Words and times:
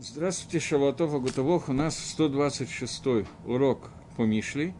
Здравствуйте, 0.00 0.60
Шаватов 0.60 1.12
Агутовох. 1.12 1.68
У 1.68 1.72
нас 1.72 1.98
126 1.98 3.26
урок 3.44 3.90
по 4.16 4.22
Мишле. 4.22 4.72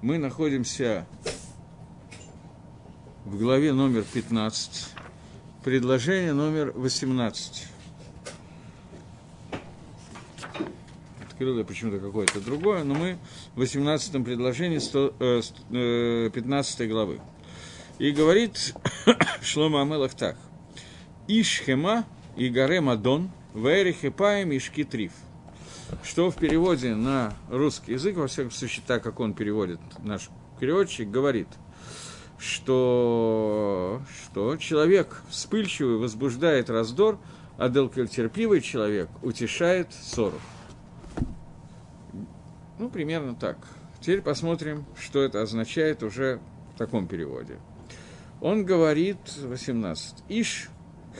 Мы 0.00 0.16
находимся 0.16 1.06
в 3.26 3.38
главе 3.38 3.74
номер 3.74 4.02
15, 4.14 4.94
предложение 5.62 6.32
номер 6.32 6.72
18. 6.74 7.66
Открыл 11.22 11.58
я 11.58 11.64
почему-то 11.64 11.98
какое-то 11.98 12.40
другое, 12.40 12.82
но 12.82 12.94
мы 12.94 13.18
в 13.54 13.58
18 13.58 14.24
предложении 14.24 14.78
100, 14.78 15.14
э, 15.20 16.30
15 16.32 16.80
э, 16.80 16.86
главы. 16.86 17.20
И 17.98 18.10
говорит 18.10 18.74
Шлома 19.42 19.82
Амелах 19.82 20.14
так. 20.14 20.38
Ишхема 21.28 22.06
и 22.38 22.48
Гаре 22.48 22.80
Мадон– 22.80 23.30
Вэрихипаем 23.54 24.52
и 24.52 24.58
Шкитриф. 24.58 25.12
Что 26.02 26.30
в 26.30 26.36
переводе 26.36 26.94
на 26.94 27.34
русский 27.50 27.92
язык, 27.92 28.16
во 28.16 28.26
всяком 28.26 28.50
случае, 28.50 28.82
так 28.86 29.02
как 29.02 29.20
он 29.20 29.34
переводит 29.34 29.78
наш 30.02 30.30
переводчик, 30.58 31.10
говорит, 31.10 31.48
что, 32.38 34.00
что 34.24 34.56
человек 34.56 35.22
вспыльчивый 35.28 35.98
возбуждает 35.98 36.70
раздор, 36.70 37.18
а 37.58 37.68
терпивый 37.68 38.62
человек 38.62 39.10
утешает 39.20 39.92
ссору. 39.92 40.40
Ну, 42.78 42.88
примерно 42.88 43.34
так. 43.34 43.58
Теперь 44.00 44.22
посмотрим, 44.22 44.86
что 44.98 45.20
это 45.20 45.42
означает 45.42 46.02
уже 46.02 46.40
в 46.74 46.78
таком 46.78 47.06
переводе. 47.06 47.58
Он 48.40 48.64
говорит, 48.64 49.18
18, 49.36 50.24
«Иш 50.30 50.70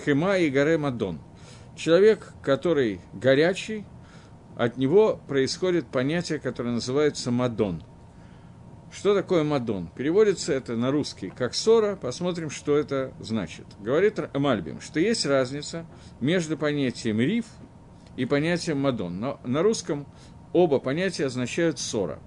хема 0.04 0.38
и 0.38 0.48
гаре 0.48 0.78
мадон»– 0.78 1.20
Человек, 1.76 2.32
который 2.42 3.00
горячий, 3.14 3.84
от 4.56 4.76
него 4.76 5.18
происходит 5.26 5.86
понятие, 5.86 6.38
которое 6.38 6.70
называется 6.70 7.30
«мадон». 7.30 7.82
Что 8.92 9.14
такое 9.14 9.42
«мадон»? 9.42 9.88
Переводится 9.96 10.52
это 10.52 10.76
на 10.76 10.90
русский 10.90 11.30
как 11.30 11.54
«ссора». 11.54 11.96
Посмотрим, 11.96 12.50
что 12.50 12.76
это 12.76 13.14
значит. 13.20 13.64
Говорит 13.80 14.20
Мальбим, 14.34 14.82
что 14.82 15.00
есть 15.00 15.24
разница 15.24 15.86
между 16.20 16.58
понятием 16.58 17.18
«риф» 17.18 17.46
и 18.16 18.26
понятием 18.26 18.80
«мадон». 18.80 19.18
Но 19.18 19.40
на 19.44 19.62
русском 19.62 20.06
оба 20.52 20.78
понятия 20.78 21.24
означают 21.24 21.78
«ссора». 21.78 22.18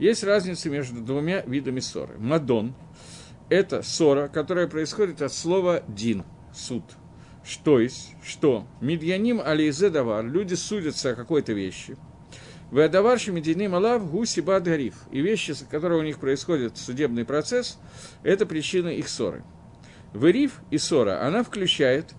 Есть 0.00 0.24
разница 0.24 0.68
между 0.68 1.00
двумя 1.00 1.42
видами 1.42 1.78
ссоры. 1.78 2.18
«Мадон»– 2.18 2.74
это 3.48 3.82
ссора, 3.82 4.26
которая 4.26 4.66
происходит 4.66 5.22
от 5.22 5.32
слова 5.32 5.84
«дин»– 5.86 6.24
суд– 6.52 6.82
что 7.50 7.80
есть, 7.80 8.14
что 8.24 8.64
медьяним 8.80 9.40
ализе 9.44 9.90
давар, 9.90 10.24
люди 10.24 10.54
судятся 10.54 11.10
о 11.10 11.14
какой-то 11.16 11.52
вещи. 11.52 11.96
Вы 12.70 12.84
адаварши 12.84 13.32
мединим 13.32 13.74
алав 13.74 14.08
гуси 14.08 14.38
гариф. 14.40 14.94
И 15.10 15.20
вещи, 15.20 15.50
с 15.50 15.66
которой 15.68 15.98
у 15.98 16.04
них 16.04 16.18
происходит 16.20 16.78
судебный 16.78 17.24
процесс, 17.24 17.78
это 18.22 18.46
причина 18.46 18.88
их 18.88 19.08
ссоры. 19.08 19.42
Вериф 20.14 20.60
и 20.70 20.78
ссора, 20.78 21.26
она 21.26 21.42
включает 21.42 22.14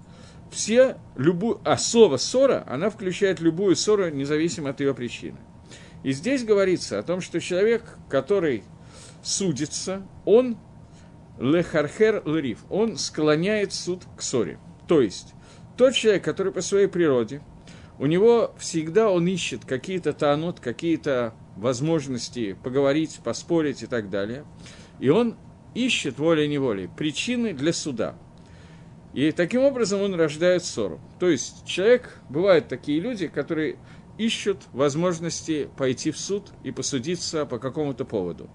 все, 0.52 0.98
любую, 1.16 1.62
а 1.64 1.78
слово 1.78 2.18
ссора, 2.18 2.66
она 2.68 2.90
включает 2.90 3.40
любую 3.40 3.78
ссору, 3.78 4.10
независимо 4.10 4.72
от 4.72 4.82
ее 4.82 4.94
причины. 4.94 5.38
И 6.04 6.12
здесь 6.12 6.44
говорится 6.44 7.00
о 7.00 7.04
том, 7.04 7.22
что 7.22 7.40
человек, 7.40 7.84
который 8.10 8.64
судится, 9.24 10.06
он 10.26 10.58
лехархер 11.40 12.22
лериф, 12.26 12.60
он 12.70 12.98
склоняет 12.98 13.72
суд 13.72 14.04
к 14.18 14.22
ссоре. 14.22 14.60
То 14.92 15.00
есть, 15.00 15.36
тот 15.78 15.94
человек, 15.94 16.22
который 16.26 16.52
по 16.52 16.60
своей 16.60 16.88
природе, 16.88 17.42
у 17.98 18.08
него 18.08 18.54
всегда 18.60 19.10
он 19.10 19.26
ищет 19.26 19.64
какие-то 19.64 20.12
танут, 20.12 20.60
какие-то 20.60 21.34
возможности 21.56 22.58
поговорить, 22.62 23.22
поспорить 23.24 23.84
и 23.84 23.86
так 23.86 24.10
далее. 24.10 24.44
И 25.00 25.08
он 25.08 25.38
ищет 25.76 26.20
волей-неволей 26.20 26.90
причины 26.90 27.54
для 27.54 27.72
суда. 27.72 28.16
И 29.14 29.32
таким 29.32 29.62
образом 29.62 30.02
он 30.02 30.14
рождает 30.16 30.66
ссору. 30.66 31.00
То 31.22 31.30
есть 31.30 31.66
человек, 31.66 32.20
бывают 32.28 32.68
такие 32.68 33.00
люди, 33.00 33.28
которые 33.28 33.78
ищут 34.18 34.58
возможности 34.74 35.70
пойти 35.78 36.12
в 36.12 36.18
суд 36.18 36.52
и 36.66 36.72
посудиться 36.72 37.46
по 37.46 37.60
какому-то 37.60 38.04
поводу. 38.04 38.50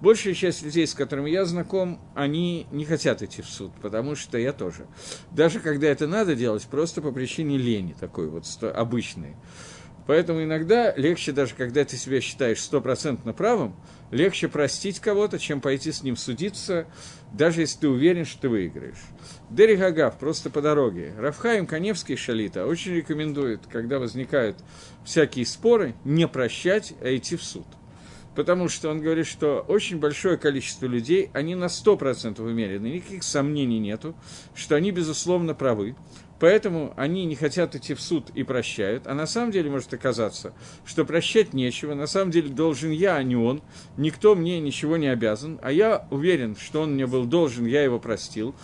Большая 0.00 0.32
часть 0.32 0.62
людей, 0.62 0.86
с 0.86 0.94
которыми 0.94 1.28
я 1.28 1.44
знаком, 1.44 2.00
они 2.14 2.66
не 2.72 2.86
хотят 2.86 3.22
идти 3.22 3.42
в 3.42 3.46
суд, 3.46 3.70
потому 3.82 4.14
что 4.14 4.38
я 4.38 4.54
тоже. 4.54 4.86
Даже 5.30 5.60
когда 5.60 5.88
это 5.88 6.06
надо 6.06 6.34
делать, 6.34 6.66
просто 6.70 7.02
по 7.02 7.12
причине 7.12 7.58
лени 7.58 7.94
такой 7.98 8.28
вот 8.28 8.46
обычной. 8.62 9.36
Поэтому 10.06 10.42
иногда 10.42 10.94
легче, 10.96 11.32
даже 11.32 11.54
когда 11.54 11.84
ты 11.84 11.96
себя 11.96 12.22
считаешь 12.22 12.60
стопроцентно 12.62 13.34
правым, 13.34 13.76
легче 14.10 14.48
простить 14.48 14.98
кого-то, 14.98 15.38
чем 15.38 15.60
пойти 15.60 15.92
с 15.92 16.02
ним 16.02 16.16
судиться, 16.16 16.86
даже 17.32 17.60
если 17.60 17.80
ты 17.80 17.88
уверен, 17.88 18.24
что 18.24 18.40
ты 18.40 18.48
выиграешь. 18.48 18.98
Дери 19.50 19.76
Гагав, 19.76 20.18
просто 20.18 20.48
по 20.48 20.62
дороге. 20.62 21.14
Рафхаим 21.18 21.66
Каневский 21.66 22.16
Шалита 22.16 22.66
очень 22.66 22.94
рекомендует, 22.94 23.66
когда 23.70 23.98
возникают 23.98 24.56
всякие 25.04 25.44
споры, 25.44 25.94
не 26.04 26.26
прощать, 26.26 26.94
а 27.02 27.14
идти 27.14 27.36
в 27.36 27.44
суд 27.44 27.66
потому 28.34 28.68
что 28.68 28.90
он 28.90 29.00
говорит, 29.00 29.26
что 29.26 29.64
очень 29.66 29.98
большое 29.98 30.36
количество 30.36 30.86
людей, 30.86 31.30
они 31.32 31.54
на 31.54 31.66
100% 31.66 32.40
умерены, 32.42 32.86
никаких 32.86 33.22
сомнений 33.22 33.78
нету, 33.78 34.14
что 34.54 34.76
они, 34.76 34.92
безусловно, 34.92 35.54
правы, 35.54 35.96
поэтому 36.38 36.94
они 36.96 37.26
не 37.26 37.34
хотят 37.34 37.74
идти 37.74 37.94
в 37.94 38.00
суд 38.00 38.30
и 38.34 38.42
прощают, 38.42 39.06
а 39.06 39.14
на 39.14 39.26
самом 39.26 39.50
деле 39.50 39.70
может 39.70 39.92
оказаться, 39.92 40.54
что 40.84 41.04
прощать 41.04 41.52
нечего, 41.52 41.94
на 41.94 42.06
самом 42.06 42.30
деле 42.30 42.48
должен 42.48 42.90
я, 42.90 43.16
а 43.16 43.22
не 43.22 43.36
он, 43.36 43.62
никто 43.96 44.34
мне 44.34 44.60
ничего 44.60 44.96
не 44.96 45.08
обязан, 45.08 45.58
а 45.62 45.72
я 45.72 46.06
уверен, 46.10 46.56
что 46.56 46.82
он 46.82 46.94
мне 46.94 47.06
был 47.06 47.24
должен, 47.24 47.66
я 47.66 47.82
его 47.82 47.98
простил, 47.98 48.54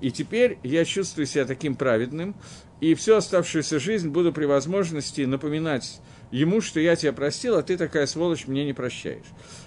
и 0.00 0.10
теперь 0.10 0.58
я 0.62 0.84
чувствую 0.84 1.26
себя 1.26 1.44
таким 1.46 1.74
праведным, 1.74 2.34
и 2.80 2.94
всю 2.94 3.14
оставшуюся 3.14 3.78
жизнь 3.78 4.10
буду 4.10 4.32
при 4.32 4.44
возможности 4.44 5.22
напоминать 5.22 6.00
ему, 6.30 6.60
что 6.60 6.80
я 6.80 6.96
тебя 6.96 7.12
простил, 7.12 7.56
а 7.56 7.62
ты 7.62 7.76
такая 7.76 8.06
сволочь 8.06 8.46
мне 8.46 8.64
не 8.64 8.72
прощаешь. 8.72 9.26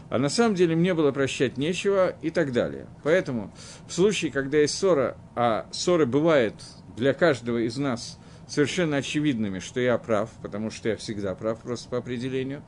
А 0.10 0.18
на 0.18 0.30
самом 0.30 0.56
деле 0.56 0.76
мне 0.76 0.94
было 0.94 1.12
прощать 1.12 1.58
нечего 1.58 2.16
и 2.22 2.30
так 2.30 2.52
далее. 2.52 2.88
Поэтому 3.04 3.54
в 3.88 3.94
случае, 3.94 4.32
когда 4.32 4.58
есть 4.58 4.78
ссора, 4.78 5.18
а 5.36 5.68
ссоры 5.72 6.06
бывает 6.06 6.56
для 6.98 7.14
каждого 7.14 7.60
из 7.60 7.78
нас 7.78 8.20
совершенно 8.48 8.98
очевидными, 8.98 9.60
что 9.60 9.80
я 9.80 9.98
прав, 9.98 10.30
потому 10.42 10.72
что 10.72 10.90
я 10.90 10.98
всегда 10.98 11.36
прав 11.36 11.62
просто 11.62 11.88
по 11.90 11.98
определению, 11.98 12.64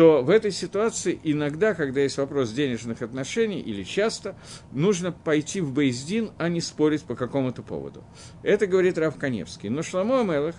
то 0.00 0.22
в 0.22 0.30
этой 0.30 0.50
ситуации 0.50 1.20
иногда, 1.24 1.74
когда 1.74 2.00
есть 2.00 2.16
вопрос 2.16 2.52
денежных 2.52 3.02
отношений, 3.02 3.60
или 3.60 3.82
часто, 3.82 4.34
нужно 4.72 5.12
пойти 5.12 5.60
в 5.60 5.74
Бейздин, 5.74 6.30
а 6.38 6.48
не 6.48 6.62
спорить 6.62 7.02
по 7.02 7.14
какому-то 7.14 7.62
поводу. 7.62 8.02
Это 8.42 8.66
говорит 8.66 8.96
Рав 8.96 9.18
Каневский. 9.18 9.68
Но 9.68 9.82
Шламо 9.82 10.20
Амелах 10.22 10.54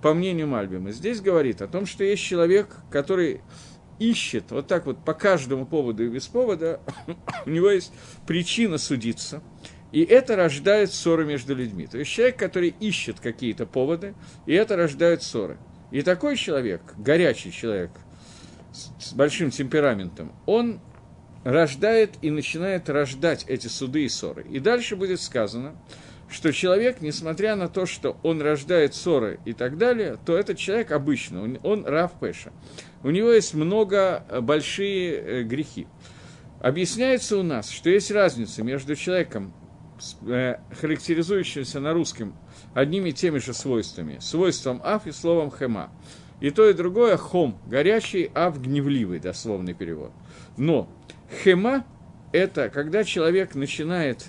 по 0.00 0.14
мнению 0.14 0.46
Мальбима, 0.46 0.92
здесь 0.92 1.20
говорит 1.20 1.60
о 1.60 1.66
том, 1.66 1.86
что 1.86 2.04
есть 2.04 2.22
человек, 2.22 2.68
который 2.88 3.40
ищет 3.98 4.52
вот 4.52 4.68
так 4.68 4.86
вот 4.86 5.04
по 5.04 5.12
каждому 5.12 5.66
поводу 5.66 6.04
и 6.04 6.08
без 6.08 6.28
повода, 6.28 6.80
у 7.46 7.50
него 7.50 7.70
есть 7.70 7.92
причина 8.28 8.78
судиться, 8.78 9.42
и 9.90 10.04
это 10.04 10.36
рождает 10.36 10.92
ссоры 10.92 11.24
между 11.24 11.56
людьми. 11.56 11.88
То 11.88 11.98
есть 11.98 12.12
человек, 12.12 12.36
который 12.36 12.72
ищет 12.78 13.18
какие-то 13.18 13.66
поводы, 13.66 14.14
и 14.46 14.52
это 14.52 14.76
рождает 14.76 15.24
ссоры. 15.24 15.58
И 15.90 16.02
такой 16.02 16.36
человек, 16.36 16.82
горячий 16.96 17.50
человек, 17.50 17.90
с 18.98 19.12
большим 19.12 19.50
темпераментом, 19.50 20.32
он 20.46 20.80
рождает 21.44 22.12
и 22.22 22.30
начинает 22.30 22.88
рождать 22.88 23.44
эти 23.46 23.68
суды 23.68 24.04
и 24.04 24.08
ссоры. 24.08 24.44
И 24.50 24.58
дальше 24.58 24.96
будет 24.96 25.20
сказано, 25.20 25.74
что 26.28 26.52
человек, 26.52 27.00
несмотря 27.00 27.54
на 27.54 27.68
то, 27.68 27.86
что 27.86 28.18
он 28.22 28.42
рождает 28.42 28.94
ссоры 28.94 29.38
и 29.44 29.52
так 29.52 29.78
далее, 29.78 30.18
то 30.24 30.36
этот 30.36 30.58
человек 30.58 30.90
обычно, 30.90 31.58
он 31.62 31.84
Рав 31.84 32.12
Пеша. 32.18 32.52
У 33.02 33.10
него 33.10 33.30
есть 33.30 33.54
много 33.54 34.24
э, 34.28 34.40
большие 34.40 35.14
э, 35.14 35.42
грехи. 35.42 35.86
Объясняется 36.60 37.36
у 37.36 37.42
нас, 37.42 37.68
что 37.68 37.90
есть 37.90 38.10
разница 38.10 38.62
между 38.62 38.96
человеком, 38.96 39.52
э, 40.26 40.56
характеризующимся 40.80 41.80
на 41.80 41.92
русском 41.92 42.34
одними 42.72 43.10
и 43.10 43.12
теми 43.12 43.38
же 43.38 43.52
свойствами, 43.52 44.18
свойством 44.20 44.80
аф 44.82 45.06
и 45.06 45.12
словом 45.12 45.52
хема. 45.52 45.92
И 46.44 46.50
то, 46.50 46.68
и 46.68 46.74
другое 46.74 47.16
хом, 47.16 47.58
горячий, 47.66 48.30
аф 48.34 48.60
гневливый, 48.60 49.18
дословный 49.18 49.72
перевод. 49.72 50.12
Но 50.58 50.90
хема– 51.42 51.86
это 52.32 52.68
когда 52.68 53.02
человек 53.02 53.54
начинает 53.54 54.26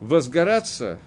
возгораться 0.00 0.98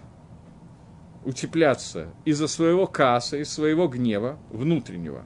утепляться 1.23 2.07
из-за 2.25 2.47
своего 2.47 2.87
касса, 2.87 3.37
из 3.37 3.53
своего 3.53 3.87
гнева 3.87 4.39
внутреннего. 4.49 5.23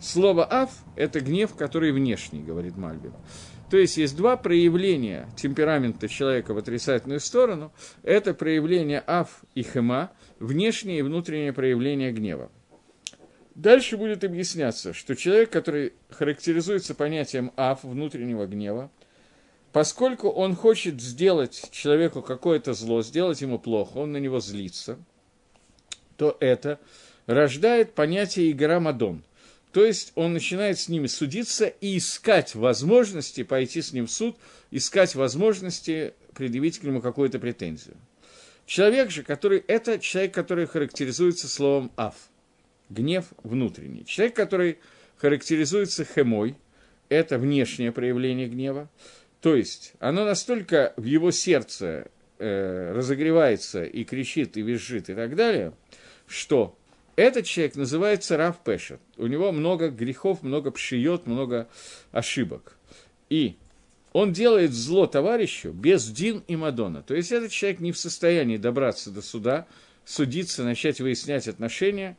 Слово 0.00 0.46
«ав»– 0.48 0.70
это 0.94 1.18
гнев, 1.18 1.56
который 1.56 1.90
внешний, 1.90 2.44
говорит 2.44 2.76
Мальбин. 2.76 3.12
То 3.70 3.76
есть 3.76 3.96
есть 3.96 4.16
два 4.16 4.36
проявления 4.36 5.28
темперамента 5.36 6.08
человека 6.08 6.54
в 6.54 6.58
отрицательную 6.58 7.18
сторону. 7.18 7.72
Это 8.04 8.34
проявление 8.34 9.02
«ав» 9.04 9.42
и 9.56 9.64
«хема», 9.64 10.12
внешнее 10.38 11.00
и 11.00 11.02
внутреннее 11.02 11.52
проявление 11.52 12.12
гнева. 12.12 12.52
Дальше 13.54 13.96
будет 13.96 14.24
объясняться, 14.24 14.92
что 14.92 15.14
человек, 15.14 15.50
который 15.50 15.92
характеризуется 16.10 16.94
понятием 16.94 17.52
аф, 17.56 17.84
внутреннего 17.84 18.46
гнева, 18.46 18.90
поскольку 19.72 20.28
он 20.28 20.56
хочет 20.56 21.00
сделать 21.00 21.68
человеку 21.70 22.20
какое-то 22.20 22.74
зло, 22.74 23.02
сделать 23.02 23.40
ему 23.42 23.60
плохо, 23.60 23.98
он 23.98 24.12
на 24.12 24.16
него 24.16 24.40
злится, 24.40 24.98
то 26.16 26.36
это 26.40 26.80
рождает 27.26 27.94
понятие 27.94 28.50
игра 28.50 28.80
Мадон. 28.80 29.22
То 29.72 29.84
есть 29.84 30.12
он 30.14 30.32
начинает 30.32 30.78
с 30.78 30.88
ними 30.88 31.06
судиться 31.06 31.66
и 31.66 31.98
искать 31.98 32.54
возможности 32.54 33.42
пойти 33.42 33.82
с 33.82 33.92
ним 33.92 34.06
в 34.06 34.10
суд, 34.10 34.36
искать 34.70 35.14
возможности 35.14 36.14
предъявить 36.34 36.78
к 36.78 36.82
нему 36.82 37.00
какую-то 37.00 37.38
претензию. 37.38 37.96
Человек 38.66 39.10
же, 39.10 39.22
который, 39.22 39.58
это 39.66 39.98
человек, 39.98 40.32
который 40.34 40.66
характеризуется 40.66 41.48
словом 41.48 41.92
«аф», 41.96 42.14
гнев 42.94 43.26
внутренний. 43.42 44.04
Человек, 44.04 44.36
который 44.36 44.78
характеризуется 45.16 46.04
хемой, 46.04 46.56
это 47.08 47.38
внешнее 47.38 47.92
проявление 47.92 48.48
гнева, 48.48 48.88
то 49.40 49.54
есть 49.54 49.92
оно 49.98 50.24
настолько 50.24 50.94
в 50.96 51.04
его 51.04 51.30
сердце 51.30 52.10
э, 52.38 52.92
разогревается 52.94 53.84
и 53.84 54.04
кричит, 54.04 54.56
и 54.56 54.62
визжит, 54.62 55.10
и 55.10 55.14
так 55.14 55.36
далее, 55.36 55.74
что 56.26 56.76
этот 57.16 57.44
человек 57.44 57.76
называется 57.76 58.36
Рав 58.36 58.58
Пешер. 58.64 58.98
У 59.16 59.26
него 59.26 59.52
много 59.52 59.88
грехов, 59.88 60.42
много 60.42 60.70
пшиет, 60.70 61.26
много 61.26 61.68
ошибок. 62.10 62.76
И 63.28 63.56
он 64.12 64.32
делает 64.32 64.72
зло 64.72 65.06
товарищу 65.06 65.72
без 65.72 66.08
Дин 66.08 66.42
и 66.48 66.56
Мадона. 66.56 67.02
То 67.02 67.14
есть 67.14 67.30
этот 67.30 67.50
человек 67.50 67.80
не 67.80 67.92
в 67.92 67.98
состоянии 67.98 68.56
добраться 68.56 69.10
до 69.10 69.22
суда, 69.22 69.66
судиться, 70.04 70.64
начать 70.64 71.00
выяснять 71.00 71.48
отношения. 71.48 72.16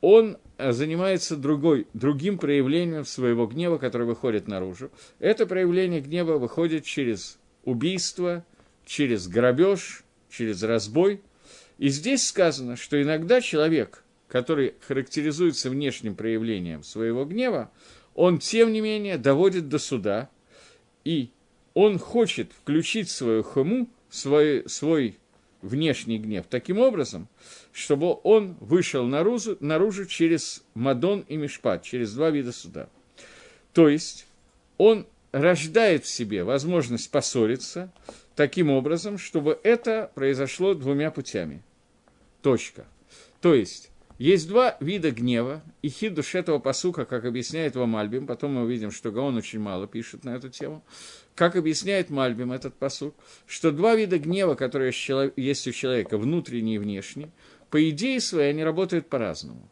Он 0.00 0.38
э, 0.58 0.72
занимается 0.72 1.36
другой, 1.36 1.86
другим 1.94 2.38
проявлением 2.38 3.04
своего 3.04 3.46
гнева, 3.46 3.78
который 3.78 4.06
выходит 4.06 4.48
наружу. 4.48 4.90
Это 5.18 5.46
проявление 5.46 6.00
гнева 6.00 6.38
выходит 6.38 6.84
через 6.84 7.38
убийство, 7.64 8.44
через 8.84 9.28
грабеж, 9.28 10.04
через 10.30 10.62
разбой. 10.62 11.20
И 11.78 11.88
здесь 11.88 12.26
сказано, 12.26 12.76
что 12.76 13.00
иногда 13.00 13.40
человек, 13.40 14.04
который 14.28 14.74
характеризуется 14.86 15.70
внешним 15.70 16.14
проявлением 16.14 16.82
своего 16.82 17.24
гнева, 17.24 17.70
он, 18.14 18.38
тем 18.38 18.72
не 18.72 18.80
менее, 18.80 19.18
доводит 19.18 19.68
до 19.68 19.78
суда– 19.78 20.28
и 21.04 21.30
он 21.74 21.98
хочет 21.98 22.52
включить 22.52 23.10
свою 23.10 23.42
хому, 23.42 23.88
свой, 24.10 24.68
свой 24.68 25.18
внешний 25.62 26.18
гнев 26.18 26.46
таким 26.48 26.78
образом, 26.78 27.28
чтобы 27.72 28.18
он 28.22 28.56
вышел 28.60 29.06
наружу, 29.06 29.56
наружу 29.60 30.06
через 30.06 30.62
Мадон 30.74 31.20
и 31.28 31.36
Мишпат, 31.36 31.82
через 31.82 32.14
два 32.14 32.30
вида 32.30 32.52
суда. 32.52 32.88
То 33.72 33.88
есть 33.88 34.26
он 34.78 35.06
рождает 35.32 36.04
в 36.04 36.08
себе 36.08 36.44
возможность 36.44 37.10
поссориться 37.10 37.92
таким 38.34 38.70
образом, 38.70 39.18
чтобы 39.18 39.58
это 39.62 40.10
произошло 40.14 40.74
двумя 40.74 41.10
путями. 41.10 41.62
Точка. 42.42 42.86
То 43.40 43.54
есть 43.54 43.89
есть 44.20 44.48
два 44.48 44.76
вида 44.80 45.12
гнева, 45.12 45.62
и 45.80 45.88
хидуш 45.88 46.34
этого 46.34 46.58
посука, 46.58 47.06
как 47.06 47.24
объясняет 47.24 47.74
его 47.74 47.86
Мальбим, 47.86 48.26
потом 48.26 48.52
мы 48.52 48.64
увидим, 48.64 48.90
что 48.90 49.10
Гаон 49.10 49.38
очень 49.38 49.60
мало 49.60 49.86
пишет 49.86 50.24
на 50.24 50.36
эту 50.36 50.50
тему, 50.50 50.84
как 51.34 51.56
объясняет 51.56 52.10
Мальбим 52.10 52.52
этот 52.52 52.74
посук, 52.74 53.14
что 53.46 53.72
два 53.72 53.94
вида 53.94 54.18
гнева, 54.18 54.56
которые 54.56 54.92
есть 55.36 55.66
у 55.66 55.72
человека, 55.72 56.18
внутренний 56.18 56.74
и 56.74 56.78
внешний, 56.78 57.30
по 57.70 57.88
идее 57.88 58.20
своей 58.20 58.50
они 58.50 58.62
работают 58.62 59.08
по-разному. 59.08 59.70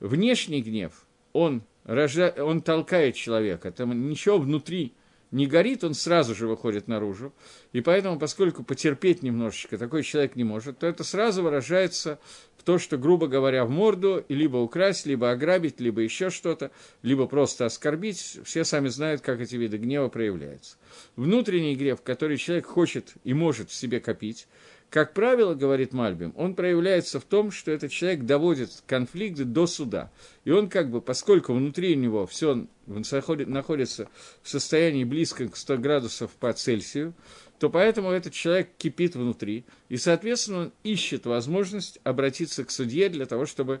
Внешний 0.00 0.60
гнев, 0.60 1.06
он, 1.32 1.62
рожа... 1.84 2.34
он 2.36 2.60
толкает 2.60 3.14
человека, 3.14 3.72
там 3.72 4.10
ничего 4.10 4.36
внутри 4.36 4.92
не 5.30 5.46
горит, 5.46 5.84
он 5.84 5.94
сразу 5.94 6.34
же 6.34 6.46
выходит 6.46 6.88
наружу. 6.88 7.32
И 7.72 7.80
поэтому, 7.80 8.18
поскольку 8.18 8.62
потерпеть 8.62 9.22
немножечко 9.22 9.78
такой 9.78 10.02
человек 10.02 10.36
не 10.36 10.44
может, 10.44 10.78
то 10.78 10.86
это 10.86 11.04
сразу 11.04 11.42
выражается 11.42 12.18
в 12.56 12.62
то, 12.62 12.78
что, 12.78 12.96
грубо 12.96 13.26
говоря, 13.26 13.64
в 13.64 13.70
морду 13.70 14.24
либо 14.28 14.56
украсть, 14.58 15.06
либо 15.06 15.30
ограбить, 15.30 15.80
либо 15.80 16.00
еще 16.00 16.30
что-то, 16.30 16.70
либо 17.02 17.26
просто 17.26 17.66
оскорбить. 17.66 18.40
Все 18.44 18.64
сами 18.64 18.88
знают, 18.88 19.20
как 19.20 19.40
эти 19.40 19.56
виды 19.56 19.78
гнева 19.78 20.08
проявляются. 20.08 20.76
Внутренний 21.16 21.74
гнев, 21.76 22.02
который 22.02 22.36
человек 22.36 22.66
хочет 22.66 23.14
и 23.24 23.34
может 23.34 23.70
в 23.70 23.74
себе 23.74 24.00
копить, 24.00 24.46
как 24.90 25.14
правило, 25.14 25.54
говорит 25.54 25.92
Мальбим, 25.92 26.32
он 26.36 26.54
проявляется 26.54 27.18
в 27.18 27.24
том, 27.24 27.50
что 27.50 27.72
этот 27.72 27.90
человек 27.90 28.22
доводит 28.22 28.82
конфликт 28.86 29.36
до 29.36 29.66
суда. 29.66 30.10
И 30.44 30.50
он 30.52 30.68
как 30.68 30.90
бы, 30.90 31.00
поскольку 31.00 31.52
внутри 31.52 31.96
него 31.96 32.26
все 32.26 32.66
находится 32.86 34.08
в 34.42 34.48
состоянии 34.48 35.04
близко 35.04 35.48
к 35.48 35.56
100 35.56 35.78
градусов 35.78 36.30
по 36.32 36.52
Цельсию, 36.52 37.14
то 37.58 37.68
поэтому 37.68 38.10
этот 38.10 38.32
человек 38.32 38.70
кипит 38.78 39.16
внутри. 39.16 39.64
И, 39.88 39.96
соответственно, 39.96 40.58
он 40.58 40.72
ищет 40.84 41.26
возможность 41.26 41.98
обратиться 42.04 42.64
к 42.64 42.70
судье 42.70 43.08
для 43.08 43.26
того, 43.26 43.44
чтобы 43.44 43.80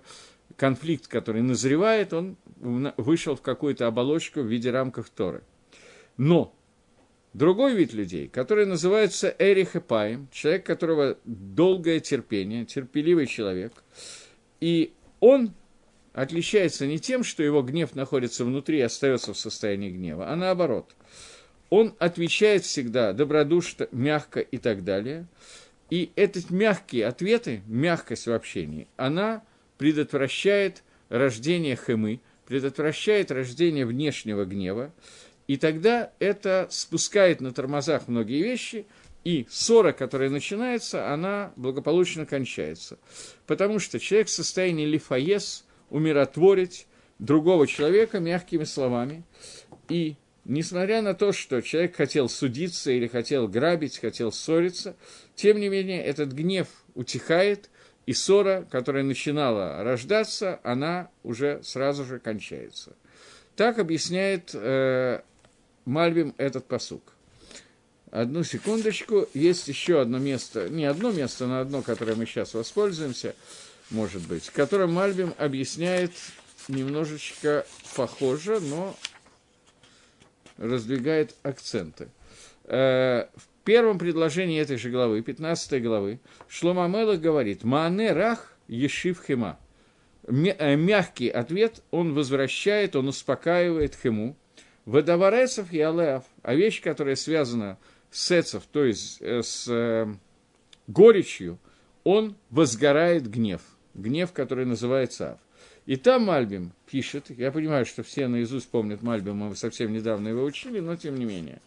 конфликт, 0.56 1.06
который 1.06 1.42
назревает, 1.42 2.12
он 2.12 2.36
вышел 2.96 3.36
в 3.36 3.42
какую-то 3.42 3.86
оболочку 3.86 4.40
в 4.40 4.46
виде 4.46 4.70
рамков 4.70 5.10
Торы. 5.10 5.42
Но 6.16 6.54
Другой 7.36 7.74
вид 7.74 7.92
людей, 7.92 8.28
который 8.28 8.64
называется 8.64 9.36
Эрих 9.38 9.76
Эпаем, 9.76 10.26
человек, 10.32 10.64
которого 10.64 11.18
долгое 11.26 12.00
терпение, 12.00 12.64
терпеливый 12.64 13.26
человек, 13.26 13.74
и 14.58 14.94
он 15.20 15.52
отличается 16.14 16.86
не 16.86 16.98
тем, 16.98 17.22
что 17.24 17.42
его 17.42 17.60
гнев 17.60 17.94
находится 17.94 18.42
внутри 18.42 18.78
и 18.78 18.80
остается 18.80 19.34
в 19.34 19.38
состоянии 19.38 19.90
гнева, 19.90 20.30
а 20.32 20.34
наоборот. 20.34 20.96
Он 21.68 21.94
отвечает 21.98 22.64
всегда 22.64 23.12
добродушно, 23.12 23.86
мягко 23.92 24.40
и 24.40 24.56
так 24.56 24.82
далее. 24.82 25.26
И 25.90 26.12
эти 26.16 26.42
мягкие 26.48 27.04
ответы, 27.04 27.60
мягкость 27.66 28.28
в 28.28 28.32
общении, 28.32 28.88
она 28.96 29.44
предотвращает 29.76 30.82
рождение 31.10 31.76
хемы, 31.76 32.20
предотвращает 32.46 33.30
рождение 33.30 33.84
внешнего 33.84 34.46
гнева, 34.46 34.90
и 35.46 35.56
тогда 35.56 36.12
это 36.18 36.66
спускает 36.70 37.40
на 37.40 37.52
тормозах 37.52 38.08
многие 38.08 38.42
вещи, 38.42 38.86
и 39.24 39.46
ссора, 39.50 39.92
которая 39.92 40.30
начинается, 40.30 41.12
она 41.12 41.52
благополучно 41.56 42.26
кончается. 42.26 42.98
Потому 43.46 43.80
что 43.80 43.98
человек 43.98 44.28
в 44.28 44.32
состоянии 44.32 44.86
лифаес, 44.86 45.64
умиротворить 45.90 46.86
другого 47.18 47.66
человека 47.66 48.20
мягкими 48.20 48.64
словами. 48.64 49.24
И 49.88 50.16
несмотря 50.44 51.02
на 51.02 51.14
то, 51.14 51.32
что 51.32 51.60
человек 51.60 51.96
хотел 51.96 52.28
судиться 52.28 52.90
или 52.92 53.06
хотел 53.06 53.48
грабить, 53.48 53.98
хотел 53.98 54.30
ссориться, 54.30 54.96
тем 55.34 55.58
не 55.58 55.68
менее 55.68 56.04
этот 56.04 56.32
гнев 56.32 56.68
утихает, 56.94 57.70
и 58.06 58.12
ссора, 58.12 58.64
которая 58.70 59.02
начинала 59.02 59.82
рождаться, 59.82 60.60
она 60.62 61.10
уже 61.24 61.60
сразу 61.64 62.04
же 62.04 62.20
кончается. 62.20 62.94
Так 63.56 63.80
объясняет 63.80 64.50
э, 64.54 65.22
Мальбим 65.86 66.34
этот 66.36 66.66
посук. 66.66 67.14
Одну 68.10 68.44
секундочку. 68.44 69.28
Есть 69.34 69.68
еще 69.68 70.00
одно 70.00 70.18
место, 70.18 70.68
не 70.68 70.84
одно 70.84 71.10
место, 71.12 71.46
но 71.46 71.60
одно, 71.60 71.82
которое 71.82 72.14
мы 72.14 72.26
сейчас 72.26 72.54
воспользуемся, 72.54 73.34
может 73.90 74.26
быть, 74.26 74.50
которое 74.50 74.86
Мальбим 74.86 75.32
объясняет 75.38 76.12
немножечко 76.68 77.64
похоже, 77.94 78.60
но 78.60 78.96
раздвигает 80.58 81.34
акценты. 81.42 82.08
Э, 82.64 83.26
в 83.36 83.64
первом 83.64 83.98
предложении 83.98 84.60
этой 84.60 84.76
же 84.76 84.90
главы, 84.90 85.22
15 85.22 85.82
главы, 85.82 86.20
Шлома 86.48 86.88
Мелах 86.88 87.20
говорит 87.20 87.64
«Маане 87.64 88.12
рах 88.12 88.52
ешив 88.66 89.22
хема». 89.24 89.58
Э, 90.24 90.74
мягкий 90.74 91.28
ответ 91.28 91.82
он 91.90 92.14
возвращает, 92.14 92.96
он 92.96 93.08
успокаивает 93.08 93.94
хему, 93.94 94.36
Водоворецов 94.86 95.72
и 95.72 95.80
алеав, 95.80 96.24
а 96.42 96.54
вещь, 96.54 96.80
которая 96.80 97.16
связана 97.16 97.76
с 98.12 98.30
эцев, 98.30 98.62
то 98.70 98.84
есть 98.84 99.20
э, 99.20 99.42
с 99.42 99.66
э, 99.68 100.06
горечью, 100.86 101.58
он 102.04 102.36
возгорает 102.50 103.28
гнев, 103.28 103.60
гнев, 103.94 104.32
который 104.32 104.64
называется 104.64 105.32
ав. 105.32 105.38
И 105.86 105.96
там 105.96 106.24
Мальбим 106.24 106.72
пишет, 106.88 107.30
я 107.30 107.50
понимаю, 107.50 107.84
что 107.84 108.04
все 108.04 108.28
наизусть 108.28 108.68
помнят 108.68 109.02
Мальбим, 109.02 109.38
мы 109.38 109.56
совсем 109.56 109.92
недавно 109.92 110.28
его 110.28 110.44
учили, 110.44 110.78
но 110.78 110.94
тем 110.94 111.16
не 111.16 111.24
менее. 111.24 111.60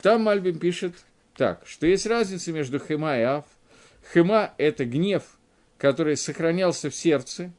Там 0.00 0.22
Мальбим 0.22 0.58
пишет 0.58 0.94
так, 1.36 1.62
что 1.66 1.86
есть 1.86 2.06
разница 2.06 2.52
между 2.52 2.78
хема 2.78 3.18
и 3.18 3.22
ав. 3.22 3.44
Хема– 4.12 4.54
это 4.56 4.86
гнев, 4.86 5.22
который 5.76 6.16
сохранялся 6.16 6.88
в 6.88 6.94
сердце, 6.94 7.52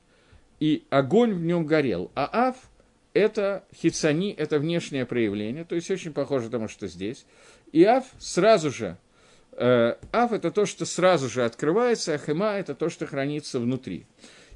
и 0.59 0.83
огонь 0.89 1.33
в 1.33 1.43
нем 1.43 1.67
горел, 1.67 2.11
а 2.15 2.47
ав– 2.49 2.55
это 3.13 3.63
хицани, 3.73 4.31
это 4.31 4.59
внешнее 4.59 5.05
проявление, 5.05 5.63
то 5.65 5.75
есть 5.75 5.89
очень 5.91 6.13
похоже 6.13 6.49
тому, 6.49 6.67
что 6.67 6.87
здесь. 6.87 7.25
И 7.71 7.83
аф 7.83 8.05
сразу 8.19 8.71
же, 8.71 8.97
э, 9.51 9.95
аф 10.11 10.31
это 10.31 10.51
то, 10.51 10.65
что 10.65 10.85
сразу 10.85 11.29
же 11.29 11.45
открывается, 11.45 12.13
а 12.13 12.17
хема 12.17 12.53
это 12.53 12.75
то, 12.75 12.89
что 12.89 13.05
хранится 13.05 13.59
внутри. 13.59 14.05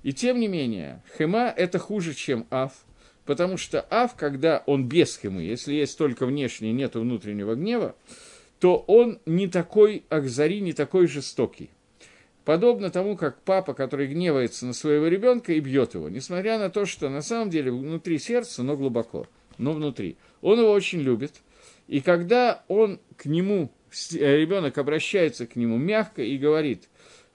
И 0.03 0.13
тем 0.13 0.39
не 0.39 0.47
менее, 0.47 1.01
хема– 1.17 1.53
это 1.55 1.79
хуже, 1.79 2.13
чем 2.13 2.47
ав, 2.49 2.71
потому 3.25 3.57
что 3.57 3.85
ав, 3.89 4.15
когда 4.15 4.63
он 4.65 4.87
без 4.87 5.17
хемы, 5.17 5.43
если 5.43 5.73
есть 5.73 5.97
только 5.97 6.25
внешний, 6.25 6.71
нет 6.71 6.95
внутреннего 6.95 7.55
гнева, 7.55 7.95
то 8.59 8.77
он 8.87 9.19
не 9.25 9.47
такой 9.47 10.03
акзари, 10.09 10.61
не 10.61 10.73
такой 10.73 11.07
жестокий. 11.07 11.69
Подобно 12.47 12.89
тому, 12.89 13.17
как 13.17 13.41
папа, 13.41 13.73
который 13.73 14.07
гневается 14.07 14.65
на 14.65 14.71
своего 14.71 15.07
ребенка 15.07 15.51
и 15.51 15.59
бьет 15.59 15.95
его, 15.95 16.07
несмотря 16.07 16.57
на 16.57 16.69
то, 16.69 16.85
что 16.85 17.09
на 17.09 17.21
самом 17.21 17.49
деле 17.49 17.73
внутри 17.73 18.17
сердца, 18.19 18.63
но 18.63 18.77
глубоко, 18.77 19.27
но 19.57 19.73
внутри. 19.73 20.15
Он 20.39 20.57
его 20.57 20.71
очень 20.71 21.01
любит, 21.01 21.33
и 21.89 21.99
когда 21.99 22.63
он 22.69 23.01
к 23.17 23.25
нему, 23.25 23.69
э, 24.13 24.37
ребенок 24.37 24.77
обращается 24.77 25.45
к 25.45 25.57
нему 25.57 25.75
мягко 25.75 26.23
и 26.23 26.37
говорит, 26.37 26.87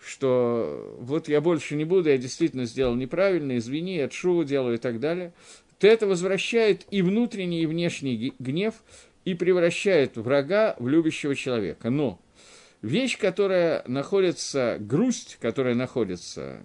что 0.03 0.97
вот 0.99 1.29
я 1.29 1.43
больше 1.43 1.77
не 1.77 1.85
буду, 1.85 2.09
я 2.09 2.17
действительно 2.17 2.65
сделал 2.65 2.95
неправильно, 2.95 3.59
извини, 3.59 3.97
я 3.97 4.09
шуву 4.09 4.45
делаю 4.45 4.77
и 4.77 4.81
так 4.81 4.99
далее, 4.99 5.35
то 5.79 5.87
это 5.89 6.07
возвращает 6.07 6.87
и 6.91 7.03
внутренний, 7.03 7.65
и 7.65 7.67
внешний 7.67 8.33
гнев, 8.39 8.77
и 9.27 9.35
превращает 9.35 10.17
врага 10.17 10.75
в 10.79 10.89
любящего 10.89 11.35
человека. 11.35 11.91
Но 11.91 12.19
вещь, 12.83 13.17
которая 13.17 13.85
находится, 13.87 14.77
грусть, 14.79 15.39
которая 15.41 15.75
находится, 15.75 16.61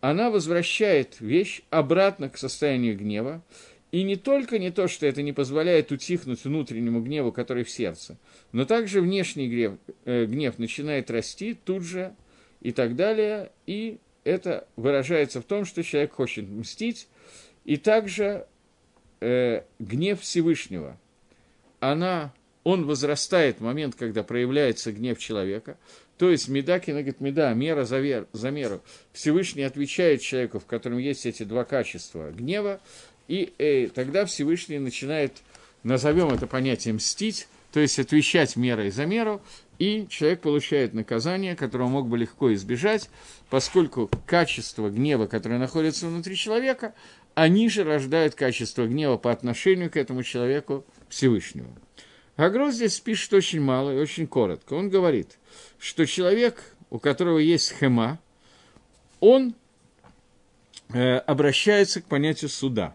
она 0.00 0.30
возвращает 0.30 1.20
вещь 1.20 1.62
обратно 1.70 2.28
к 2.28 2.38
состоянию 2.38 2.96
гнева, 2.96 3.42
и 3.90 4.02
не 4.02 4.16
только 4.16 4.58
не 4.58 4.70
то, 4.70 4.86
что 4.86 5.06
это 5.06 5.22
не 5.22 5.32
позволяет 5.32 5.90
утихнуть 5.90 6.44
внутреннему 6.44 7.00
гневу, 7.00 7.32
который 7.32 7.64
в 7.64 7.70
сердце, 7.70 8.18
но 8.52 8.66
также 8.66 9.00
внешний 9.00 9.48
гнев, 9.48 9.78
э, 10.04 10.26
гнев 10.26 10.58
начинает 10.58 11.10
расти 11.10 11.54
тут 11.54 11.82
же 11.82 12.14
и 12.60 12.72
так 12.72 12.96
далее, 12.96 13.50
и 13.66 13.98
это 14.24 14.68
выражается 14.76 15.40
в 15.40 15.44
том, 15.44 15.64
что 15.64 15.82
человек 15.82 16.12
хочет 16.12 16.46
мстить, 16.46 17.08
и 17.64 17.78
также 17.78 18.46
э, 19.20 19.62
гнев 19.78 20.20
Всевышнего, 20.20 20.98
она 21.80 22.34
он 22.68 22.84
возрастает 22.84 23.60
в 23.60 23.62
момент, 23.62 23.94
когда 23.94 24.22
проявляется 24.22 24.92
гнев 24.92 25.18
человека, 25.18 25.78
то 26.18 26.28
есть 26.28 26.48
меда 26.48 26.78
киногет 26.78 27.18
меда, 27.18 27.54
мера 27.54 27.86
за, 27.86 27.98
вер, 27.98 28.26
за 28.32 28.50
меру. 28.50 28.82
Всевышний 29.14 29.62
отвечает 29.62 30.20
человеку, 30.20 30.58
в 30.58 30.66
котором 30.66 30.98
есть 30.98 31.24
эти 31.24 31.44
два 31.44 31.64
качества 31.64 32.30
гнева, 32.30 32.78
и 33.26 33.54
э, 33.56 33.88
тогда 33.94 34.26
Всевышний 34.26 34.78
начинает, 34.78 35.32
назовем 35.82 36.28
это 36.28 36.46
понятие 36.46 36.92
мстить, 36.92 37.48
то 37.72 37.80
есть 37.80 37.98
отвечать 37.98 38.54
мерой 38.56 38.90
за 38.90 39.06
меру, 39.06 39.40
и 39.78 40.06
человек 40.10 40.42
получает 40.42 40.92
наказание, 40.92 41.56
которого 41.56 41.88
мог 41.88 42.06
бы 42.06 42.18
легко 42.18 42.52
избежать, 42.52 43.08
поскольку 43.48 44.10
качество 44.26 44.90
гнева, 44.90 45.26
которое 45.26 45.58
находится 45.58 46.06
внутри 46.06 46.36
человека, 46.36 46.92
они 47.34 47.70
же 47.70 47.84
рождают 47.84 48.34
качество 48.34 48.86
гнева 48.86 49.16
по 49.16 49.32
отношению 49.32 49.90
к 49.90 49.96
этому 49.96 50.22
человеку 50.22 50.84
Всевышнему. 51.08 51.74
Агро 52.38 52.70
здесь 52.70 53.00
пишет 53.00 53.32
очень 53.32 53.60
мало 53.60 53.90
и 53.90 53.98
очень 53.98 54.28
коротко. 54.28 54.74
Он 54.74 54.88
говорит, 54.88 55.38
что 55.80 56.06
человек, 56.06 56.72
у 56.88 57.00
которого 57.00 57.38
есть 57.38 57.76
хема, 57.76 58.20
он 59.18 59.56
э, 60.94 61.16
обращается 61.16 62.00
к 62.00 62.04
понятию 62.04 62.48
суда. 62.48 62.94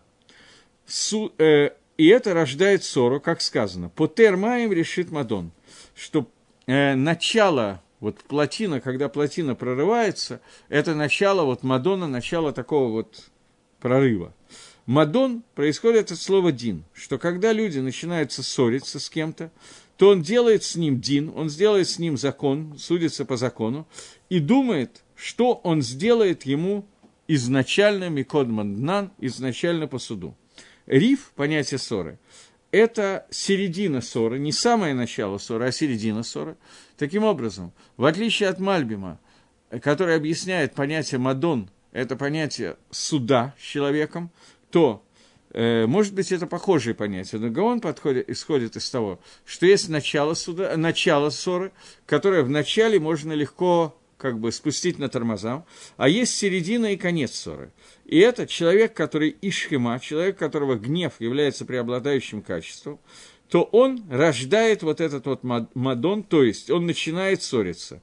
Су, 0.86 1.34
э, 1.38 1.72
и 1.98 2.08
это 2.08 2.34
рождает 2.34 2.86
ссору, 2.86 3.20
как 3.20 3.42
сказано. 3.42 3.90
Потер 3.90 4.38
маем 4.38 4.72
решит 4.72 5.12
Мадон, 5.12 5.52
что 5.94 6.26
э, 6.66 6.96
начало, 6.96 7.84
вот 8.00 8.20
плотина, 8.20 8.80
когда 8.80 9.10
плотина 9.10 9.56
прорывается, 9.56 10.40
это 10.70 10.96
начало 10.96 11.44
вот 11.44 11.64
Мадона, 11.64 12.08
начало 12.08 12.54
такого 12.54 12.94
вот 12.94 13.26
прорыва. 13.82 14.34
Мадон 14.86 15.44
происходит 15.56 16.12
от 16.12 16.20
слова 16.20 16.52
«дин», 16.52 16.84
что 16.94 17.18
когда 17.18 17.54
люди 17.54 17.80
начинают 17.80 18.34
ссориться 18.34 19.00
с 19.00 19.10
кем-то, 19.10 19.50
то 19.98 20.10
он 20.10 20.22
делает 20.22 20.64
с 20.64 20.76
ним 20.76 21.00
дин, 21.00 21.32
он 21.36 21.50
сделает 21.50 21.88
с 21.88 22.00
ним 22.00 22.18
закон, 22.18 22.78
судится 22.78 23.24
по 23.24 23.38
закону, 23.38 23.88
и 24.30 24.40
думает, 24.40 25.04
что 25.16 25.54
он 25.64 25.82
сделает 25.82 26.44
ему 26.44 26.86
изначально 27.28 28.10
Микод 28.10 28.50
Манднан, 28.50 29.12
изначально 29.20 29.88
по 29.88 30.00
суду. 30.00 30.36
Риф, 30.86 31.32
понятие 31.36 31.78
ссоры, 31.78 32.20
это 32.72 33.26
середина 33.30 34.02
ссоры, 34.02 34.40
не 34.40 34.52
самое 34.52 34.94
начало 34.94 35.38
ссоры, 35.38 35.68
а 35.68 35.72
середина 35.72 36.24
ссоры. 36.24 36.58
Таким 36.98 37.24
образом, 37.24 37.72
в 37.96 38.04
отличие 38.04 38.50
от 38.50 38.60
Мальбима, 38.60 39.20
который 39.82 40.16
объясняет 40.16 40.74
понятие 40.74 41.20
Мадон, 41.20 41.70
это 41.94 42.16
понятие 42.16 42.76
суда 42.90 43.54
с 43.60 43.62
человеком, 43.62 44.32
то, 44.74 45.06
э, 45.52 45.86
может 45.86 46.16
быть, 46.16 46.32
это 46.32 46.48
похожие 46.48 46.96
понятия, 46.96 47.38
но 47.38 47.52
Гаон 47.52 47.80
подходит, 47.80 48.28
исходит 48.28 48.76
из 48.76 48.90
того, 48.90 49.20
что 49.46 49.68
есть 49.68 49.88
начало, 49.88 50.34
суда, 50.34 50.76
начало 50.76 51.30
ссоры, 51.30 51.72
которое 52.08 52.42
вначале 52.42 53.00
можно 53.00 53.34
легко 53.34 53.96
как 54.18 54.40
бы 54.40 54.52
спустить 54.52 54.98
на 54.98 55.10
тормозам, 55.10 55.64
а 55.96 56.10
есть 56.10 56.36
середина 56.36 56.94
и 56.94 56.98
конец 56.98 57.34
ссоры. 57.34 57.72
И 58.06 58.18
это 58.18 58.48
человек, 58.48 58.96
который 58.96 59.36
ишхема, 59.44 60.00
человек, 60.00 60.40
которого 60.40 60.74
гнев 60.74 61.14
является 61.20 61.66
преобладающим 61.66 62.42
качеством, 62.42 63.00
то 63.50 63.62
он 63.62 64.04
рождает 64.10 64.82
вот 64.82 65.02
этот 65.02 65.28
вот 65.28 65.44
мадон, 65.44 66.24
то 66.24 66.42
есть 66.42 66.72
он 66.72 66.88
начинает 66.88 67.44
ссориться. 67.44 68.02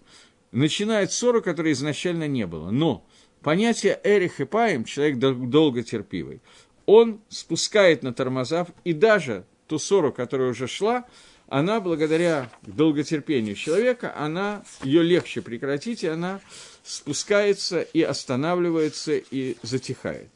Начинает 0.53 1.11
ссору, 1.11 1.43
которой 1.43 1.73
изначально 1.73 2.29
не 2.29 2.47
было. 2.47 2.71
Но 2.71 3.05
понятие 3.43 4.01
Эрих 4.05 4.41
и 4.41 4.45
Паем, 4.45 4.85
человек 4.85 5.19
долготерпивый, 5.19 6.41
он 6.87 7.21
спускает 7.29 8.03
на 8.03 8.13
тормоза, 8.13 8.67
и 8.85 8.93
даже 8.93 9.45
ту 9.67 9.79
ссору, 9.79 10.13
которая 10.13 10.51
уже 10.51 10.67
шла, 10.67 11.05
она, 11.49 11.81
благодаря 11.81 12.49
долготерпению 12.63 13.57
человека, 13.57 14.15
она, 14.17 14.63
ее 14.85 15.03
легче 15.03 15.43
прекратить, 15.43 16.05
и 16.05 16.09
она 16.09 16.41
спускается 16.85 17.81
и 17.81 18.03
останавливается 18.03 19.17
и 19.17 19.57
затихает. 19.63 20.31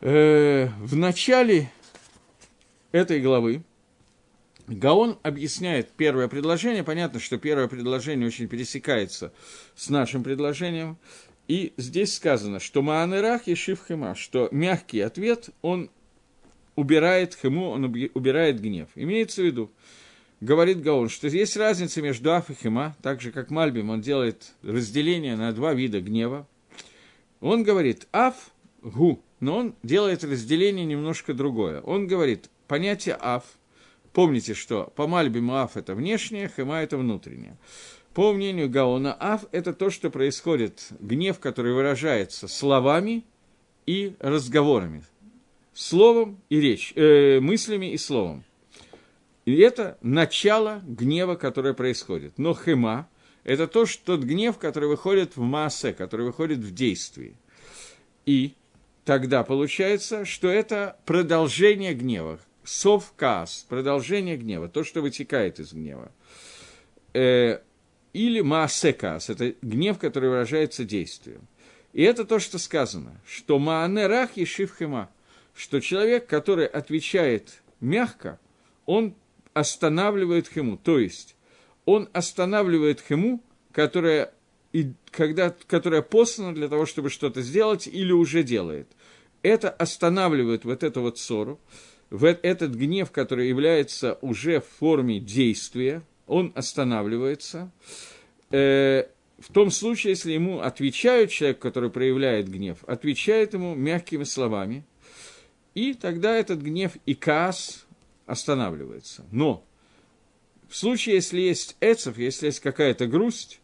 Э, 0.00 0.68
в 0.80 0.96
начале 0.96 1.72
этой 2.92 3.20
главы 3.20 3.62
Гаон 4.68 5.18
объясняет 5.22 5.90
первое 5.96 6.28
предложение. 6.28 6.84
Понятно, 6.84 7.20
что 7.20 7.38
первое 7.38 7.68
предложение 7.68 8.26
очень 8.26 8.48
пересекается 8.48 9.32
с 9.74 9.88
нашим 9.88 10.22
предложением. 10.22 10.98
И 11.48 11.72
здесь 11.78 12.14
сказано, 12.14 12.60
что 12.60 12.82
Маанерах 12.82 13.48
и 13.48 13.54
Шив 13.54 13.80
Хема, 13.88 14.14
что 14.14 14.48
мягкий 14.52 15.00
ответ, 15.00 15.48
он 15.62 15.90
убирает 16.76 17.34
хему, 17.34 17.70
он 17.70 17.84
убирает 17.84 18.60
гнев. 18.60 18.88
Имеется 18.94 19.40
в 19.40 19.46
виду, 19.46 19.72
говорит 20.42 20.82
Гаон, 20.82 21.08
что 21.08 21.28
есть 21.28 21.56
разница 21.56 22.02
между 22.02 22.34
Аф 22.34 22.50
и 22.50 22.54
Хема, 22.54 22.94
так 23.00 23.22
же 23.22 23.32
как 23.32 23.50
Мальбим, 23.50 23.88
он 23.88 24.02
делает 24.02 24.52
разделение 24.62 25.36
на 25.36 25.52
два 25.52 25.72
вида 25.72 26.02
гнева. 26.02 26.46
Он 27.40 27.62
говорит 27.62 28.06
Аф, 28.12 28.50
Гу, 28.82 29.22
но 29.40 29.56
он 29.56 29.74
делает 29.82 30.24
разделение 30.24 30.84
немножко 30.84 31.32
другое. 31.32 31.80
Он 31.80 32.06
говорит, 32.06 32.50
понятие 32.66 33.16
Аф– 33.18 33.44
Помните, 34.12 34.54
что 34.54 34.92
по 34.96 35.06
Мальбиму 35.06 35.56
Аф– 35.56 35.72
это 35.76 35.94
внешнее, 35.94 36.50
Хема– 36.54 36.78
это 36.82 36.96
внутреннее. 36.96 37.56
По 38.14 38.32
мнению 38.32 38.68
Гаона, 38.68 39.14
Аф– 39.14 39.44
это 39.52 39.72
то, 39.72 39.90
что 39.90 40.10
происходит, 40.10 40.88
гнев, 40.98 41.38
который 41.38 41.72
выражается 41.72 42.48
словами 42.48 43.24
и 43.86 44.14
разговорами, 44.18 45.04
словом 45.72 46.40
и 46.48 46.60
речь, 46.60 46.92
э, 46.96 47.38
мыслями 47.40 47.92
и 47.92 47.98
словом. 47.98 48.44
И 49.44 49.56
это 49.58 49.98
начало 50.02 50.82
гнева, 50.84 51.36
которое 51.36 51.74
происходит. 51.74 52.38
Но 52.38 52.54
хема– 52.54 53.08
это 53.44 53.66
то, 53.66 53.86
что 53.86 54.16
тот 54.16 54.24
гнев, 54.24 54.58
который 54.58 54.88
выходит 54.88 55.36
в 55.36 55.40
массе, 55.40 55.92
который 55.92 56.26
выходит 56.26 56.58
в 56.58 56.74
действии. 56.74 57.36
И 58.26 58.54
тогда 59.04 59.42
получается, 59.44 60.24
что 60.24 60.48
это 60.48 60.98
продолжение 61.06 61.94
гнева 61.94 62.40
сов 62.68 63.14
каас, 63.16 63.64
продолжение 63.68 64.36
гнева, 64.36 64.68
то, 64.68 64.84
что 64.84 65.00
вытекает 65.00 65.58
из 65.58 65.72
гнева. 65.72 66.12
Э, 67.14 67.60
или 68.12 68.40
маасе 68.42 68.92
каас, 68.92 69.30
это 69.30 69.54
гнев, 69.62 69.98
который 69.98 70.28
выражается 70.28 70.84
действием. 70.84 71.48
И 71.94 72.02
это 72.02 72.26
то, 72.26 72.38
что 72.38 72.58
сказано, 72.58 73.18
что 73.26 73.58
маане 73.58 74.06
рах 74.06 74.36
и 74.36 74.44
шивхема, 74.44 75.10
что 75.54 75.80
человек, 75.80 76.26
который 76.26 76.66
отвечает 76.66 77.62
мягко, 77.80 78.38
он 78.84 79.14
останавливает 79.54 80.48
хему, 80.48 80.76
то 80.76 80.98
есть 80.98 81.36
он 81.86 82.10
останавливает 82.12 83.00
хему, 83.00 83.42
которая, 83.72 84.34
и, 84.72 84.92
когда, 85.10 85.54
которая 85.66 86.02
послана 86.02 86.54
для 86.54 86.68
того, 86.68 86.84
чтобы 86.84 87.08
что-то 87.08 87.40
сделать 87.40 87.86
или 87.86 88.12
уже 88.12 88.42
делает. 88.42 88.88
Это 89.42 89.70
останавливает 89.70 90.64
вот 90.64 90.82
эту 90.82 91.00
вот 91.00 91.18
ссору, 91.18 91.58
в 92.10 92.24
этот 92.24 92.74
гнев, 92.74 93.10
который 93.10 93.48
является 93.48 94.18
уже 94.22 94.60
в 94.60 94.66
форме 94.78 95.20
действия, 95.20 96.02
он 96.26 96.52
останавливается, 96.54 97.70
э, 98.50 99.04
в 99.38 99.52
том 99.52 99.70
случае, 99.70 100.12
если 100.12 100.32
ему 100.32 100.60
отвечают 100.60 101.30
человек, 101.30 101.60
который 101.60 101.90
проявляет 101.90 102.50
гнев, 102.50 102.78
отвечает 102.86 103.54
ему 103.54 103.74
мягкими 103.74 104.24
словами, 104.24 104.84
и 105.74 105.94
тогда 105.94 106.34
этот 106.36 106.60
гнев 106.60 106.92
и 107.06 107.14
каас 107.14 107.86
останавливается. 108.26 109.24
Но 109.30 109.64
в 110.68 110.76
случае, 110.76 111.16
если 111.16 111.40
есть 111.40 111.76
эцев, 111.80 112.18
если 112.18 112.46
есть 112.46 112.60
какая-то 112.60 113.06
грусть, 113.06 113.60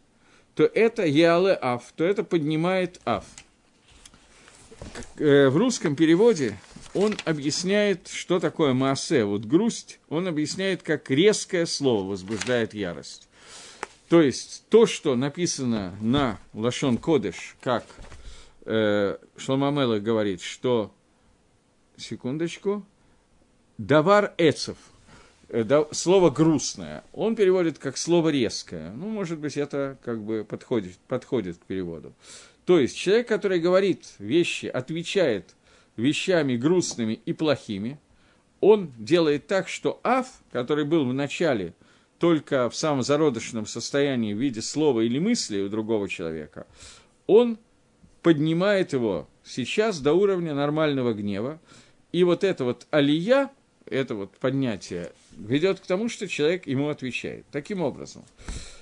то 0.55 0.63
это 0.63 1.05
яле 1.05 1.53
аф, 1.53 1.91
то 1.95 2.05
это 2.05 2.23
поднимает 2.23 3.01
аф. 3.03 3.25
Э, 5.17 5.49
в 5.49 5.57
русском 5.57 5.95
переводе 5.95 6.57
он 6.95 7.15
объясняет, 7.25 8.07
что 8.07 8.39
такое 8.39 8.73
маасе, 8.73 9.25
вот 9.25 9.45
грусть, 9.45 9.99
он 10.09 10.27
объясняет, 10.27 10.81
как 10.81 11.11
резкое 11.11 11.65
слово 11.65 12.09
возбуждает 12.09 12.73
ярость. 12.73 13.27
То 14.07 14.21
есть 14.21 14.63
то, 14.69 14.85
что 14.85 15.15
написано 15.15 15.95
на 15.99 16.39
Лашон 16.53 16.97
Кодыш, 16.97 17.57
как 17.59 17.83
э, 18.65 19.17
Шломамела 19.35 19.99
говорит, 19.99 20.41
что, 20.41 20.91
секундочку, 21.97 22.85
давар 23.77 24.33
эцев, 24.37 24.77
э, 25.49 25.65
да, 25.65 25.85
слово 25.91 26.29
грустное, 26.29 27.03
он 27.11 27.35
переводит 27.35 27.77
как 27.77 27.97
слово 27.97 28.29
резкое. 28.29 28.91
Ну, 28.91 29.09
может 29.09 29.39
быть, 29.39 29.57
это 29.57 29.97
как 30.03 30.23
бы 30.23 30.45
подходит, 30.47 30.97
подходит 31.09 31.57
к 31.57 31.65
переводу. 31.65 32.13
То 32.65 32.79
есть 32.79 32.95
человек, 32.95 33.27
который 33.27 33.59
говорит 33.59 34.05
вещи, 34.17 34.67
отвечает 34.67 35.55
вещами 35.97 36.55
грустными 36.55 37.13
и 37.25 37.33
плохими, 37.33 37.99
он 38.61 38.91
делает 38.97 39.47
так, 39.47 39.67
что 39.67 39.99
Аф, 40.03 40.27
который 40.51 40.85
был 40.85 41.05
в 41.05 41.13
начале– 41.13 41.73
только 42.19 42.69
в 42.69 42.75
самом 42.75 43.03
зародышном 43.03 43.65
состоянии 43.65 44.33
в 44.33 44.39
виде 44.39 44.61
слова 44.61 45.01
или 45.01 45.19
мысли 45.19 45.61
у 45.61 45.69
другого 45.69 46.07
человека, 46.07 46.67
он 47.27 47.57
поднимает 48.21 48.93
его 48.93 49.27
сейчас 49.43 49.99
до 49.99 50.13
уровня 50.13 50.53
нормального 50.53 51.13
гнева, 51.13 51.59
и 52.11 52.23
вот 52.23 52.43
это 52.43 52.63
вот 52.63 52.87
алия, 52.91 53.51
это 53.85 54.15
вот 54.15 54.31
поднятие, 54.37 55.11
ведет 55.37 55.79
к 55.79 55.85
тому, 55.85 56.09
что 56.09 56.27
человек 56.27 56.65
ему 56.65 56.89
отвечает. 56.89 57.45
Таким 57.51 57.81
образом, 57.81 58.23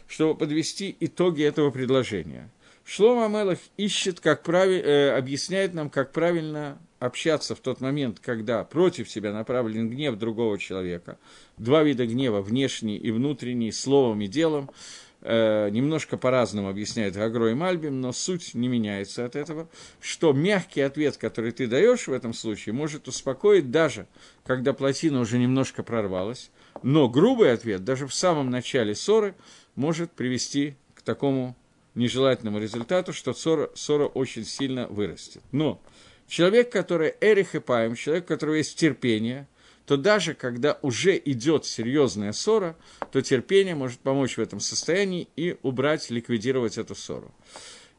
чтобы 0.08 0.38
подвести 0.38 0.96
итоги 1.00 1.44
этого 1.44 1.72
предложения. 1.72 2.50
Шлома 2.86 3.28
Мелах 3.28 3.60
ищет, 3.78 4.20
как 4.20 4.44
прави, 4.44 4.78
э, 4.78 5.18
объясняет 5.18 5.74
нам, 5.74 5.90
как 5.90 6.12
правильно 6.12 6.78
общаться 7.04 7.54
в 7.54 7.60
тот 7.60 7.82
момент, 7.82 8.20
когда 8.22 8.64
против 8.64 9.10
себя 9.10 9.34
направлен 9.34 9.90
гнев 9.90 10.16
другого 10.16 10.58
человека. 10.58 11.18
Два 11.58 11.84
вида 11.84 12.06
гнева, 12.06 12.42
внешний 12.42 12.98
и 12.98 13.12
внутренний, 13.12 13.74
словом 13.74 14.22
и 14.22 14.28
делом. 14.28 14.70
Э, 15.22 15.70
немножко 15.70 16.18
по-разному 16.18 16.70
объясняет 16.70 17.16
Гагро 17.16 17.52
и 17.52 17.54
Мальбим, 17.54 18.00
но 18.00 18.14
суть 18.14 18.54
не 18.54 18.70
меняется 18.70 19.26
от 19.26 19.36
этого, 19.36 19.68
что 20.00 20.32
мягкий 20.32 20.82
ответ, 20.82 21.18
который 21.18 21.52
ты 21.52 21.68
даешь 21.68 22.08
в 22.08 22.14
этом 22.14 22.34
случае, 22.34 22.72
может 22.74 23.10
успокоить 23.10 23.70
даже, 23.70 24.08
когда 24.46 24.72
плотина 24.72 25.20
уже 25.20 25.38
немножко 25.38 25.84
прорвалась, 25.84 26.52
но 26.84 27.10
грубый 27.10 27.52
ответ 27.52 27.84
даже 27.84 28.08
в 28.08 28.14
самом 28.14 28.50
начале 28.50 28.96
ссоры 28.96 29.36
может 29.76 30.12
привести 30.12 30.76
к 30.94 31.02
такому 31.02 31.56
нежелательному 31.96 32.60
результату, 32.60 33.14
что 33.14 33.34
ссора, 33.34 33.70
ссора 33.76 34.06
очень 34.06 34.46
сильно 34.46 34.88
вырастет. 34.88 35.42
Но 35.52 35.82
Человек, 36.28 36.72
который 36.72 37.14
Эрих 37.22 37.56
и 37.56 37.60
Паем, 37.60 37.96
человек, 37.96 38.26
у 38.26 38.28
которого 38.28 38.56
есть 38.56 38.78
терпение, 38.78 39.48
то 39.86 39.98
даже 39.98 40.34
когда 40.34 40.80
уже 40.82 41.18
идет 41.18 41.66
серьезная 41.66 42.32
ссора, 42.32 42.78
то 43.12 43.22
терпение 43.22 43.76
может 43.76 44.00
помочь 44.00 44.38
в 44.38 44.42
этом 44.42 44.60
состоянии 44.60 45.28
и 45.36 45.58
убрать, 45.62 46.10
ликвидировать 46.10 46.78
эту 46.78 46.96
ссору. 46.96 47.34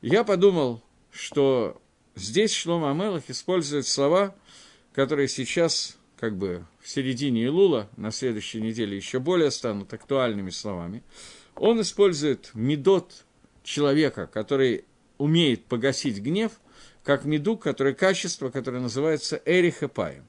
Я 0.01 0.25
подумал, 0.25 0.83
что 1.11 1.81
здесь 2.15 2.53
Шлома 2.55 2.91
Амелах 2.91 3.25
использует 3.29 3.87
слова, 3.87 4.35
которые 4.95 5.29
сейчас 5.29 5.99
как 6.19 6.39
бы 6.39 6.65
в 6.81 6.89
середине 6.89 7.45
Илула, 7.45 7.91
на 7.97 8.11
следующей 8.11 8.63
неделе 8.63 8.97
еще 8.97 9.19
более 9.19 9.51
станут 9.51 9.93
актуальными 9.93 10.51
словами. 10.51 11.03
Он 11.57 11.81
использует 11.83 12.51
медот 12.55 13.25
человека, 13.63 14.27
который 14.27 14.85
умеет 15.19 15.65
погасить 15.67 16.19
гнев– 16.19 16.53
как 17.05 17.25
меду, 17.25 17.57
которое 17.57 17.95
качество, 17.95 18.51
которое 18.51 18.81
называется 18.81 19.41
эрихепаем. 19.45 20.27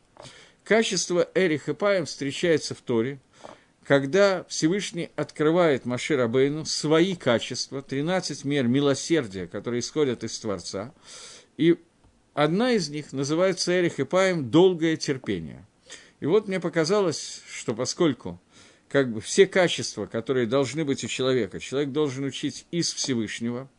Качество 0.63 1.27
эрихепаем 1.33 2.05
встречается 2.05 2.75
в 2.75 2.81
Торе, 2.81 3.19
когда 3.85 4.43
Всевышний 4.49 5.11
открывает 5.15 5.85
Машир 5.85 6.19
Абейну 6.19 6.65
свои 6.65 7.15
качества, 7.15 7.81
13 7.81 8.43
мер 8.43 8.67
милосердия, 8.67 9.47
которые 9.47 9.79
исходят 9.79 10.23
из 10.23 10.37
Творца, 10.39 10.93
и 11.55 11.77
одна 12.33 12.71
из 12.71 12.89
них 12.89 13.13
называется 13.13 13.79
Эрихепаем 13.79 14.49
«долгое 14.49 14.97
терпение». 14.97 15.65
И 16.19 16.25
вот 16.25 16.47
мне 16.47 16.59
показалось, 16.59 17.43
что 17.47 17.75
поскольку 17.75 18.41
как 18.89 19.11
бы 19.11 19.21
все 19.21 19.45
качества, 19.45 20.07
которые 20.07 20.47
должны 20.47 20.83
быть 20.83 21.03
у 21.03 21.07
человека, 21.07 21.59
человек 21.59 21.91
должен 21.91 22.25
учить 22.25 22.65
из 22.71 22.91
Всевышнего, 22.91 23.69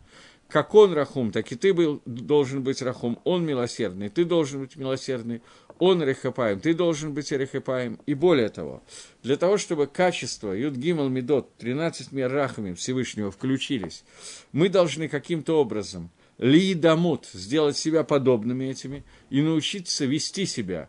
как 0.49 0.75
он 0.75 0.93
рахум, 0.93 1.33
так 1.33 1.51
и 1.51 1.57
ты 1.57 1.75
был, 1.75 2.01
должен 2.05 2.63
быть 2.63 2.81
рахум, 2.83 3.21
он 3.25 3.45
милосердный, 3.45 4.09
ты 4.09 4.25
должен 4.25 4.61
быть 4.61 4.77
милосердный, 4.77 5.43
он 5.79 6.03
рехапаем, 6.03 6.61
ты 6.61 6.73
должен 6.73 7.13
быть 7.13 7.33
рехапаем. 7.33 7.99
И 8.07 8.15
более 8.15 8.49
того, 8.49 8.83
для 9.23 9.37
того, 9.37 9.59
чтобы 9.59 9.87
качество 9.87 10.53
Юд 10.53 10.75
Гимал 10.75 11.09
Медот, 11.09 11.57
13 11.59 12.13
мер 12.13 12.31
рахами 12.31 12.75
Всевышнего 12.75 13.31
включились, 13.31 14.05
мы 14.53 14.69
должны 14.69 15.09
каким-то 15.09 15.61
образом 15.61 16.11
лиидамут, 16.39 17.27
сделать 17.33 17.77
себя 17.77 18.05
подобными 18.05 18.67
этими 18.67 19.05
и 19.31 19.43
научиться 19.43 20.05
вести 20.05 20.47
себя. 20.47 20.89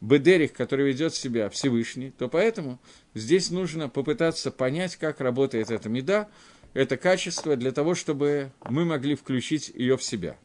Бедерих, 0.00 0.52
который 0.52 0.86
ведет 0.86 1.14
себя 1.14 1.48
Всевышний, 1.48 2.10
то 2.10 2.28
поэтому 2.28 2.78
здесь 3.14 3.50
нужно 3.50 3.88
попытаться 3.88 4.50
понять, 4.50 4.96
как 4.96 5.20
работает 5.20 5.70
эта 5.70 5.88
меда, 5.88 6.28
это 6.74 6.96
качество 6.96 7.56
для 7.56 7.72
того, 7.72 7.94
чтобы 7.94 8.52
мы 8.68 8.84
могли 8.84 9.14
включить 9.14 9.70
ее 9.74 9.96
в 9.96 10.02
себя. 10.02 10.36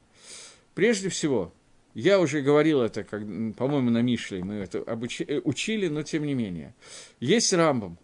Прежде 0.76 1.10
всего, 1.10 1.54
я 1.96 2.20
уже 2.20 2.42
говорил 2.42 2.82
это, 2.82 3.04
как, 3.04 3.22
по-моему, 3.58 3.90
на 3.90 4.02
Мишле, 4.02 4.44
мы 4.44 4.56
это 4.56 4.80
обучи, 4.80 5.24
э, 5.24 5.42
учили, 5.44 5.88
но 5.88 6.04
тем 6.04 6.26
не 6.26 6.36
менее. 6.36 6.74
Есть 7.20 7.52
Рамбам, 7.52 7.98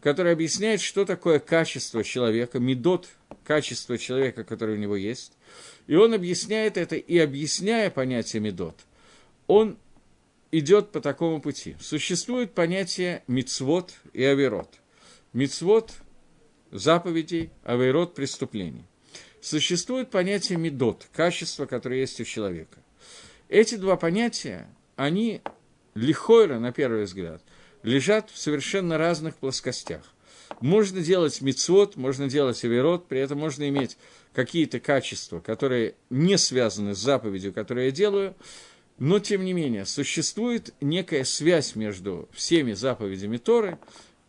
который 0.00 0.32
объясняет, 0.32 0.80
что 0.80 1.04
такое 1.04 1.40
качество 1.40 2.02
человека, 2.02 2.60
медот, 2.60 3.08
качество 3.44 3.98
человека, 3.98 4.44
которое 4.44 4.74
у 4.74 4.80
него 4.80 4.96
есть. 4.96 5.32
И 5.88 5.96
он 5.96 6.14
объясняет 6.14 6.76
это, 6.76 6.96
и 6.96 7.18
объясняя 7.18 7.90
понятие 7.90 8.40
медот, 8.40 8.78
он 9.48 9.76
идет 10.52 10.92
по 10.92 11.00
такому 11.00 11.40
пути. 11.40 11.76
Существует 11.80 12.52
понятие 12.52 13.24
мицвод 13.26 13.92
и 14.12 14.22
аверот. 14.22 14.68
Мицвод 15.32 15.92
заповедей, 16.72 17.50
авейрот 17.62 18.14
преступлений. 18.14 18.84
Существует 19.40 20.10
понятие 20.10 20.58
медот, 20.58 21.06
качество, 21.12 21.66
которое 21.66 22.00
есть 22.00 22.20
у 22.20 22.24
человека. 22.24 22.78
Эти 23.48 23.74
два 23.74 23.96
понятия, 23.96 24.66
они 24.96 25.42
лихойра, 25.94 26.58
на 26.58 26.72
первый 26.72 27.04
взгляд, 27.04 27.42
лежат 27.82 28.30
в 28.30 28.38
совершенно 28.38 28.98
разных 28.98 29.36
плоскостях. 29.36 30.02
Можно 30.60 31.00
делать 31.00 31.40
мицвод, 31.40 31.96
можно 31.96 32.28
делать 32.28 32.62
авейрот, 32.64 33.08
при 33.08 33.20
этом 33.20 33.38
можно 33.38 33.68
иметь 33.68 33.96
какие-то 34.32 34.80
качества, 34.80 35.40
которые 35.40 35.94
не 36.08 36.38
связаны 36.38 36.94
с 36.94 36.98
заповедью, 36.98 37.52
которую 37.52 37.86
я 37.86 37.90
делаю, 37.90 38.34
но, 38.98 39.18
тем 39.18 39.44
не 39.44 39.52
менее, 39.52 39.84
существует 39.84 40.72
некая 40.80 41.24
связь 41.24 41.74
между 41.74 42.28
всеми 42.32 42.72
заповедями 42.72 43.38
Торы 43.38 43.78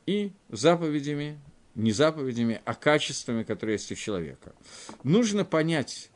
и 0.06 0.32
заповедями 0.50 1.40
не 1.76 1.92
заповедями, 1.92 2.62
а 2.66 2.76
качествами, 2.76 3.44
которые 3.44 3.76
есть 3.76 3.92
у 3.92 3.96
человека. 3.96 4.54
Нужно 5.04 5.44
понять, 5.46 6.10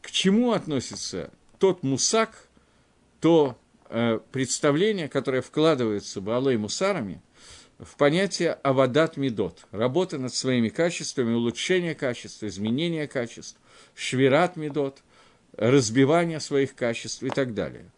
к 0.00 0.10
чему 0.10 0.52
относится 0.52 1.30
тот 1.58 1.82
мусак, 1.82 2.48
то 3.20 3.58
э, 3.90 4.20
представление, 4.32 5.08
которое 5.08 5.42
вкладывается 5.42 6.20
Баалой 6.20 6.56
Мусарами 6.56 7.20
в 7.78 7.96
понятие 7.96 8.52
авадат 8.52 9.16
медот, 9.16 9.66
работа 9.70 10.18
над 10.18 10.34
своими 10.34 10.68
качествами, 10.68 11.34
улучшение 11.34 11.94
качества, 11.94 12.46
изменение 12.46 13.06
качеств, 13.06 13.58
швират 13.94 14.56
медот, 14.56 15.02
разбивание 15.56 16.40
своих 16.40 16.74
качеств 16.74 17.22
и 17.22 17.30
так 17.30 17.54
далее. 17.54 17.90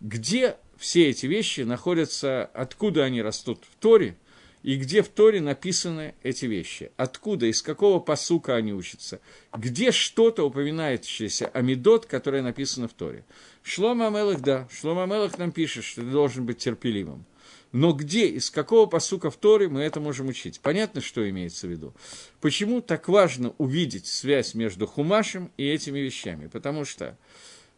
Где 0.00 0.56
все 0.76 1.08
эти 1.08 1.26
вещи 1.26 1.62
находятся, 1.62 2.44
откуда 2.44 3.04
они 3.04 3.20
растут 3.20 3.64
в 3.64 3.76
Торе– 3.80 4.16
и 4.66 4.78
где 4.78 5.00
в 5.00 5.08
Торе 5.08 5.40
написаны 5.40 6.16
эти 6.24 6.46
вещи, 6.46 6.90
откуда, 6.96 7.46
из 7.46 7.62
какого 7.62 8.00
посука 8.00 8.56
они 8.56 8.72
учатся, 8.72 9.20
где 9.56 9.92
что-то 9.92 10.42
упоминающееся 10.44 11.46
о 11.46 11.60
Медот, 11.60 12.06
которое 12.06 12.42
написано 12.42 12.88
в 12.88 12.92
Торе. 12.92 13.24
Шлома 13.62 14.08
Амелах, 14.08 14.40
да, 14.40 14.68
Шлома 14.72 15.04
Амелах 15.04 15.38
нам 15.38 15.52
пишет, 15.52 15.84
что 15.84 16.00
ты 16.00 16.08
должен 16.10 16.46
быть 16.46 16.58
терпеливым. 16.58 17.24
Но 17.70 17.92
где, 17.92 18.26
из 18.26 18.50
какого 18.50 18.86
посука 18.86 19.30
в 19.30 19.36
Торе 19.36 19.68
мы 19.68 19.82
это 19.82 20.00
можем 20.00 20.26
учить? 20.26 20.58
Понятно, 20.58 21.00
что 21.00 21.30
имеется 21.30 21.68
в 21.68 21.70
виду. 21.70 21.94
Почему 22.40 22.80
так 22.80 23.06
важно 23.06 23.54
увидеть 23.58 24.08
связь 24.08 24.54
между 24.54 24.88
Хумашем 24.88 25.52
и 25.56 25.64
этими 25.64 26.00
вещами? 26.00 26.48
Потому 26.48 26.84
что 26.84 27.16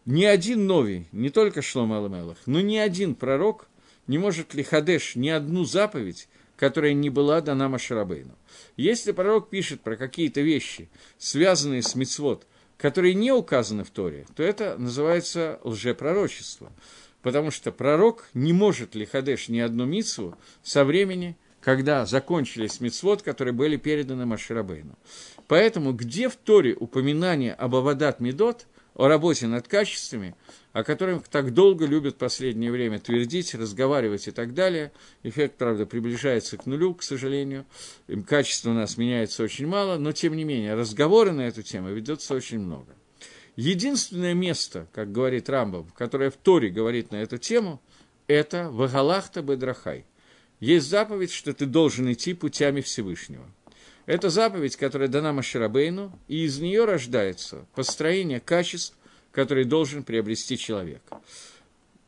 ни 0.07 0.25
один 0.25 0.67
новый, 0.67 1.07
не 1.13 1.29
только 1.29 1.61
Шлом 1.61 1.93
Аламелах, 1.93 2.39
но 2.47 2.63
ни 2.63 2.79
один 2.79 3.15
пророк 3.15 3.69
не 4.07 4.17
может 4.17 4.55
ли 4.55 4.63
Хадеш 4.63 5.15
ни 5.15 5.29
одну 5.29 5.65
заповедь, 5.65 6.29
которая 6.59 6.93
не 6.93 7.09
была 7.09 7.41
дана 7.41 7.69
Машарабейну. 7.69 8.37
Если 8.77 9.13
пророк 9.13 9.49
пишет 9.49 9.81
про 9.81 9.97
какие-то 9.97 10.41
вещи, 10.41 10.91
связанные 11.17 11.83
с 11.83 11.95
мицвод, 11.95 12.47
которые 12.77 13.15
не 13.15 13.33
указаны 13.33 13.85
в 13.85 13.91
Торе, 13.91 14.27
то 14.35 14.43
это 14.43 14.77
называется 14.77 15.61
лжепророчество. 15.63 16.73
Потому 17.23 17.51
что 17.51 17.73
пророк 17.73 18.29
не 18.35 18.53
может 18.53 18.95
ли 18.95 19.07
Хадеш 19.07 19.49
ни 19.49 19.61
одну 19.61 19.87
мицву 19.87 20.37
со 20.63 20.85
времени, 20.85 21.37
когда 21.61 22.07
закончились 22.07 22.81
мицвод, 22.81 23.23
которые 23.23 23.55
были 23.55 23.77
переданы 23.77 24.27
Маширабейну. 24.27 24.99
Поэтому 25.47 25.93
где 25.93 26.29
в 26.29 26.37
Торе 26.37 26.75
упоминание 26.75 27.55
об 27.55 27.75
Авадат 27.77 28.21
Медот– 28.21 28.67
о 28.99 29.07
работе 29.07 29.47
над 29.47 29.69
качествами, 29.69 30.35
о 30.79 30.85
которых 30.85 31.27
так 31.27 31.53
долго 31.55 31.87
любят 31.87 32.15
в 32.15 32.19
последнее 32.19 32.71
время 32.71 33.01
твердить, 33.01 33.53
разговаривать 33.53 34.29
и 34.29 34.31
так 34.31 34.55
далее. 34.55 34.93
Эффект, 35.25 35.57
правда, 35.59 35.87
приближается 35.87 36.57
к 36.57 36.67
нулю, 36.67 36.95
к 36.95 37.03
сожалению. 37.03 37.67
Качество 38.29 38.71
у 38.71 38.75
нас 38.75 38.97
меняется 38.97 39.43
очень 39.43 39.67
мало, 39.67 39.99
но, 39.99 40.13
тем 40.13 40.37
не 40.37 40.45
менее, 40.45 40.75
разговоры 40.75 41.33
на 41.33 41.49
эту 41.49 41.63
тему 41.63 41.89
ведется 41.89 42.33
очень 42.33 42.61
много. 42.61 42.95
Единственное 43.57 44.35
место, 44.35 44.87
как 44.93 45.11
говорит 45.11 45.49
Рамбов, 45.49 45.93
которое 45.95 46.31
в 46.31 46.37
Торе 46.37 46.69
говорит 46.69 47.11
на 47.11 47.17
эту 47.17 47.39
тему, 47.39 47.83
это 48.29 48.71
«Вагалахта 48.71 49.43
Бедрахай». 49.43 50.05
Есть 50.61 50.89
заповедь, 50.89 51.33
что 51.33 51.53
ты 51.55 51.67
должен 51.67 52.13
идти 52.13 52.35
путями 52.35 52.83
Всевышнего. 52.83 53.45
Это 54.07 54.31
заповедь, 54.31 54.77
которая 54.77 55.09
дана 55.09 55.33
Маширабейну, 55.33 56.19
и 56.29 56.45
из 56.45 56.61
нее 56.61 56.85
рождается 56.85 57.67
построение 57.75 58.41
качеств, 58.41 58.97
которые 59.39 59.65
должен 59.65 60.03
приобрести 60.03 60.59
человек. 60.59 61.01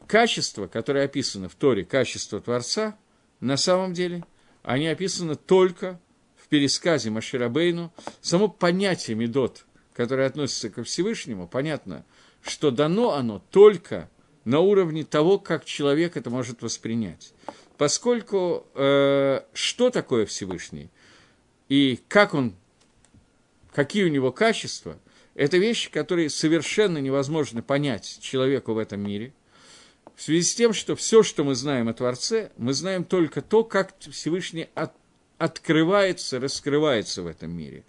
Качества, 0.08 0.66
которые 0.66 1.04
описаны 1.04 1.48
в 1.48 1.54
Торе, 1.54 1.84
качество 1.84 2.40
Творца, 2.40 2.98
на 3.38 3.56
самом 3.56 3.92
деле, 3.92 4.24
они 4.64 4.88
описаны 4.88 5.36
только 5.36 6.00
в 6.34 6.48
пересказе 6.48 7.10
Маширабейну. 7.10 7.92
Само 8.20 8.48
понятие 8.48 9.16
Медот, 9.16 9.64
которое 9.92 10.26
относится 10.26 10.70
ко 10.70 10.82
Всевышнему, 10.82 11.46
понятно, 11.46 12.04
что 12.42 12.72
дано 12.72 13.12
оно 13.12 13.40
только 13.52 14.10
на 14.44 14.58
уровне 14.58 15.04
того, 15.04 15.38
как 15.38 15.64
человек 15.64 16.16
это 16.16 16.30
может 16.30 16.62
воспринять. 16.62 17.32
Поскольку 17.78 18.66
э, 18.74 19.42
что 19.52 19.90
такое 19.90 20.26
Всевышний– 20.26 20.90
и 21.68 22.00
как 22.08 22.34
он, 22.34 22.56
какие 23.72 24.02
у 24.02 24.08
него 24.08 24.32
качества, 24.32 24.98
это 25.40 25.56
вещи, 25.56 25.90
которые 25.90 26.28
совершенно 26.28 26.98
невозможно 26.98 27.62
понять 27.62 28.18
человеку 28.20 28.74
в 28.74 28.78
этом 28.78 29.00
мире, 29.00 29.32
в 30.14 30.20
связи 30.20 30.42
с 30.42 30.54
тем, 30.54 30.74
что 30.74 30.94
все, 30.94 31.22
что 31.22 31.44
мы 31.44 31.54
знаем 31.54 31.88
о 31.88 31.94
Творце, 31.94 32.52
мы 32.58 32.74
знаем 32.74 33.04
только 33.04 33.40
то, 33.40 33.64
как 33.64 33.94
Всевышний 34.00 34.68
от, 34.74 34.92
открывается, 35.38 36.40
раскрывается 36.40 37.22
в 37.22 37.26
этом 37.26 37.52
мире. 37.52 37.84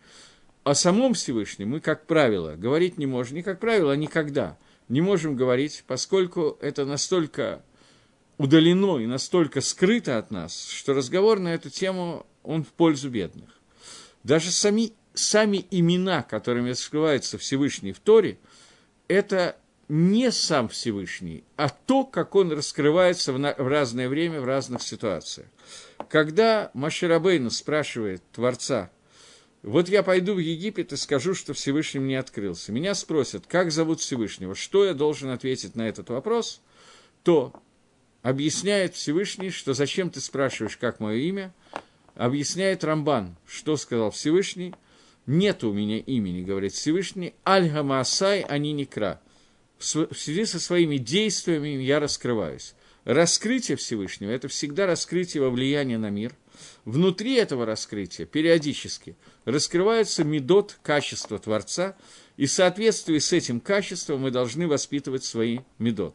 О 0.64 0.74
самом 0.76 1.14
Всевышнем 1.14 1.72
мы, 1.72 1.82
как 1.82 2.08
правило, 2.08 2.56
говорить 2.56 2.98
не 2.98 3.06
можем, 3.06 3.36
не 3.36 3.44
как 3.44 3.60
правило, 3.60 3.92
а 3.92 3.98
никогда 3.98 4.58
не 4.88 5.02
можем 5.02 5.36
говорить, 5.36 5.84
поскольку 5.86 6.58
это 6.62 6.86
настолько 6.86 7.66
удалено 8.38 8.98
и 8.98 9.08
настолько 9.08 9.60
скрыто 9.60 10.18
от 10.18 10.32
нас, 10.32 10.70
что 10.70 10.94
разговор 10.94 11.40
на 11.40 11.54
эту 11.54 11.70
тему, 11.70 12.26
он 12.44 12.64
в 12.64 12.70
пользу 12.70 13.10
бедных. 13.10 13.50
Даже 14.24 14.52
сами, 14.52 14.94
сами 15.14 15.66
имена, 15.72 16.24
которыми 16.24 16.72
раскрывается 16.72 17.38
Всевышний 17.38 17.92
в 17.92 18.00
Торе, 18.00 18.38
это 19.08 19.58
не 19.90 20.32
сам 20.32 20.70
Всевышний, 20.70 21.44
а 21.58 21.70
то, 21.70 22.06
как 22.06 22.36
он 22.36 22.52
раскрывается 22.52 23.34
в 23.34 23.68
разное 23.68 24.08
время, 24.08 24.40
в 24.40 24.46
разных 24.46 24.82
ситуациях. 24.82 25.48
Когда 26.10 26.72
Маширабейну 26.74 27.50
спрашивает 27.50 28.24
Творца, 28.32 28.90
вот 29.64 29.90
я 29.90 30.02
пойду 30.02 30.34
в 30.34 30.40
Египет 30.40 30.94
и 30.94 30.98
скажу, 30.98 31.36
что 31.36 31.54
Всевышний 31.54 32.00
мне 32.00 32.18
открылся. 32.18 32.72
Меня 32.72 32.96
спросят, 32.96 33.46
как 33.48 33.72
зовут 33.72 34.00
Всевышнего, 34.00 34.56
что 34.56 34.86
я 34.86 34.94
должен 34.94 35.30
ответить 35.30 35.76
на 35.76 35.88
этот 35.88 36.10
вопрос, 36.10 36.62
то 37.24 37.54
объясняет 38.22 38.96
Всевышний, 38.96 39.50
что 39.50 39.74
зачем 39.74 40.10
ты 40.10 40.22
спрашиваешь, 40.22 40.78
как 40.78 41.00
мое 41.00 41.18
имя, 41.18 41.54
Объясняет 42.16 42.84
Рамбан, 42.84 43.36
что 43.48 43.78
сказал 43.78 44.12
Всевышний. 44.12 44.76
Нет 45.32 45.64
у 45.64 45.72
меня 45.72 46.00
имени, 46.00 46.42
говорит 46.42 46.74
Всевышний, 46.74 47.34
Альга 47.46 47.84
Маасай, 47.84 48.42
они 48.42 48.74
не 48.74 48.84
кра. 48.84 49.22
В 49.78 50.14
связи 50.14 50.44
со 50.44 50.60
своими 50.60 50.98
действиями 50.98 51.82
я 51.82 52.02
раскрываюсь. 52.02 52.74
Раскрытие 53.06 53.78
Всевышнего– 53.78 54.30
это 54.32 54.50
всегда 54.50 54.88
раскрытие 54.88 55.44
во 55.44 55.50
влияние 55.50 55.98
на 55.98 56.10
мир. 56.10 56.36
Внутри 56.84 57.36
этого 57.36 57.66
раскрытия 57.66 58.26
периодически 58.26 59.16
раскрывается 59.46 60.26
медот 60.26 60.78
качества 60.84 61.40
Творца, 61.40 61.96
и 62.36 62.46
в 62.46 62.52
соответствии 62.52 63.18
с 63.18 63.32
этим 63.32 63.62
качеством 63.62 64.24
мы 64.24 64.32
должны 64.32 64.68
воспитывать 64.68 65.24
свои 65.24 65.60
медот. 65.80 66.14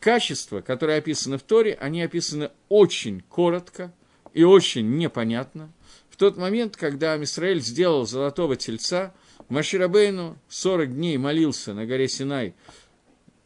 Качества, 0.00 0.62
которые 0.62 0.96
описаны 0.96 1.36
в 1.36 1.42
Торе, 1.42 1.74
они 1.78 2.00
описаны 2.00 2.52
очень 2.70 3.20
коротко, 3.20 3.92
и 4.32 4.44
очень 4.44 4.96
непонятно. 4.96 5.70
Тот 6.20 6.36
момент, 6.36 6.76
когда 6.76 7.14
Амисраэль 7.14 7.62
сделал 7.62 8.06
золотого 8.06 8.54
тельца, 8.54 9.14
Маширабейну 9.48 10.36
40 10.50 10.94
дней 10.94 11.16
молился 11.16 11.72
на 11.72 11.86
горе 11.86 12.08
Синай, 12.08 12.52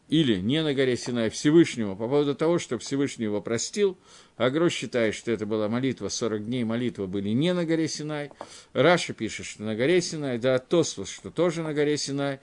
или 0.09 0.41
не 0.41 0.61
на 0.61 0.73
горе 0.73 0.97
Синай, 0.97 1.29
Всевышнему, 1.29 1.95
по 1.95 2.09
поводу 2.09 2.35
того, 2.35 2.59
что 2.59 2.77
Всевышний 2.77 3.23
его 3.23 3.39
простил. 3.39 3.97
Агро 4.35 4.69
считает, 4.69 5.15
что 5.15 5.31
это 5.31 5.45
была 5.45 5.69
молитва, 5.69 6.09
40 6.09 6.47
дней 6.47 6.65
молитвы 6.65 7.07
были 7.07 7.29
не 7.29 7.53
на 7.53 7.63
горе 7.63 7.87
Синай. 7.87 8.31
Раша 8.73 9.13
пишет, 9.13 9.45
что 9.45 9.63
на 9.63 9.73
горе 9.73 10.01
Синай, 10.01 10.37
да, 10.37 10.59
Тосфос, 10.59 11.07
что 11.07 11.31
тоже 11.31 11.63
на 11.63 11.73
горе 11.73 11.95
Синай. 11.95 12.41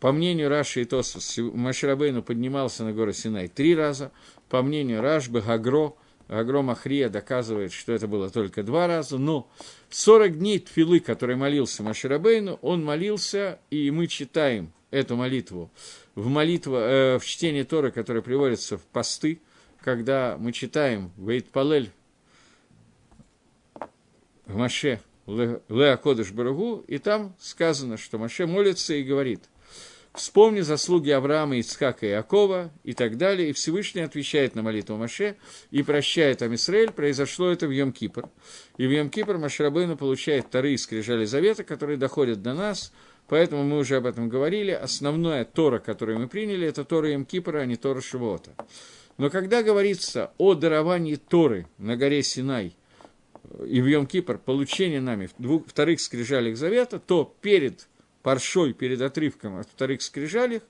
По 0.00 0.12
мнению 0.12 0.50
Раши 0.50 0.82
и 0.82 0.84
Тосфос, 0.84 1.38
Маширабейну 1.38 2.22
поднимался 2.22 2.84
на 2.84 2.92
гору 2.92 3.14
Синай 3.14 3.48
три 3.48 3.74
раза. 3.74 4.12
По 4.50 4.60
мнению 4.60 5.00
Рашбы, 5.00 5.40
Гагро, 5.40 5.94
Агром 6.40 6.70
Ахрия 6.70 7.08
доказывает, 7.08 7.72
что 7.72 7.92
это 7.92 8.08
было 8.08 8.30
только 8.30 8.62
два 8.62 8.86
раза, 8.86 9.18
но 9.18 9.50
40 9.90 10.38
дней 10.38 10.58
тфилы, 10.58 11.00
который 11.00 11.36
молился 11.36 11.82
Маширабейну, 11.82 12.58
он 12.62 12.84
молился, 12.84 13.58
и 13.70 13.90
мы 13.90 14.06
читаем 14.06 14.72
эту 14.90 15.16
молитву 15.16 15.70
в, 16.14 16.28
молитву, 16.28 16.76
э, 16.76 17.18
в 17.18 17.24
чтении 17.24 17.62
Торы, 17.62 17.90
которое 17.90 18.22
приводится 18.22 18.78
в 18.78 18.82
посты, 18.82 19.40
когда 19.80 20.36
мы 20.38 20.52
читаем 20.52 21.10
Вейт 21.16 21.50
Палель 21.50 21.90
в 24.46 24.56
Маше 24.56 25.00
Леа 25.26 25.96
Кодыш 25.96 26.32
Барагу, 26.32 26.84
и 26.88 26.98
там 26.98 27.34
сказано, 27.38 27.96
что 27.96 28.18
Маше 28.18 28.46
молится 28.46 28.94
и 28.94 29.02
говорит, 29.02 29.42
Вспомни 30.14 30.60
заслуги 30.60 31.08
Авраама, 31.10 31.56
Ицхака 31.56 32.04
и 32.06 32.10
Якова 32.10 32.70
и 32.84 32.92
так 32.92 33.16
далее. 33.16 33.48
И 33.48 33.52
Всевышний 33.52 34.02
отвечает 34.02 34.54
на 34.54 34.62
молитву 34.62 34.96
Маше 34.96 35.36
и 35.70 35.82
прощает 35.82 36.42
Амисраэль. 36.42 36.90
Произошло 36.90 37.50
это 37.50 37.66
в 37.66 37.70
Йом-Кипр. 37.70 38.28
И 38.76 38.86
в 38.86 38.90
Йом-Кипр 38.90 39.38
Машрабейну 39.38 39.96
получает 39.96 40.46
вторые 40.46 40.76
скрижали 40.76 41.24
завета, 41.24 41.64
которые 41.64 41.96
доходят 41.96 42.42
до 42.42 42.52
нас. 42.52 42.92
Поэтому 43.28 43.64
мы 43.64 43.78
уже 43.78 43.96
об 43.96 44.06
этом 44.06 44.28
говорили. 44.28 44.72
Основная 44.72 45.46
Тора, 45.46 45.78
которую 45.78 46.18
мы 46.18 46.28
приняли, 46.28 46.66
это 46.66 46.84
Тора 46.84 47.10
Йом-Кипра, 47.10 47.60
а 47.60 47.64
не 47.64 47.76
Тора 47.76 48.02
Шивота. 48.02 48.50
Но 49.16 49.30
когда 49.30 49.62
говорится 49.62 50.32
о 50.36 50.54
даровании 50.54 51.14
Торы 51.14 51.66
на 51.78 51.96
горе 51.96 52.22
Синай 52.22 52.76
и 53.66 53.80
в 53.80 53.86
Йом-Кипр, 53.86 54.38
получение 54.38 55.00
нами 55.00 55.30
двух, 55.38 55.66
вторых 55.66 56.02
скрижалей 56.02 56.54
завета, 56.54 56.98
то 56.98 57.34
перед 57.40 57.88
паршой 58.22 58.72
перед 58.72 59.00
отрывком 59.00 59.58
от 59.58 59.68
вторых 59.68 60.02
скрижалей 60.02 60.60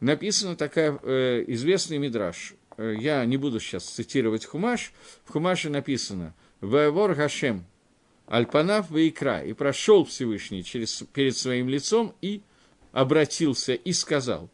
написана 0.00 0.56
такая 0.56 0.98
э, 1.02 1.44
известный 1.48 1.98
мидраж. 1.98 2.54
Э, 2.76 2.94
я 2.98 3.24
не 3.24 3.36
буду 3.36 3.60
сейчас 3.60 3.84
цитировать 3.84 4.44
Хумаш. 4.44 4.92
В 5.24 5.32
Хумаше 5.32 5.70
написано 5.70 6.34
«Ваевор 6.60 7.14
Гашем 7.14 7.64
Альпанав 8.26 8.90
Ваикра» 8.90 9.42
и 9.42 9.52
прошел 9.52 10.04
Всевышний 10.04 10.64
через, 10.64 11.02
перед 11.12 11.36
своим 11.36 11.68
лицом 11.68 12.14
и 12.20 12.42
обратился 12.92 13.74
и 13.74 13.92
сказал. 13.92 14.50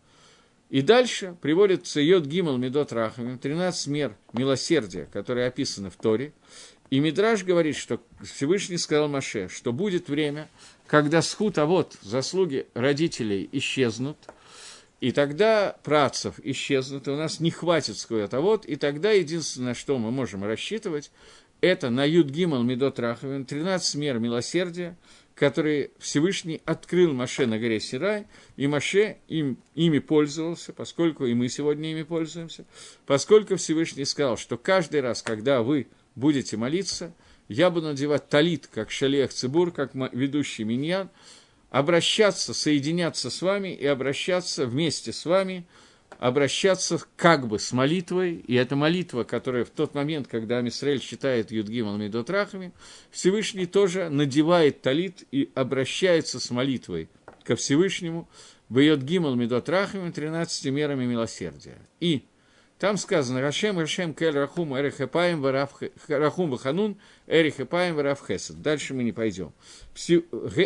И 0.71 0.83
дальше 0.83 1.37
приводится 1.43 2.01
Йод 2.01 2.27
Гимал 2.27 2.57
Медот 2.57 2.93
Рахамим, 2.93 3.39
13 3.39 3.89
мер 3.89 4.17
милосердия, 4.33 5.09
которые 5.13 5.49
описаны 5.49 5.91
в 5.91 5.97
Торе. 5.97 6.33
И 6.91 7.01
Мидраж 7.01 7.45
говорит, 7.45 7.77
что 7.77 8.01
Всевышний 8.23 8.79
сказал 8.79 9.09
Маше, 9.09 9.49
что 9.49 9.73
будет 9.73 10.09
время, 10.09 10.49
когда 10.91 11.23
схут, 11.23 11.57
а 11.59 11.67
вот 11.67 11.97
заслуги 12.03 12.67
родителей 12.75 13.49
исчезнут, 13.53 14.19
И 15.01 15.13
тогда 15.13 15.77
працев 15.85 16.35
исчезнут, 16.43 17.07
и 17.07 17.11
у 17.13 17.17
нас 17.17 17.41
не 17.41 17.51
хватит 17.51 17.97
сколько-то 17.97 18.41
вот, 18.41 18.67
и 18.67 18.77
тогда 18.77 19.13
единственное, 19.13 19.73
что 19.73 19.97
мы 19.99 20.11
можем 20.11 20.45
рассчитывать, 20.45 21.11
это 21.63 21.89
на 21.91 22.05
Юд 22.05 22.27
Гимал 22.27 22.65
Медот 22.65 22.99
Раховин, 22.99 23.47
13 23.47 23.95
мер 23.95 24.19
милосердия, 24.19 24.97
которые 25.37 25.91
Всевышний 26.01 26.61
открыл 26.67 27.15
Маше 27.15 27.47
на 27.47 27.59
горе 27.59 27.81
Сирай, 27.81 28.27
и 28.57 28.67
Маше 28.67 29.19
им, 29.29 29.59
ими 29.75 30.01
пользовался, 30.01 30.73
поскольку 30.73 31.25
и 31.25 31.35
мы 31.35 31.49
сегодня 31.49 31.93
ими 31.93 32.03
пользуемся, 32.03 32.67
поскольку 33.07 33.57
Всевышний 33.57 34.05
сказал, 34.05 34.37
что 34.37 34.59
каждый 34.59 35.01
раз, 35.01 35.23
когда 35.23 35.63
вы 35.63 35.87
будете 36.17 36.57
молиться, 36.57 37.15
я 37.51 37.71
буду 37.71 37.89
надевать 37.89 38.29
талит, 38.29 38.69
как 38.73 38.93
шалех 38.93 39.33
цибур, 39.33 39.73
как 39.73 39.93
ведущий 40.13 40.63
миньян, 40.63 41.11
обращаться, 41.71 42.55
соединяться 42.55 43.29
с 43.29 43.43
вами 43.43 43.75
и 43.75 43.85
обращаться 43.87 44.67
вместе 44.67 45.13
с 45.13 45.25
вами, 45.25 45.67
обращаться 46.21 47.01
как 47.17 47.49
бы 47.49 47.59
с 47.59 47.73
молитвой, 47.73 48.35
и 48.35 48.55
эта 48.55 48.77
молитва, 48.77 49.25
которая 49.25 49.65
в 49.65 49.71
тот 49.71 49.97
момент, 49.97 50.29
когда 50.29 50.59
Амисраэль 50.59 51.01
читает 51.01 51.51
Юдгимал 51.51 51.97
Медот 51.97 52.31
Рахами, 52.31 52.73
Всевышний 53.11 53.67
тоже 53.67 54.11
надевает 54.11 54.81
талит 54.81 55.25
и 55.33 55.51
обращается 55.57 56.39
с 56.39 56.51
молитвой 56.51 57.09
ко 57.43 57.57
Всевышнему, 57.57 58.29
Бьет 58.69 59.03
Гимал 59.03 59.35
Медот 59.35 59.69
Рахами 59.69 60.13
13 60.13 60.67
мерами 60.67 61.05
милосердия. 61.05 61.79
И 61.99 62.23
там 62.81 62.97
сказано, 62.97 63.43
Рашем, 63.43 63.79
Рашем, 63.79 64.15
Кель, 64.15 64.33
Рахум, 64.33 64.75
Эрих 64.75 65.03
Эпаем, 65.03 65.45
Рахум, 65.45 66.51
Ваханун, 66.51 66.97
Эрих 67.27 67.61
Эпаем, 67.61 67.95
Вараф 67.95 68.27
Хесед. 68.27 68.63
Дальше 68.63 68.95
мы 68.95 69.05
не 69.05 69.13
пойдем. 69.13 69.53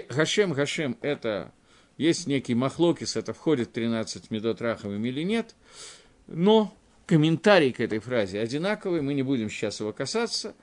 Гашем, 0.08 0.52
Гашем– 0.52 0.96
это 1.02 1.50
есть 1.96 2.28
некий 2.28 2.54
махлокис, 2.54 3.16
это 3.16 3.32
входит 3.32 3.70
в 3.70 3.72
13 3.72 4.30
медот 4.30 4.62
раховым 4.62 5.04
или 5.04 5.22
нет, 5.24 5.56
но 6.28 6.72
комментарий 7.06 7.72
к 7.72 7.80
этой 7.80 7.98
фразе 7.98 8.38
одинаковый, 8.38 9.02
мы 9.02 9.12
не 9.12 9.24
будем 9.24 9.50
сейчас 9.50 9.80
его 9.80 9.92
касаться. 9.92 10.54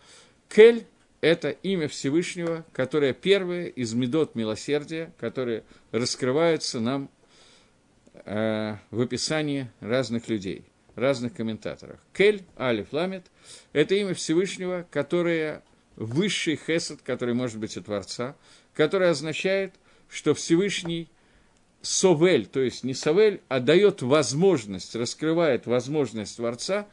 Кель– 0.47 0.85
это 1.19 1.49
имя 1.49 1.89
Всевышнего, 1.89 2.65
которое 2.71 3.11
первое 3.11 3.65
из 3.65 3.93
медот 3.93 4.35
милосердия, 4.35 5.11
которые 5.19 5.65
раскрываются 5.91 6.79
нам 6.79 7.09
э, 8.23 8.77
в 8.89 9.01
описании 9.01 9.69
разных 9.81 10.29
людей 10.29 10.70
разных 11.01 11.33
комментаторах. 11.33 11.99
Кель, 12.13 12.43
Алиф, 12.57 12.93
Ламет– 12.93 13.25
это 13.73 13.95
имя 13.95 14.13
Всевышнего, 14.13 14.87
которое 14.89 15.63
высший 15.95 16.55
хесед, 16.55 17.01
который 17.01 17.33
может 17.33 17.57
быть 17.57 17.75
у 17.77 17.81
Творца, 17.81 18.35
которое 18.73 19.11
означает, 19.11 19.73
что 20.09 20.33
Всевышний 20.33 21.09
Совель, 21.81 22.45
то 22.45 22.59
есть 22.59 22.83
не 22.83 22.93
Совель, 22.93 23.41
а 23.47 23.59
дает 23.59 24.01
возможность, 24.01 24.95
раскрывает 24.95 25.65
возможность 25.65 26.37
Творца 26.37 26.87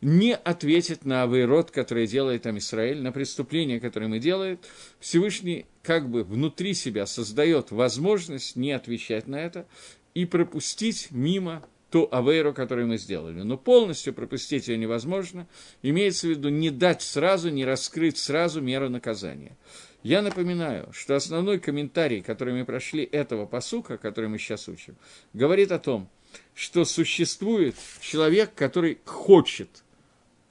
не 0.00 0.34
ответить 0.34 1.04
на 1.04 1.22
авейрод, 1.22 1.70
который 1.70 2.08
делает 2.08 2.42
там 2.42 2.58
Израиль, 2.58 3.00
на 3.00 3.12
преступление, 3.12 3.78
которое 3.78 4.08
мы 4.08 4.18
делаем. 4.18 4.58
Всевышний 4.98 5.64
как 5.82 6.10
бы 6.10 6.24
внутри 6.24 6.74
себя 6.74 7.06
создает 7.06 7.70
возможность 7.70 8.56
не 8.56 8.72
отвечать 8.72 9.28
на 9.28 9.36
это 9.36 9.64
и 10.12 10.24
пропустить 10.24 11.08
мимо 11.12 11.64
ту 11.92 12.08
авейру, 12.10 12.54
которую 12.54 12.88
мы 12.88 12.96
сделали. 12.96 13.42
Но 13.42 13.58
полностью 13.58 14.14
пропустить 14.14 14.66
ее 14.66 14.78
невозможно. 14.78 15.46
Имеется 15.82 16.26
в 16.26 16.30
виду 16.30 16.48
не 16.48 16.70
дать 16.70 17.02
сразу, 17.02 17.50
не 17.50 17.66
раскрыть 17.66 18.16
сразу 18.16 18.62
меру 18.62 18.88
наказания. 18.88 19.58
Я 20.02 20.22
напоминаю, 20.22 20.90
что 20.92 21.14
основной 21.14 21.60
комментарий, 21.60 22.22
который 22.22 22.54
мы 22.54 22.64
прошли 22.64 23.04
этого 23.04 23.44
посука, 23.44 23.98
который 23.98 24.30
мы 24.30 24.38
сейчас 24.38 24.68
учим, 24.68 24.96
говорит 25.34 25.70
о 25.70 25.78
том, 25.78 26.08
что 26.54 26.86
существует 26.86 27.76
человек, 28.00 28.54
который 28.54 28.98
хочет, 29.04 29.84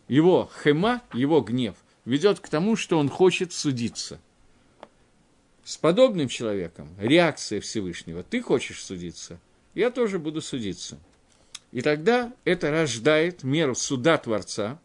его 0.08 0.49
хема, 0.63 1.01
его 1.12 1.41
гнев, 1.41 1.75
ведет 2.06 2.39
к 2.39 2.49
тому, 2.49 2.75
что 2.75 2.99
он 2.99 3.10
хочет 3.10 3.51
судиться. 3.51 4.21
С 5.63 5.75
подобным 5.75 6.27
человеком 6.27 6.89
реакция 6.99 7.62
Всевышнего, 7.62 8.21
ты 8.21 8.41
хочешь 8.41 8.84
судиться, 8.84 9.39
я 9.73 9.89
тоже 9.89 10.19
буду 10.19 10.39
судиться– 10.41 10.99
и 11.71 11.81
тогда 11.81 12.34
это 12.43 12.71
рождает 12.71 13.43
меру 13.43 13.75
суда 13.75 14.17
Творца, 14.17 14.79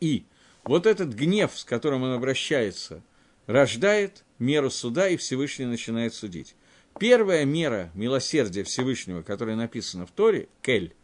и 0.00 0.24
вот 0.64 0.86
этот 0.86 1.14
гнев, 1.14 1.52
с 1.54 1.64
которым 1.64 2.02
он 2.02 2.12
обращается, 2.12 3.02
рождает 3.46 4.24
меру 4.38 4.70
суда, 4.70 5.08
и 5.08 5.16
Всевышний 5.16 5.64
начинает 5.64 6.12
судить. 6.14 6.54
Первая 6.98 7.44
мера 7.44 7.90
милосердия 7.94 8.64
Всевышнего, 8.64 9.22
которая 9.22 9.56
написана 9.56 10.06
в 10.06 10.10
Торе, 10.10 10.48
кель, 10.62 10.94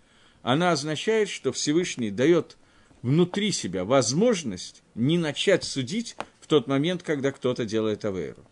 она 0.43 0.73
означает, 0.73 1.29
что 1.29 1.53
Всевышний 1.53 2.11
дает 2.11 2.57
внутри 3.03 3.53
себя 3.53 3.85
возможность 3.85 4.83
не 4.95 5.19
начать 5.19 5.65
судить 5.65 6.17
в 6.41 6.47
тот 6.47 6.67
момент, 6.67 7.03
когда 7.03 7.31
кто-то 7.31 7.65
делает 7.65 8.05
авейру. 8.05 8.45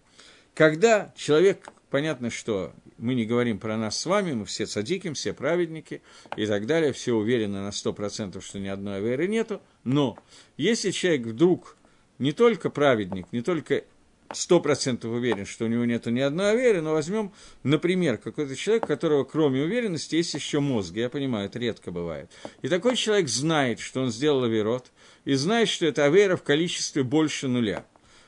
Когда 0.54 1.12
человек, 1.16 1.68
понятно, 1.90 2.30
что 2.30 2.72
мы 3.00 3.14
не 3.14 3.24
говорим 3.24 3.58
про 3.58 3.76
нас 3.76 3.98
с 3.98 4.06
вами, 4.06 4.32
мы 4.32 4.44
все 4.44 4.66
садиким, 4.66 5.14
все 5.14 5.32
праведники 5.32 6.02
и 6.36 6.46
так 6.46 6.66
далее, 6.66 6.92
все 6.92 7.14
уверены 7.14 7.60
на 7.60 7.72
сто 7.72 7.92
процентов, 7.92 8.44
что 8.44 8.58
ни 8.58 8.68
одной 8.68 9.00
веры 9.00 9.26
нету, 9.26 9.60
но 9.84 10.18
если 10.56 10.90
человек 10.90 11.26
вдруг 11.26 11.76
не 12.18 12.32
только 12.32 12.68
праведник, 12.70 13.26
не 13.32 13.40
только 13.40 13.84
сто 14.32 14.60
процентов 14.60 15.12
уверен, 15.12 15.46
что 15.46 15.64
у 15.64 15.68
него 15.68 15.84
нет 15.84 16.06
ни 16.06 16.20
одной 16.20 16.56
веры, 16.56 16.82
но 16.82 16.92
возьмем, 16.92 17.32
например, 17.62 18.18
какой-то 18.18 18.54
человек, 18.54 18.84
у 18.84 18.86
которого 18.86 19.24
кроме 19.24 19.62
уверенности 19.62 20.16
есть 20.16 20.34
еще 20.34 20.60
мозг, 20.60 20.94
я 20.94 21.08
понимаю, 21.08 21.46
это 21.46 21.58
редко 21.58 21.90
бывает. 21.90 22.30
И 22.62 22.68
такой 22.68 22.96
человек 22.96 23.28
знает, 23.28 23.80
что 23.80 24.02
он 24.02 24.10
сделал 24.10 24.44
аверот, 24.44 24.92
и 25.24 25.34
знает, 25.34 25.68
что 25.68 25.86
это 25.86 26.04
авера 26.04 26.36
в 26.36 26.42
количестве 26.42 27.02
больше 27.02 27.48
нуля. 27.48 27.84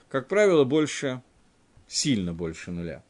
Как 0.09 0.29
правило, 0.29 0.65
больше, 0.65 1.23
сильно 1.87 2.33
больше 2.33 2.71
нуля. 2.71 3.03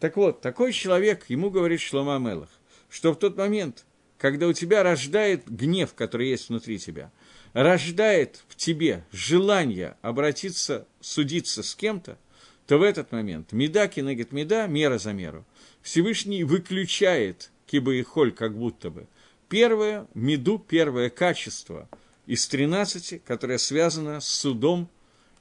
Так 0.00 0.16
вот, 0.16 0.40
такой 0.40 0.72
человек, 0.72 1.26
ему 1.28 1.50
говорит 1.50 1.80
Шлома 1.80 2.18
Мелах, 2.18 2.48
что 2.88 3.12
в 3.12 3.18
тот 3.18 3.36
момент, 3.36 3.84
когда 4.16 4.48
у 4.48 4.54
тебя 4.54 4.82
рождает 4.82 5.46
гнев, 5.46 5.94
который 5.94 6.30
есть 6.30 6.48
внутри 6.48 6.78
тебя, 6.78 7.12
рождает 7.52 8.42
в 8.48 8.56
тебе 8.56 9.04
желание 9.12 9.96
обратиться, 10.00 10.88
судиться 11.00 11.62
с 11.62 11.74
кем-то, 11.74 12.18
то 12.66 12.78
в 12.78 12.82
этот 12.82 13.12
момент 13.12 13.52
меда 13.52 13.88
кинегет 13.88 14.32
меда, 14.32 14.66
мера 14.66 14.96
за 14.96 15.12
меру, 15.12 15.44
Всевышний 15.82 16.44
выключает 16.44 17.50
киба 17.66 17.94
и 17.94 18.02
холь 18.02 18.32
как 18.32 18.56
будто 18.56 18.90
бы. 18.90 19.06
Первое 19.50 20.06
меду, 20.14 20.58
первое 20.58 21.10
качество 21.10 21.88
из 22.26 22.46
13, 22.46 23.22
которое 23.24 23.58
связано 23.58 24.20
с 24.20 24.28
судом, 24.28 24.88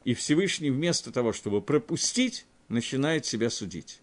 и 0.03 0.13
Всевышний 0.13 0.71
вместо 0.71 1.11
того, 1.11 1.31
чтобы 1.31 1.61
пропустить, 1.61 2.45
начинает 2.67 3.25
себя 3.25 3.49
судить. 3.49 4.01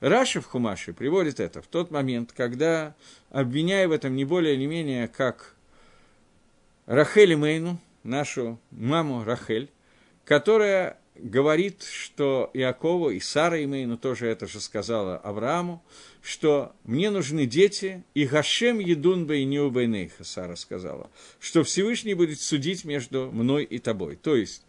Раша 0.00 0.40
в 0.40 0.46
Хумаше 0.46 0.92
приводит 0.92 1.40
это 1.40 1.60
в 1.60 1.66
тот 1.66 1.90
момент, 1.90 2.32
когда, 2.36 2.94
обвиняя 3.30 3.88
в 3.88 3.92
этом 3.92 4.14
не 4.14 4.24
более 4.24 4.56
не 4.56 4.66
менее, 4.66 5.08
как 5.08 5.56
Рахель 6.86 7.34
Мейну, 7.34 7.80
нашу 8.04 8.60
маму 8.70 9.24
Рахель, 9.24 9.68
которая 10.24 10.98
говорит, 11.16 11.82
что 11.82 12.48
Иакову 12.54 13.10
и 13.10 13.18
Сара 13.18 13.62
Имейну 13.64 13.98
тоже 13.98 14.28
это 14.28 14.46
же 14.46 14.60
сказала 14.60 15.16
Аврааму, 15.16 15.82
что 16.22 16.72
мне 16.84 17.10
нужны 17.10 17.46
дети, 17.46 18.04
и 18.14 18.24
Гашем 18.24 18.78
едун 18.78 19.26
бы 19.26 19.38
и 19.38 19.44
не 19.44 19.58
убейнейха, 19.58 20.22
Сара 20.22 20.54
сказала, 20.54 21.10
что 21.40 21.64
Всевышний 21.64 22.14
будет 22.14 22.40
судить 22.40 22.84
между 22.84 23.32
мной 23.32 23.64
и 23.64 23.80
тобой. 23.80 24.14
То 24.14 24.36
есть 24.36 24.62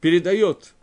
передает 0.00 0.74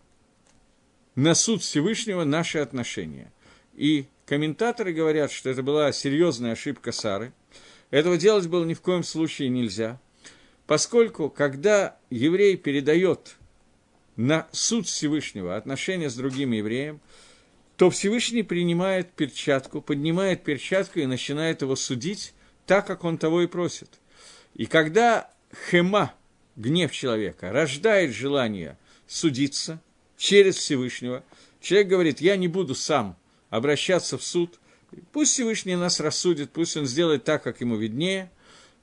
на 1.15 1.35
суд 1.35 1.61
Всевышнего 1.61 2.25
наши 2.25 2.57
отношения– 2.57 3.31
и 3.75 4.05
комментаторы 4.25 4.93
говорят, 4.93 5.31
что 5.31 5.49
это 5.49 5.63
была 5.63 5.91
серьезная 5.91 6.53
ошибка 6.53 6.91
Сары. 6.91 7.33
Этого 7.91 8.17
делать 8.17 8.47
было 8.47 8.65
ни 8.65 8.73
в 8.73 8.81
коем 8.81 9.03
случае 9.03 9.49
нельзя, 9.49 9.99
поскольку, 10.65 11.29
когда 11.29 11.97
еврей 12.09 12.57
передает 12.57 13.35
на 14.15 14.47
суд 14.51 14.87
Всевышнего 14.87 15.55
отношения 15.55 16.09
с 16.09 16.15
другим 16.15 16.51
евреем, 16.51 17.01
то 17.77 17.89
Всевышний 17.89 18.43
принимает 18.43 19.11
перчатку, 19.11 19.81
поднимает 19.81 20.43
перчатку 20.43 20.99
и 20.99 21.05
начинает 21.05 21.61
его 21.61 21.75
судить 21.75 22.33
так, 22.65 22.85
как 22.85 23.03
он 23.03 23.17
того 23.17 23.41
и 23.41 23.47
просит. 23.47 23.89
И 24.53 24.65
когда 24.65 25.31
хема, 25.69 26.13
гнев 26.55 26.91
человека, 26.91 27.51
рождает 27.51 28.11
желание 28.11 28.77
судиться 29.07 29.81
через 30.17 30.55
Всевышнего, 30.55 31.23
человек 31.61 31.87
говорит, 31.87 32.21
я 32.21 32.37
не 32.37 32.47
буду 32.47 32.75
сам 32.75 33.17
обращаться 33.55 34.17
в 34.17 34.23
суд. 34.23 34.59
Пусть 35.11 35.31
Всевышний 35.33 35.75
нас 35.75 35.99
рассудит, 35.99 36.51
пусть 36.51 36.75
он 36.77 36.85
сделает 36.85 37.23
так, 37.23 37.43
как 37.43 37.61
ему 37.61 37.75
виднее. 37.75 38.31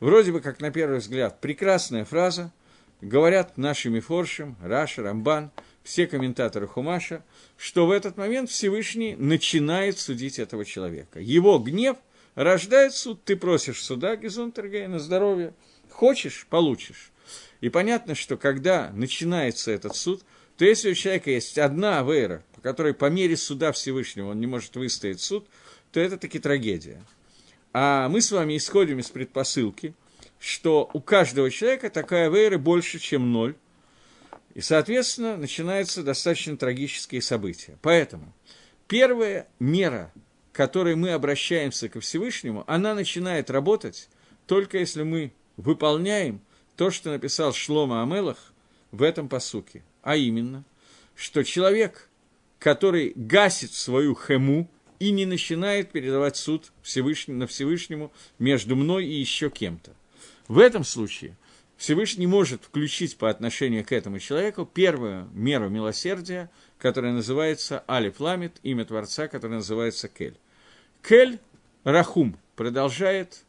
Вроде 0.00 0.32
бы, 0.32 0.40
как 0.40 0.60
на 0.60 0.70
первый 0.70 0.98
взгляд, 0.98 1.40
прекрасная 1.40 2.04
фраза. 2.04 2.52
Говорят 3.00 3.56
нашими 3.56 4.00
форшем, 4.00 4.56
Раша, 4.62 5.02
Рамбан, 5.02 5.50
все 5.82 6.06
комментаторы 6.06 6.66
Хумаша, 6.66 7.24
что 7.56 7.86
в 7.86 7.90
этот 7.90 8.18
момент 8.18 8.50
Всевышний 8.50 9.16
начинает 9.16 9.98
судить 9.98 10.38
этого 10.38 10.66
человека. 10.66 11.18
Его 11.18 11.58
гнев 11.58 11.96
Рождает 12.34 12.94
суд, 12.94 13.24
ты 13.24 13.36
просишь 13.36 13.82
суда, 13.82 14.16
Гизунтергей, 14.16 14.86
на 14.86 14.98
здоровье. 14.98 15.52
Хочешь– 15.90 16.46
получишь. 16.50 17.10
И 17.60 17.68
понятно, 17.68 18.14
что 18.14 18.36
когда 18.36 18.90
начинается 18.94 19.70
этот 19.72 19.96
суд, 19.96 20.22
то 20.60 20.66
если 20.66 20.90
у 20.90 20.94
человека 20.94 21.30
есть 21.30 21.56
одна 21.56 22.00
авейра, 22.00 22.44
по 22.54 22.60
которой 22.60 22.92
по 22.92 23.08
мере 23.08 23.34
суда 23.38 23.72
Всевышнего 23.72 24.32
он 24.32 24.40
не 24.40 24.46
может 24.46 24.76
выстоять 24.76 25.18
суд, 25.18 25.46
то 25.90 26.00
это 26.00 26.18
таки 26.18 26.38
трагедия. 26.38 27.02
А 27.72 28.10
мы 28.10 28.20
с 28.20 28.30
вами 28.30 28.58
исходим 28.58 28.98
из 28.98 29.08
предпосылки, 29.08 29.94
что 30.38 30.90
у 30.92 31.00
каждого 31.00 31.50
человека 31.50 31.88
такая 31.88 32.26
авейра 32.26 32.58
больше, 32.58 32.98
чем 32.98 33.32
ноль, 33.32 33.54
и, 34.52 34.60
соответственно, 34.60 35.38
начинаются 35.38 36.02
достаточно 36.02 36.58
трагические 36.58 37.22
события. 37.22 37.78
Поэтому 37.80 38.30
первая 38.86 39.48
мера, 39.60 40.12
которой 40.52 40.94
мы 40.94 41.12
обращаемся 41.12 41.88
ко 41.88 42.00
Всевышнему, 42.00 42.64
она 42.66 42.94
начинает 42.94 43.48
работать 43.48 44.10
только 44.46 44.76
если 44.76 45.04
мы 45.04 45.32
выполняем 45.56 46.42
то, 46.76 46.90
что 46.90 47.08
написал 47.08 47.54
Шлома 47.54 48.02
Амелах 48.02 48.52
в 48.90 49.02
этом 49.02 49.26
посуке. 49.30 49.82
А 50.02 50.16
именно, 50.16 50.64
что 51.14 51.44
человек, 51.44 52.08
который 52.58 53.12
гасит 53.14 53.72
свою 53.72 54.14
хему 54.14 54.68
и 54.98 55.10
не 55.10 55.26
начинает 55.26 55.90
передавать 55.92 56.36
суд 56.36 56.72
Всевышнему, 56.82 57.38
на 57.38 57.46
Всевышнему 57.46 58.12
между 58.38 58.76
мной 58.76 59.06
и 59.06 59.12
еще 59.12 59.50
кем-то. 59.50 59.94
В 60.48 60.58
этом 60.58 60.84
случае 60.84 61.36
Всевышний 61.76 62.26
может 62.26 62.64
включить 62.64 63.16
по 63.16 63.30
отношению 63.30 63.84
к 63.84 63.92
этому 63.92 64.18
человеку 64.18 64.66
первую 64.66 65.28
меру 65.32 65.68
милосердия, 65.70 66.50
которая 66.78 67.12
называется 67.12 67.84
Алиф 67.88 68.20
Ламит, 68.20 68.58
имя 68.62 68.84
Творца, 68.84 69.28
которое 69.28 69.56
называется 69.56 70.08
Кель. 70.08 70.36
Кель 71.02 71.38
Рахум 71.84 72.36
продолжает 72.56 73.44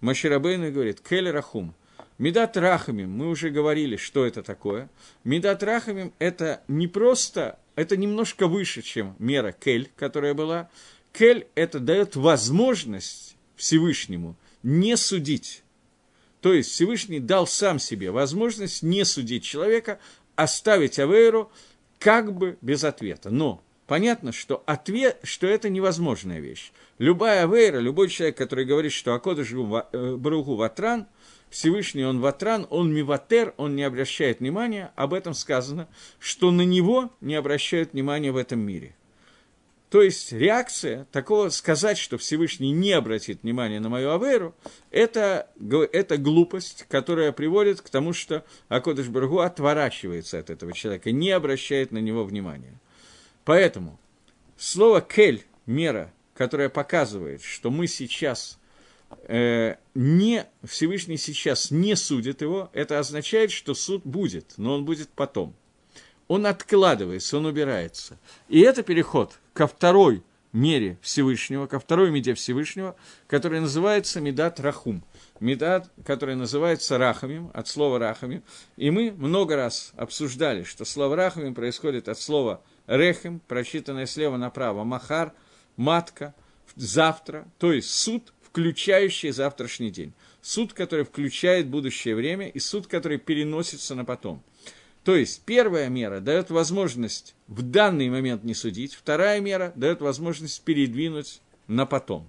Маширабейн 0.00 0.64
и 0.64 0.70
говорит, 0.70 1.00
Кель 1.00 1.30
Рахум– 1.30 1.74
Медат 2.18 2.56
Рахамим, 2.56 3.10
мы 3.10 3.28
уже 3.28 3.50
говорили, 3.50 3.96
что 3.96 4.24
это 4.24 4.42
такое. 4.42 4.88
Медат 5.24 5.62
Рахамим– 5.64 6.12
это 6.20 6.62
не 6.68 6.86
просто, 6.86 7.58
это 7.74 7.96
немножко 7.96 8.46
выше, 8.46 8.82
чем 8.82 9.16
мера 9.18 9.52
Кель, 9.52 9.90
которая 9.96 10.32
была. 10.34 10.70
Кель– 11.12 11.48
это 11.56 11.80
дает 11.80 12.14
возможность 12.14 13.36
Всевышнему 13.56 14.36
не 14.62 14.96
судить. 14.96 15.62
То 16.40 16.52
есть 16.52 16.70
Всевышний 16.70 17.18
дал 17.18 17.48
сам 17.48 17.80
себе 17.80 18.12
возможность 18.12 18.82
не 18.84 19.04
судить 19.04 19.42
человека, 19.42 19.98
оставить 20.36 21.00
Авейру 21.00 21.50
как 21.98 22.32
бы 22.32 22.58
без 22.60 22.84
ответа. 22.84 23.30
Но 23.30 23.60
понятно, 23.88 24.30
что, 24.30 24.62
ответ, 24.66 25.18
что 25.24 25.48
это 25.48 25.68
невозможная 25.68 26.38
вещь. 26.38 26.70
Любая 26.98 27.42
Авейра, 27.42 27.80
любой 27.80 28.08
человек, 28.08 28.36
который 28.36 28.66
говорит, 28.66 28.92
что 28.92 29.14
Акодыш 29.14 29.52
э, 29.52 30.16
Баруху 30.16 30.54
Ватран– 30.54 31.08
Всевышний, 31.54 32.04
он 32.04 32.18
ватран, 32.18 32.66
он 32.68 32.92
миватер, 32.92 33.54
он 33.58 33.76
не 33.76 33.84
обращает 33.84 34.40
внимания, 34.40 34.90
об 34.96 35.14
этом 35.14 35.34
сказано, 35.34 35.86
что 36.18 36.50
на 36.50 36.62
него 36.62 37.12
не 37.20 37.36
обращают 37.36 37.92
внимания 37.92 38.32
в 38.32 38.36
этом 38.36 38.58
мире. 38.58 38.96
То 39.88 40.02
есть 40.02 40.32
реакция 40.32 41.06
такого 41.12 41.50
сказать, 41.50 41.96
что 41.96 42.18
Всевышний 42.18 42.72
не 42.72 42.90
обратит 42.90 43.44
внимания 43.44 43.78
на 43.78 43.88
мою 43.88 44.10
аверу, 44.10 44.52
это, 44.90 45.48
это 45.92 46.16
глупость, 46.16 46.86
которая 46.88 47.30
приводит 47.30 47.82
к 47.82 47.88
тому, 47.88 48.12
что 48.12 48.44
Акодыш 48.68 49.06
Баргу 49.06 49.38
отворачивается 49.38 50.40
от 50.40 50.50
этого 50.50 50.72
человека, 50.72 51.12
не 51.12 51.30
обращает 51.30 51.92
на 51.92 51.98
него 51.98 52.24
внимания. 52.24 52.80
Поэтому 53.44 54.00
слово 54.56 55.00
«кель»– 55.00 55.44
мера, 55.66 56.12
которая 56.34 56.68
показывает, 56.68 57.44
что 57.44 57.70
мы 57.70 57.86
сейчас– 57.86 58.58
не, 59.28 60.46
Всевышний 60.64 61.16
сейчас 61.16 61.70
не 61.70 61.96
судит 61.96 62.42
его, 62.42 62.70
это 62.72 62.98
означает, 62.98 63.50
что 63.50 63.74
суд 63.74 64.02
будет, 64.04 64.54
но 64.56 64.74
он 64.74 64.84
будет 64.84 65.08
потом. 65.10 65.54
Он 66.28 66.46
откладывается, 66.46 67.36
он 67.36 67.46
убирается. 67.46 68.18
И 68.48 68.60
это 68.60 68.82
переход 68.82 69.38
ко 69.52 69.66
второй 69.66 70.22
мере 70.52 70.98
Всевышнего, 71.02 71.66
ко 71.66 71.78
второй 71.78 72.10
меде 72.10 72.34
Всевышнего, 72.34 72.96
которая 73.26 73.60
называется 73.60 74.20
Медат 74.20 74.60
Рахум. 74.60 75.04
Медат, 75.40 75.90
который 76.06 76.36
называется 76.36 76.96
Рахамим, 76.96 77.50
от 77.52 77.66
слова 77.68 77.98
Рахамим. 77.98 78.42
И 78.76 78.90
мы 78.90 79.10
много 79.10 79.56
раз 79.56 79.92
обсуждали, 79.96 80.62
что 80.62 80.84
слово 80.84 81.16
Рахамим 81.16 81.54
происходит 81.54 82.08
от 82.08 82.18
слова 82.18 82.62
Рехем, 82.86 83.40
прочитанное 83.48 84.06
слева 84.06 84.36
направо, 84.36 84.84
Махар, 84.84 85.32
матка, 85.76 86.34
завтра, 86.76 87.48
то 87.58 87.72
есть 87.72 87.90
суд, 87.90 88.33
включающий 88.54 89.32
завтрашний 89.32 89.90
день. 89.90 90.12
Суд, 90.40 90.74
который 90.74 91.04
включает 91.04 91.66
будущее 91.66 92.14
время, 92.14 92.46
и 92.46 92.60
суд, 92.60 92.86
который 92.86 93.18
переносится 93.18 93.96
на 93.96 94.04
потом. 94.04 94.44
То 95.02 95.16
есть 95.16 95.42
первая 95.44 95.88
мера 95.88 96.20
дает 96.20 96.50
возможность 96.50 97.34
в 97.48 97.62
данный 97.62 98.08
момент 98.08 98.44
не 98.44 98.54
судить, 98.54 98.94
вторая 98.94 99.40
мера 99.40 99.72
дает 99.74 100.00
возможность 100.00 100.62
передвинуть 100.62 101.40
на 101.66 101.84
потом. 101.84 102.28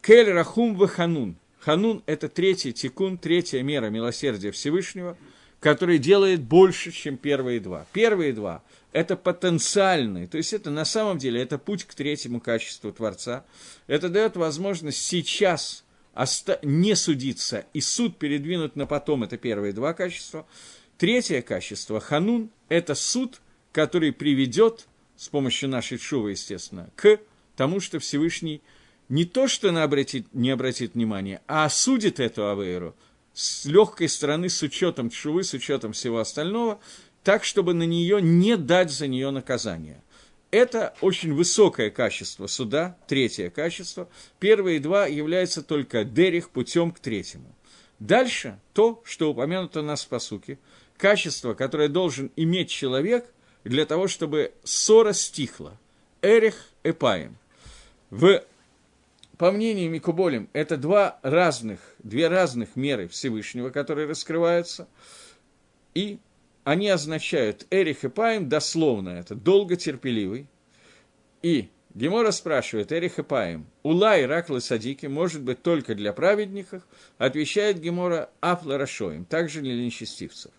Кель 0.00 0.30
Рахум 0.30 0.74
Ваханун. 0.74 1.36
Ханун– 1.60 2.02
это 2.06 2.30
третий 2.30 2.72
тикун, 2.72 3.18
третья 3.18 3.62
мера 3.62 3.90
милосердия 3.90 4.52
Всевышнего, 4.52 5.18
который 5.60 5.98
делает 5.98 6.40
больше, 6.40 6.92
чем 6.92 7.18
первые 7.18 7.60
два. 7.60 7.84
Первые 7.92 8.32
два 8.32 8.62
это 8.92 9.16
потенциальный, 9.16 10.26
то 10.26 10.38
есть 10.38 10.52
это 10.52 10.70
на 10.70 10.84
самом 10.84 11.18
деле 11.18 11.42
это 11.42 11.58
путь 11.58 11.84
к 11.84 11.94
третьему 11.94 12.40
качеству 12.40 12.92
Творца. 12.92 13.44
Это 13.86 14.08
дает 14.08 14.36
возможность 14.36 15.02
сейчас 15.02 15.84
не 16.62 16.96
судиться 16.96 17.66
и 17.72 17.80
суд 17.80 18.18
передвинуть 18.18 18.76
на 18.76 18.86
потом, 18.86 19.24
это 19.24 19.36
первые 19.36 19.72
два 19.72 19.92
качества. 19.92 20.46
Третье 20.96 21.42
качество, 21.42 22.00
ханун, 22.00 22.50
это 22.68 22.94
суд, 22.94 23.40
который 23.72 24.12
приведет, 24.12 24.88
с 25.16 25.28
помощью 25.28 25.68
нашей 25.68 25.98
шувы, 25.98 26.32
естественно, 26.32 26.90
к 26.96 27.20
тому, 27.56 27.80
что 27.80 27.98
Всевышний 27.98 28.62
не 29.08 29.24
то, 29.24 29.48
что 29.48 29.70
не 29.70 29.82
обратит, 29.82 30.26
не 30.32 30.50
обратит 30.50 30.94
внимания, 30.94 31.40
а 31.46 31.64
осудит 31.64 32.20
эту 32.20 32.50
авейру 32.50 32.94
с 33.38 33.66
легкой 33.66 34.08
стороны, 34.08 34.48
с 34.48 34.60
учетом 34.62 35.10
чувы, 35.10 35.44
с 35.44 35.54
учетом 35.54 35.92
всего 35.92 36.18
остального, 36.18 36.80
так, 37.28 37.44
чтобы 37.44 37.74
на 37.74 37.82
нее 37.82 38.22
не 38.22 38.56
дать 38.56 38.90
за 38.90 39.06
нее 39.06 39.30
наказание. 39.30 40.00
Это 40.50 40.94
очень 41.02 41.34
высокое 41.34 41.90
качество 41.90 42.46
суда, 42.46 42.96
третье 43.06 43.50
качество. 43.50 44.08
Первые 44.38 44.80
два 44.80 45.04
являются 45.04 45.62
только 45.62 46.04
дерих 46.04 46.48
путем 46.48 46.90
к 46.90 47.00
третьему. 47.00 47.54
Дальше 47.98 48.58
то, 48.72 49.02
что 49.04 49.30
упомянуто 49.30 49.80
у 49.80 49.82
нас 49.82 50.06
в 50.06 50.08
посуке, 50.08 50.58
качество, 50.96 51.52
которое 51.52 51.90
должен 51.90 52.30
иметь 52.34 52.70
человек 52.70 53.30
для 53.62 53.84
того, 53.84 54.08
чтобы 54.08 54.54
ссора 54.64 55.12
стихла. 55.12 55.78
Эрих 56.22 56.54
эпаем. 56.82 57.36
В, 58.08 58.42
по 59.36 59.52
мнению 59.52 59.90
Микуболем, 59.90 60.48
это 60.54 60.78
два 60.78 61.18
разных, 61.22 61.80
две 61.98 62.28
разных 62.28 62.74
меры 62.74 63.06
Всевышнего, 63.06 63.68
которые 63.68 64.08
раскрываются. 64.08 64.88
И 65.92 66.20
они 66.68 66.90
означают 66.90 67.66
Эрих 67.70 68.04
и 68.04 68.10
Паим, 68.10 68.50
дословно 68.50 69.08
это, 69.08 69.34
долготерпеливый. 69.34 70.48
И 71.40 71.70
Гемора 71.94 72.30
спрашивает, 72.30 72.92
Эрих 72.92 73.18
и 73.18 73.22
Паим, 73.22 73.64
Улай 73.82 74.26
Раклы 74.26 74.60
Садики 74.60 75.06
может 75.06 75.40
быть 75.40 75.62
только 75.62 75.94
для 75.94 76.12
праведников, 76.12 76.82
отвечает 77.16 77.80
Гемора 77.80 78.28
Афла 78.42 78.76
Рашоим, 78.76 79.24
также 79.24 79.62
для 79.62 79.76
нечестивцев. 79.76 80.52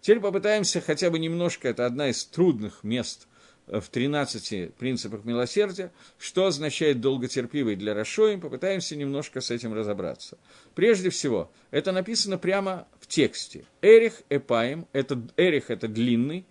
Теперь 0.00 0.20
попытаемся 0.20 0.80
хотя 0.80 1.10
бы 1.10 1.18
немножко, 1.18 1.68
это 1.68 1.84
одна 1.84 2.08
из 2.08 2.24
трудных 2.24 2.82
мест 2.82 3.28
в 3.66 3.88
13 3.88 4.74
принципах 4.74 5.24
милосердия, 5.24 5.92
что 6.18 6.46
означает 6.46 7.00
долготерпивый 7.00 7.76
для 7.76 7.94
Рашоим, 7.94 8.40
попытаемся 8.40 8.96
немножко 8.96 9.40
с 9.40 9.50
этим 9.50 9.74
разобраться. 9.74 10.38
Прежде 10.74 11.10
всего, 11.10 11.50
это 11.70 11.92
написано 11.92 12.38
прямо 12.38 12.88
в 12.98 13.06
тексте. 13.06 13.64
Эрих 13.80 14.22
Эпаем, 14.28 14.86
это, 14.92 15.22
Эрих 15.36 15.70
это 15.70 15.86
длинный, 15.86 16.44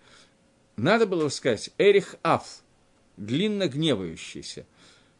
надо 0.76 1.06
было 1.06 1.28
сказать 1.28 1.70
Эрих 1.76 2.16
Аф, 2.22 2.62
длинно 3.16 3.68
гневающийся. 3.68 4.64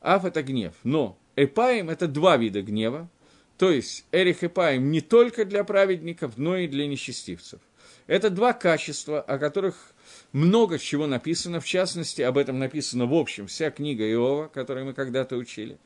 Аф 0.00 0.24
это 0.24 0.42
гнев, 0.42 0.74
но 0.84 1.18
Эпаем 1.36 1.90
это 1.90 2.08
два 2.08 2.38
вида 2.38 2.62
гнева, 2.62 3.10
то 3.58 3.70
есть 3.70 4.06
Эрих 4.10 4.42
Эпаем 4.42 4.90
не 4.90 5.02
только 5.02 5.44
для 5.44 5.64
праведников, 5.64 6.38
но 6.38 6.56
и 6.56 6.66
для 6.66 6.86
нечестивцев. 6.86 7.60
Это 8.06 8.30
два 8.30 8.54
качества, 8.54 9.20
о 9.20 9.38
которых 9.38 9.92
много 10.32 10.78
чего 10.78 11.06
написано, 11.06 11.60
в 11.60 11.66
частности, 11.66 12.22
об 12.22 12.38
этом 12.38 12.58
написано 12.58 13.06
в 13.06 13.14
общем 13.14 13.46
вся 13.46 13.70
книга 13.70 14.08
Иова, 14.10 14.48
которую 14.48 14.86
мы 14.86 14.94
когда-то 14.94 15.36
учили, 15.36 15.78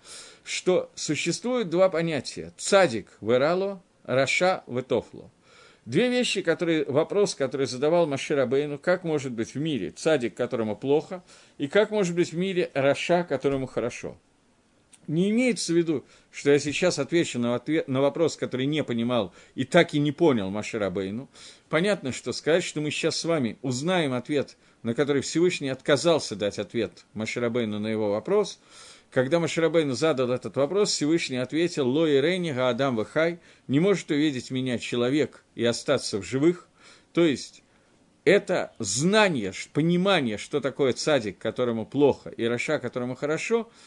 что 0.45 0.91
существует 0.95 1.71
два 1.71 1.89
понятия– 1.89 2.53
цадик 2.57 3.09
верало, 3.21 3.83
раша 4.05 4.63
ветофло. 4.67 5.31
Две 5.87 6.09
вещи, 6.09 6.41
которые, 6.41 6.85
вопрос, 6.87 7.35
который 7.35 7.67
задавал 7.67 8.07
Машир 8.07 8.39
Абейну, 8.39 8.79
как 8.79 9.05
может 9.05 9.33
быть 9.33 9.55
в 9.55 9.59
мире 9.59 9.91
цадик, 9.91 10.35
которому 10.35 10.77
плохо, 10.77 11.23
и 11.59 11.69
как 11.69 11.91
может 11.91 12.15
быть 12.15 12.33
в 12.33 12.37
мире 12.37 12.71
раша, 12.73 13.23
которому 13.25 13.67
хорошо. 13.67 14.17
Не 15.07 15.31
имеется 15.31 15.73
в 15.73 15.77
виду, 15.77 16.05
что 16.31 16.51
я 16.51 16.59
сейчас 16.59 16.99
отвечу 16.99 17.39
на, 17.39 17.55
ответ, 17.55 17.89
на 17.89 18.01
вопрос, 18.01 18.37
который 18.37 18.67
не 18.67 18.83
понимал 18.85 19.33
и 19.55 19.65
так 19.65 19.95
и 19.95 19.99
не 19.99 20.13
понял 20.13 20.51
Маширабейну. 20.51 21.29
Понятно, 21.69 22.13
что 22.13 22.33
сказать, 22.33 22.65
что 22.65 22.81
мы 22.81 22.91
сейчас 22.91 23.17
с 23.17 23.25
вами 23.25 23.59
узнаем 23.63 24.13
ответ, 24.13 24.57
на 24.83 24.95
который 24.95 25.23
Всевышний 25.23 25.69
отказался 25.69 26.37
дать 26.37 26.59
ответ 26.59 27.05
Маширабейну 27.15 27.79
на 27.79 27.89
его 27.89 28.11
вопрос. 28.11 28.61
Когда 29.11 29.39
Маширабейну 29.39 29.95
задал 29.95 30.31
этот 30.31 30.57
вопрос, 30.57 30.91
Всевышний 30.91 31.37
ответил, 31.37 31.89
«Ло 31.89 32.07
и 32.07 32.21
Рейни 32.21 32.51
Адам 32.51 32.97
Вахай, 32.97 33.39
не 33.69 33.79
может 33.79 34.11
увидеть 34.11 34.51
меня 34.51 34.79
человек 34.79 35.45
и 35.55 35.65
остаться 35.65 36.19
в 36.19 36.25
живых». 36.25 36.69
То 37.13 37.25
есть, 37.25 37.63
это 38.25 38.73
знание, 38.81 39.53
понимание, 39.73 40.37
что 40.37 40.61
такое 40.61 40.95
цадик, 40.95 41.39
которому 41.39 41.87
плохо, 41.87 42.31
и 42.31 42.45
Раша, 42.45 42.79
которому 42.79 43.15
хорошо– 43.15 43.71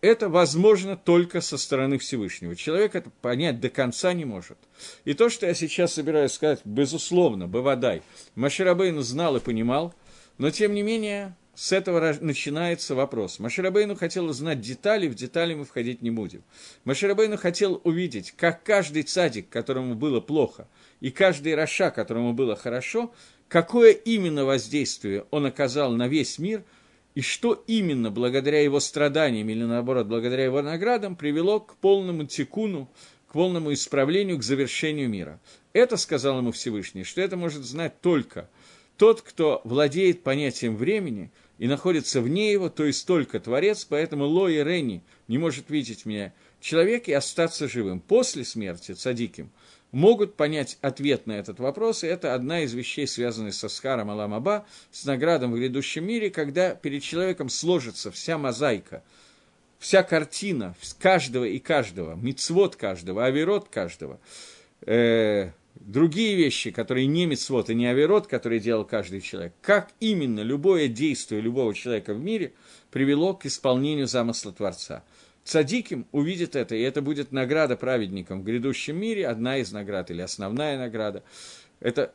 это 0.00 0.28
возможно 0.28 0.96
только 0.96 1.40
со 1.40 1.56
стороны 1.56 1.98
Всевышнего. 1.98 2.54
Человек 2.54 2.94
это 2.94 3.10
понять 3.22 3.60
до 3.60 3.70
конца 3.70 4.12
не 4.12 4.24
может. 4.24 4.58
И 5.04 5.14
то, 5.14 5.28
что 5.28 5.46
я 5.46 5.54
сейчас 5.54 5.94
собираюсь 5.94 6.32
сказать, 6.32 6.60
безусловно, 6.64 7.48
Бавадай, 7.48 8.02
Маширабейну 8.34 9.00
знал 9.02 9.36
и 9.36 9.40
понимал, 9.40 9.94
но 10.38 10.50
тем 10.50 10.74
не 10.74 10.82
менее 10.82 11.36
с 11.54 11.72
этого 11.72 12.16
начинается 12.20 12.94
вопрос. 12.94 13.38
Маширабейну 13.38 13.94
хотел 13.96 14.26
узнать 14.26 14.60
детали, 14.60 15.08
в 15.08 15.14
детали 15.14 15.54
мы 15.54 15.64
входить 15.64 16.02
не 16.02 16.10
будем. 16.10 16.42
Маширабейну 16.84 17.36
хотел 17.36 17.80
увидеть, 17.84 18.32
как 18.32 18.62
каждый 18.62 19.04
цадик, 19.04 19.48
которому 19.48 19.94
было 19.94 20.20
плохо, 20.20 20.68
и 21.00 21.10
каждый 21.10 21.54
раша, 21.54 21.90
которому 21.90 22.32
было 22.32 22.56
хорошо, 22.56 23.12
какое 23.48 23.92
именно 23.92 24.44
воздействие 24.44 25.24
он 25.30 25.46
оказал 25.46 25.92
на 25.92 26.08
весь 26.08 26.38
мир– 26.38 26.62
и 27.14 27.20
что 27.20 27.62
именно 27.66 28.10
благодаря 28.10 28.60
его 28.62 28.80
страданиям 28.80 29.48
или 29.48 29.62
наоборот 29.62 30.06
благодаря 30.06 30.44
его 30.44 30.62
наградам 30.62 31.16
привело 31.16 31.60
к 31.60 31.76
полному 31.76 32.24
тикуну, 32.24 32.88
к 33.28 33.32
полному 33.32 33.72
исправлению, 33.72 34.38
к 34.38 34.42
завершению 34.42 35.08
мира. 35.08 35.40
Это 35.72 35.96
сказал 35.96 36.38
ему 36.38 36.52
Всевышний, 36.52 37.04
что 37.04 37.20
это 37.20 37.36
может 37.36 37.64
знать 37.64 38.00
только 38.00 38.48
тот, 38.96 39.22
кто 39.22 39.60
владеет 39.64 40.22
понятием 40.22 40.76
времени 40.76 41.30
и 41.58 41.66
находится 41.66 42.20
вне 42.20 42.52
его, 42.52 42.68
то 42.68 42.84
есть 42.84 43.06
только 43.06 43.40
Творец, 43.40 43.84
поэтому 43.84 44.26
Ло 44.26 44.48
и 44.48 44.62
Ренни 44.62 45.02
не 45.28 45.38
может 45.38 45.70
видеть 45.70 46.04
меня 46.06 46.32
человек 46.60 47.08
и 47.08 47.12
остаться 47.12 47.68
живым. 47.68 48.00
После 48.00 48.44
смерти, 48.44 48.92
цадиким, 48.92 49.50
могут 49.94 50.34
понять 50.34 50.76
ответ 50.82 51.26
на 51.26 51.32
этот 51.32 51.60
вопрос, 51.60 52.04
и 52.04 52.08
это 52.08 52.34
одна 52.34 52.62
из 52.62 52.74
вещей, 52.74 53.06
связанных 53.06 53.54
со 53.54 53.68
Схаром 53.68 54.10
Аламаба, 54.10 54.66
с 54.90 55.04
наградом 55.04 55.52
в 55.52 55.56
грядущем 55.56 56.04
мире, 56.04 56.30
когда 56.30 56.74
перед 56.74 57.02
человеком 57.02 57.48
сложится 57.48 58.10
вся 58.10 58.36
мозаика, 58.36 59.02
вся 59.78 60.02
картина 60.02 60.74
каждого 60.98 61.44
и 61.44 61.58
каждого, 61.60 62.14
мицвод 62.16 62.76
каждого, 62.76 63.24
авирот 63.24 63.68
каждого, 63.68 64.18
э, 64.82 65.50
другие 65.76 66.34
вещи, 66.34 66.72
которые 66.72 67.06
не 67.06 67.26
мицвод 67.26 67.70
и 67.70 67.74
не 67.74 67.86
авирот, 67.86 68.26
которые 68.26 68.58
делал 68.58 68.84
каждый 68.84 69.20
человек, 69.20 69.52
как 69.62 69.90
именно 70.00 70.40
любое 70.40 70.88
действие 70.88 71.40
любого 71.40 71.72
человека 71.72 72.14
в 72.14 72.20
мире 72.20 72.52
привело 72.90 73.34
к 73.34 73.46
исполнению 73.46 74.08
замысла 74.08 74.52
Творца– 74.52 75.04
Цадиким 75.44 76.06
увидит 76.10 76.56
это, 76.56 76.74
и 76.74 76.80
это 76.80 77.02
будет 77.02 77.30
награда 77.30 77.76
праведникам 77.76 78.40
в 78.40 78.44
грядущем 78.44 78.96
мире, 78.96 79.28
одна 79.28 79.58
из 79.58 79.72
наград 79.72 80.10
или 80.10 80.22
основная 80.22 80.78
награда. 80.78 81.22
Это 81.80 82.14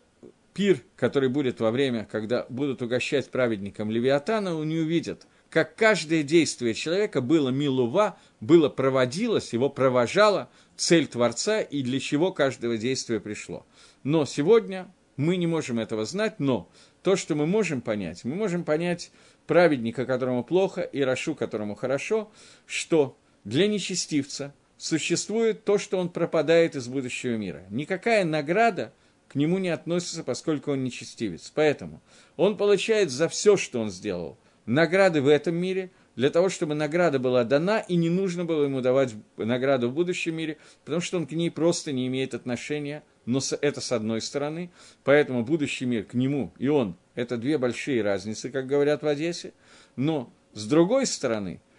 пир, 0.53 0.81
который 0.95 1.29
будет 1.29 1.59
во 1.59 1.69
время, 1.69 2.07
когда 2.11 2.47
будут 2.49 2.81
угощать 2.81 3.29
праведникам 3.29 3.91
Левиатана, 3.91 4.55
он 4.55 4.67
не 4.67 4.79
увидит, 4.79 5.27
как 5.49 5.75
каждое 5.75 6.23
действие 6.23 6.73
человека 6.73 7.21
было 7.21 7.49
милува, 7.49 8.17
было 8.41 8.67
проводилось, 8.67 9.53
его 9.53 9.69
провожала 9.69 10.49
цель 10.75 11.07
Творца 11.07 11.61
и 11.61 11.83
для 11.83 11.99
чего 11.99 12.31
каждого 12.31 12.77
действия 12.77 13.19
пришло. 13.19 13.65
Но 14.03 14.25
сегодня 14.25 14.91
мы 15.17 15.37
не 15.37 15.47
можем 15.47 15.79
этого 15.79 16.05
знать, 16.05 16.39
но 16.39 16.69
то, 17.03 17.15
что 17.15 17.35
мы 17.35 17.45
можем 17.45 17.81
понять, 17.81 18.23
мы 18.23 18.35
можем 18.35 18.63
понять 18.63 19.11
праведника, 19.49 20.05
которому 20.05 20.43
плохо, 20.43 20.81
и 20.81 21.01
Рашу, 21.01 21.33
которому 21.33 21.73
хорошо, 21.73 22.31
что 22.67 23.17
для 23.43 23.67
нечестивца 23.67 24.53
существует 24.77 25.65
то, 25.65 25.79
что 25.79 25.97
он 25.97 26.09
пропадает 26.09 26.75
из 26.75 26.87
будущего 26.87 27.35
мира. 27.35 27.63
Никакая 27.71 28.25
награда 28.25 28.93
к 29.27 29.33
нему 29.33 29.57
не 29.57 29.69
относится, 29.69 30.23
поскольку 30.23 30.73
он 30.73 30.83
нечестивец. 30.83 31.51
Поэтому 31.55 31.99
он 32.37 32.57
получает 32.57 33.09
за 33.09 33.27
все, 33.27 33.57
что 33.57 33.81
он 33.81 33.89
сделал, 33.89 34.37
награды 34.67 35.19
в 35.19 35.27
этом 35.27 35.55
мире, 35.55 35.89
для 36.15 36.29
того, 36.29 36.49
чтобы 36.49 36.75
награда 36.75 37.17
была 37.17 37.43
дана, 37.43 37.79
и 37.79 37.95
не 37.95 38.09
нужно 38.09 38.45
было 38.45 38.65
ему 38.65 38.81
давать 38.81 39.15
награду 39.37 39.89
в 39.89 39.95
будущем 39.95 40.35
мире, 40.35 40.57
потому 40.85 41.01
что 41.01 41.17
он 41.17 41.25
к 41.25 41.31
ней 41.31 41.49
просто 41.49 41.91
не 41.91 42.05
имеет 42.05 42.35
отношения, 42.35 43.01
но 43.25 43.39
это 43.61 43.81
с 43.81 43.91
одной 43.91 44.21
стороны, 44.21 44.69
поэтому 45.03 45.43
будущий 45.43 45.85
мир 45.85 46.03
к 46.03 46.13
нему 46.13 46.53
и 46.59 46.67
он– 46.67 46.95
это 47.19 47.37
две 47.37 47.57
большие 47.57 48.01
разницы, 48.01 48.49
как 48.49 48.67
говорят 48.67 49.03
в 49.03 49.07
Одессе, 49.07 49.53
но 49.95 50.31
с 50.53 50.65
другой 50.65 51.05
стороны– 51.05 51.61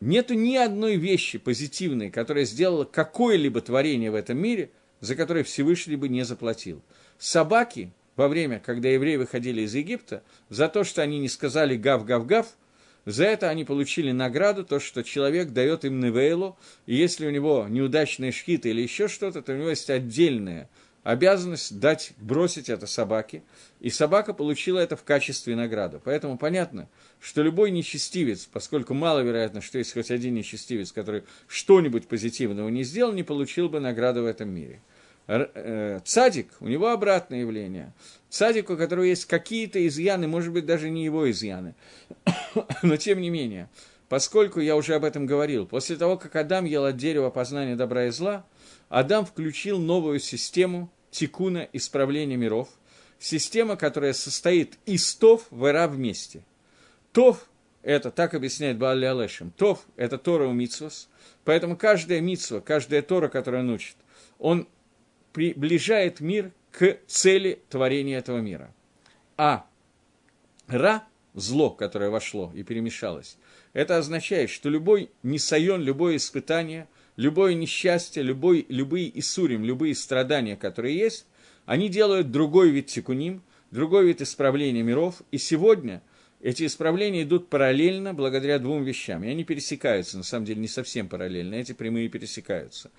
Нету 0.00 0.32
ни 0.32 0.56
одной 0.56 0.96
вещи 0.96 1.36
позитивной, 1.36 2.10
которая 2.10 2.46
сделала 2.46 2.84
какое-либо 2.84 3.60
творение 3.60 4.10
в 4.10 4.14
этом 4.14 4.38
мире, 4.38 4.70
за 5.00 5.14
которое 5.14 5.44
Всевышний 5.44 5.96
бы 5.96 6.08
не 6.08 6.24
заплатил. 6.24 6.82
Собаки 7.18 7.92
во 8.16 8.28
время, 8.28 8.62
когда 8.64 8.88
евреи 8.88 9.16
выходили 9.16 9.60
из 9.62 9.74
Египта, 9.74 10.22
за 10.48 10.68
то, 10.68 10.84
что 10.84 11.02
они 11.02 11.18
не 11.18 11.28
сказали 11.28 11.76
«гав-гав-гав», 11.76 12.46
за 13.04 13.24
это 13.24 13.50
они 13.50 13.64
получили 13.64 14.10
награду, 14.10 14.64
то, 14.64 14.80
что 14.80 15.02
человек 15.02 15.50
дает 15.50 15.84
им 15.84 16.00
невейлу, 16.00 16.58
и 16.86 16.94
если 16.94 17.26
у 17.26 17.30
него 17.30 17.66
неудачные 17.68 18.32
шхиты 18.32 18.70
или 18.70 18.80
еще 18.80 19.06
что-то, 19.06 19.42
то 19.42 19.52
у 19.52 19.56
него 19.56 19.68
есть 19.68 19.90
отдельная 19.90 20.70
обязанность 21.02 21.78
дать, 21.78 22.12
бросить 22.18 22.68
это 22.68 22.86
собаке, 22.86 23.42
и 23.80 23.90
собака 23.90 24.34
получила 24.34 24.78
это 24.78 24.96
в 24.96 25.04
качестве 25.04 25.56
награды. 25.56 26.00
Поэтому 26.02 26.36
понятно, 26.36 26.88
что 27.20 27.42
любой 27.42 27.70
нечестивец, 27.70 28.46
поскольку 28.46 28.94
маловероятно, 28.94 29.60
что 29.60 29.78
есть 29.78 29.94
хоть 29.94 30.10
один 30.10 30.34
нечестивец, 30.34 30.92
который 30.92 31.24
что-нибудь 31.48 32.06
позитивного 32.06 32.68
не 32.68 32.84
сделал, 32.84 33.12
не 33.12 33.22
получил 33.22 33.68
бы 33.68 33.80
награду 33.80 34.22
в 34.22 34.26
этом 34.26 34.50
мире. 34.50 34.80
Э, 35.26 36.00
цадик, 36.04 36.48
у 36.60 36.68
него 36.68 36.88
обратное 36.88 37.40
явление. 37.40 37.92
Цадик, 38.28 38.68
у 38.70 38.76
которого 38.76 39.04
есть 39.04 39.26
какие-то 39.26 39.86
изъяны, 39.86 40.26
может 40.26 40.52
быть, 40.52 40.66
даже 40.66 40.90
не 40.90 41.04
его 41.04 41.30
изъяны. 41.30 41.74
Но 42.82 42.96
тем 42.96 43.20
не 43.20 43.30
менее, 43.30 43.70
поскольку 44.08 44.60
я 44.60 44.76
уже 44.76 44.94
об 44.94 45.04
этом 45.04 45.26
говорил, 45.26 45.66
после 45.66 45.96
того, 45.96 46.16
как 46.18 46.36
Адам 46.36 46.64
ел 46.64 46.84
от 46.84 46.96
дерева 46.96 47.30
познания 47.30 47.76
добра 47.76 48.06
и 48.06 48.10
зла– 48.10 48.44
Адам 48.90 49.24
включил 49.24 49.78
новую 49.78 50.18
систему 50.18 50.90
тикуна 51.10 51.68
исправления 51.72 52.36
миров, 52.36 52.68
система, 53.20 53.76
которая 53.76 54.12
состоит 54.12 54.78
из 54.84 55.14
Тов 55.14 55.46
в 55.50 55.64
Эра 55.64 55.86
вместе. 55.86 56.42
Тов– 57.12 57.48
это, 57.82 58.10
так 58.10 58.34
объясняет 58.34 58.78
Баали 58.78 59.04
Алешем, 59.04 59.52
Тов– 59.52 59.86
это 59.96 60.18
Тора 60.18 60.48
у 60.48 60.52
Митсвос, 60.52 61.08
поэтому 61.44 61.76
каждая 61.76 62.20
Митсва, 62.20 62.60
каждая 62.60 63.00
Тора, 63.02 63.28
которая 63.28 63.62
он 63.62 63.70
учит, 63.70 63.96
он 64.40 64.68
приближает 65.32 66.18
мир 66.18 66.50
к 66.72 66.98
цели 67.06 67.62
творения 67.68 68.18
этого 68.18 68.38
мира. 68.38 68.74
А 69.36 69.66
Ра– 70.66 71.04
зло, 71.34 71.70
которое 71.70 72.10
вошло 72.10 72.50
и 72.56 72.64
перемешалось, 72.64 73.36
это 73.72 73.98
означает, 73.98 74.50
что 74.50 74.68
любой 74.68 75.12
несайон, 75.22 75.80
любое 75.80 76.16
испытание– 76.16 76.88
любое 77.20 77.52
несчастье, 77.52 78.22
любой, 78.22 78.64
любые 78.70 79.18
иссурим, 79.18 79.62
любые 79.62 79.94
страдания, 79.94 80.56
которые 80.56 80.96
есть, 80.96 81.26
они 81.66 81.90
делают 81.90 82.30
другой 82.30 82.70
вид 82.70 82.86
тикуним, 82.86 83.42
другой 83.70 84.06
вид 84.06 84.22
исправления 84.22 84.82
миров, 84.82 85.20
и 85.30 85.36
сегодня 85.36 86.02
эти 86.40 86.64
исправления 86.64 87.24
идут 87.24 87.50
параллельно 87.50 88.14
благодаря 88.14 88.58
двум 88.58 88.84
вещам, 88.84 89.22
и 89.22 89.28
они 89.28 89.44
пересекаются, 89.44 90.16
на 90.16 90.22
самом 90.22 90.46
деле 90.46 90.62
не 90.62 90.68
совсем 90.68 91.10
параллельно, 91.10 91.56
эти 91.56 91.72
прямые 91.72 92.08
пересекаются. 92.08 92.90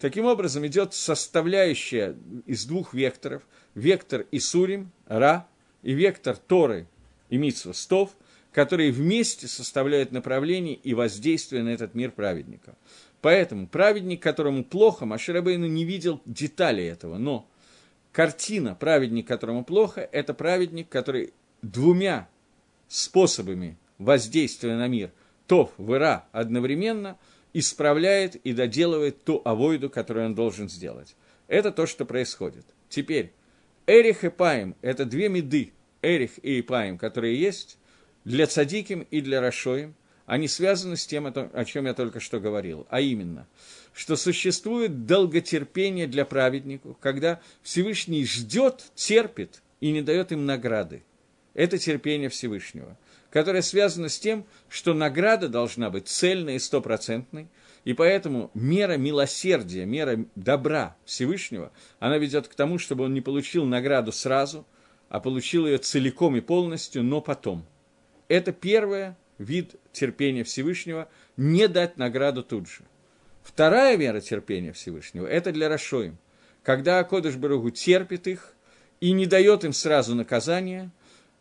Таким 0.00 0.24
образом, 0.24 0.66
идет 0.66 0.92
составляющая 0.92 2.16
из 2.46 2.64
двух 2.64 2.94
векторов, 2.94 3.46
вектор 3.76 4.26
Исурим, 4.32 4.90
Ра, 5.06 5.46
и 5.84 5.92
вектор 5.92 6.36
Торы 6.36 6.88
и 7.30 7.36
Митсва, 7.36 7.72
Стов, 7.74 8.10
которые 8.52 8.90
вместе 8.90 9.46
составляют 9.46 10.10
направление 10.10 10.74
и 10.74 10.94
воздействие 10.94 11.62
на 11.62 11.68
этот 11.68 11.94
мир 11.94 12.10
праведника. 12.10 12.76
Поэтому 13.20 13.66
праведник, 13.66 14.22
которому 14.22 14.64
плохо, 14.64 15.04
Маширабейну 15.04 15.66
не 15.66 15.84
видел 15.84 16.20
деталей 16.24 16.88
этого, 16.88 17.18
но 17.18 17.48
картина 18.12 18.74
праведник, 18.74 19.26
которому 19.26 19.64
плохо, 19.64 20.00
это 20.00 20.34
праведник, 20.34 20.88
который 20.88 21.32
двумя 21.62 22.28
способами 22.86 23.76
воздействия 23.98 24.76
на 24.76 24.86
мир, 24.86 25.10
то 25.46 25.72
выра 25.78 26.26
одновременно, 26.32 27.18
исправляет 27.52 28.36
и 28.36 28.52
доделывает 28.52 29.24
ту 29.24 29.42
авойду, 29.44 29.90
которую 29.90 30.26
он 30.26 30.34
должен 30.34 30.68
сделать. 30.68 31.16
Это 31.48 31.72
то, 31.72 31.86
что 31.86 32.04
происходит. 32.04 32.66
Теперь, 32.88 33.32
Эрих 33.86 34.22
и 34.22 34.28
Паим– 34.28 34.76
это 34.82 35.04
две 35.04 35.28
меды, 35.28 35.72
Эрих 36.02 36.38
и 36.42 36.60
Ипаим, 36.60 36.98
которые 36.98 37.40
есть 37.40 37.78
для 38.24 38.46
цадиким 38.46 39.06
и 39.10 39.20
для 39.20 39.40
Рашоим. 39.40 39.94
Они 40.28 40.46
связаны 40.46 40.98
с 40.98 41.06
тем, 41.06 41.26
о 41.26 41.64
чем 41.64 41.86
я 41.86 41.94
только 41.94 42.20
что 42.20 42.38
говорил, 42.38 42.86
а 42.90 43.00
именно, 43.00 43.48
что 43.94 44.14
существует 44.14 45.06
долготерпение 45.06 46.06
для 46.06 46.26
праведников, 46.26 46.98
когда 47.00 47.40
Всевышний 47.62 48.26
ждет, 48.26 48.92
терпит 48.94 49.62
и 49.80 49.90
не 49.90 50.02
дает 50.02 50.30
им 50.30 50.44
награды. 50.44 51.02
Это 51.54 51.78
терпение 51.78 52.28
Всевышнего, 52.28 52.98
которое 53.30 53.62
связано 53.62 54.10
с 54.10 54.18
тем, 54.18 54.44
что 54.68 54.92
награда 54.92 55.48
должна 55.48 55.88
быть 55.88 56.08
цельной 56.08 56.56
и 56.56 56.58
стопроцентной, 56.58 57.48
и 57.84 57.94
поэтому 57.94 58.50
мера 58.52 58.98
милосердия, 58.98 59.86
мера 59.86 60.26
добра 60.34 60.94
Всевышнего, 61.06 61.72
она 62.00 62.18
ведет 62.18 62.48
к 62.48 62.54
тому, 62.54 62.78
чтобы 62.78 63.04
он 63.04 63.14
не 63.14 63.22
получил 63.22 63.64
награду 63.64 64.12
сразу, 64.12 64.66
а 65.08 65.20
получил 65.20 65.66
ее 65.66 65.78
целиком 65.78 66.36
и 66.36 66.42
полностью, 66.42 67.02
но 67.02 67.22
потом. 67.22 67.64
Это 68.28 68.52
первый 68.52 69.14
вид 69.38 69.76
терпения 69.92 70.44
Всевышнего– 70.44 71.08
не 71.36 71.68
дать 71.68 71.96
награду 71.96 72.42
тут 72.42 72.68
же. 72.68 72.82
Вторая 73.42 73.96
мера 73.96 74.20
терпения 74.20 74.72
Всевышнего– 74.72 75.26
это 75.28 75.52
для 75.52 75.68
Рашоим. 75.68 76.18
Когда 76.62 76.98
Акодыш 76.98 77.36
Баругу 77.36 77.70
терпит 77.70 78.26
их 78.26 78.54
и 79.00 79.12
не 79.12 79.26
дает 79.26 79.64
им 79.64 79.72
сразу 79.72 80.14
наказания, 80.14 80.90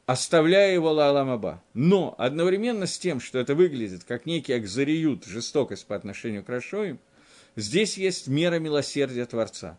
оставляя 0.05 0.73
его 0.73 0.91
Лааламаба. 0.91 1.61
Но 1.73 2.15
одновременно 2.17 2.85
с 2.85 2.97
тем, 2.97 3.19
что 3.19 3.39
это 3.39 3.55
выглядит 3.55 4.03
как 4.05 4.25
некий 4.25 4.53
акзариют, 4.53 5.25
жестокость 5.25 5.85
по 5.85 5.95
отношению 5.95 6.43
к 6.43 6.49
Рашоим, 6.49 6.99
здесь 7.55 7.97
есть 7.97 8.27
мера 8.27 8.59
милосердия 8.59 9.25
Творца. 9.25 9.77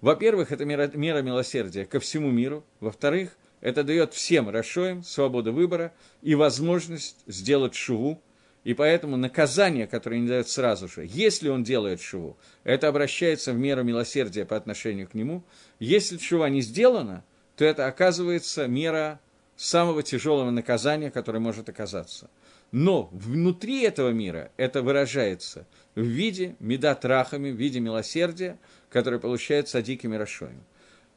Во-первых, 0.00 0.52
это 0.52 0.64
мера, 0.64 0.90
мера 0.94 1.22
милосердия 1.22 1.84
ко 1.84 2.00
всему 2.00 2.30
миру. 2.30 2.64
Во-вторых, 2.80 3.36
это 3.60 3.84
дает 3.84 4.14
всем 4.14 4.48
Рашоим 4.48 5.02
свободу 5.02 5.52
выбора 5.52 5.92
и 6.22 6.34
возможность 6.34 7.16
сделать 7.26 7.74
шуву. 7.74 8.20
И 8.64 8.74
поэтому 8.74 9.16
наказание, 9.16 9.86
которое 9.86 10.20
не 10.20 10.26
дает 10.26 10.48
сразу 10.48 10.88
же, 10.88 11.06
если 11.08 11.48
он 11.48 11.62
делает 11.62 12.00
шуву, 12.00 12.36
это 12.64 12.88
обращается 12.88 13.52
в 13.52 13.56
меру 13.56 13.84
милосердия 13.84 14.44
по 14.44 14.56
отношению 14.56 15.08
к 15.08 15.14
нему. 15.14 15.44
Если 15.78 16.18
шува 16.18 16.48
не 16.48 16.62
сделана, 16.62 17.24
то 17.56 17.64
это 17.64 17.86
оказывается 17.86 18.66
мера 18.66 19.20
самого 19.56 20.02
тяжелого 20.02 20.50
наказания, 20.50 21.10
которое 21.10 21.38
может 21.38 21.68
оказаться. 21.68 22.28
Но 22.72 23.08
внутри 23.12 23.82
этого 23.82 24.10
мира 24.10 24.50
это 24.56 24.82
выражается 24.82 25.66
в 25.94 26.02
виде 26.02 26.56
медат 26.58 27.04
рахами, 27.04 27.50
в 27.50 27.56
виде 27.56 27.80
милосердия, 27.80 28.58
которое 28.90 29.18
получается 29.18 29.80
дикими 29.80 30.16
рашоем. 30.16 30.62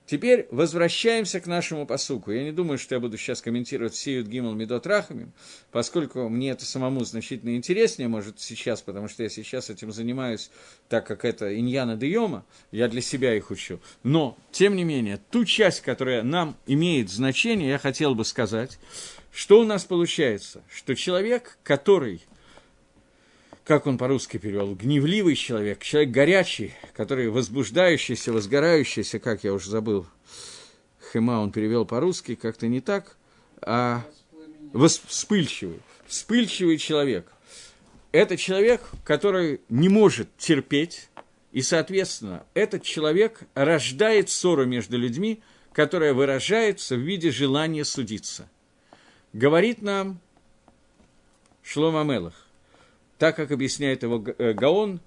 Теперь 0.09 0.47
возвращаемся 0.49 1.39
к 1.39 1.45
нашему 1.45 1.85
посуку. 1.85 2.31
Я 2.31 2.43
не 2.43 2.51
думаю, 2.51 2.79
что 2.79 2.95
я 2.95 2.99
буду 2.99 3.15
сейчас 3.15 3.43
комментировать 3.43 3.93
Сиют 3.93 4.25
Гимл 4.25 4.55
Медот 4.55 4.87
Рахамим, 4.87 5.33
поскольку 5.69 6.27
мне 6.29 6.49
это 6.49 6.65
самому 6.65 7.03
значительно 7.05 7.55
интереснее, 7.55 8.07
может, 8.07 8.39
сейчас, 8.39 8.81
потому 8.81 9.07
что 9.07 9.21
я 9.21 9.29
сейчас 9.29 9.69
этим 9.69 9.91
занимаюсь, 9.91 10.49
так 10.87 11.05
как 11.05 11.25
это 11.25 11.55
иньяна 11.55 11.95
Дейома, 11.95 12.43
я 12.71 12.87
для 12.87 13.01
себя 13.01 13.35
их 13.35 13.51
учу. 13.51 13.81
Но, 14.01 14.35
тем 14.51 14.75
не 14.75 14.83
менее, 14.83 15.19
ту 15.29 15.45
часть, 15.45 15.81
которая 15.81 16.23
нам 16.23 16.57
имеет 16.65 17.11
значение, 17.11 17.69
я 17.69 17.77
хотел 17.77 18.15
бы 18.15 18.25
сказать, 18.25 18.79
что 19.31 19.61
у 19.61 19.63
нас 19.63 19.85
получается, 19.85 20.63
что 20.73 20.95
человек, 20.95 21.59
который 21.61 22.23
как 23.69 23.85
он 23.85 23.99
по-русски 23.99 24.37
перевел, 24.37 24.73
гневливый 24.73 25.35
человек, 25.35 25.83
человек 25.83 26.09
горячий, 26.09 26.73
который 26.95 27.29
возбуждающийся, 27.29 28.33
возгорающийся, 28.33 29.19
как 29.19 29.43
я 29.43 29.53
уже 29.53 29.69
забыл, 29.69 30.07
Хема 31.13 31.33
он 31.33 31.51
перевел 31.51 31.85
по-русски, 31.85 32.33
как-то 32.33 32.65
не 32.65 32.81
так, 32.81 33.15
а 33.61 34.03
вспыльчивый, 35.07 35.81
вспыльчивый 36.07 36.79
человек. 36.79 37.31
Это 38.11 38.37
человек, 38.37 38.81
который 39.05 39.61
не 39.69 39.87
может 39.87 40.35
терпеть, 40.35 41.07
и, 41.51 41.61
соответственно, 41.61 42.47
этот 42.55 42.81
человек 42.81 43.41
рождает 43.53 44.31
ссору 44.31 44.65
между 44.65 44.97
людьми, 44.97 45.43
которая 45.73 46.15
выражается 46.15 46.95
в 46.95 47.01
виде 47.01 47.29
желания 47.29 47.85
судиться. 47.85 48.49
Говорит 49.31 49.83
нам 49.83 50.19
Шлома 51.61 52.03
Мелах, 52.03 52.48
так 53.19 53.35
как 53.35 53.51
объясняет 53.51 54.01
его 54.01 54.23
э, 54.37 54.53
Гаон, 54.53 55.01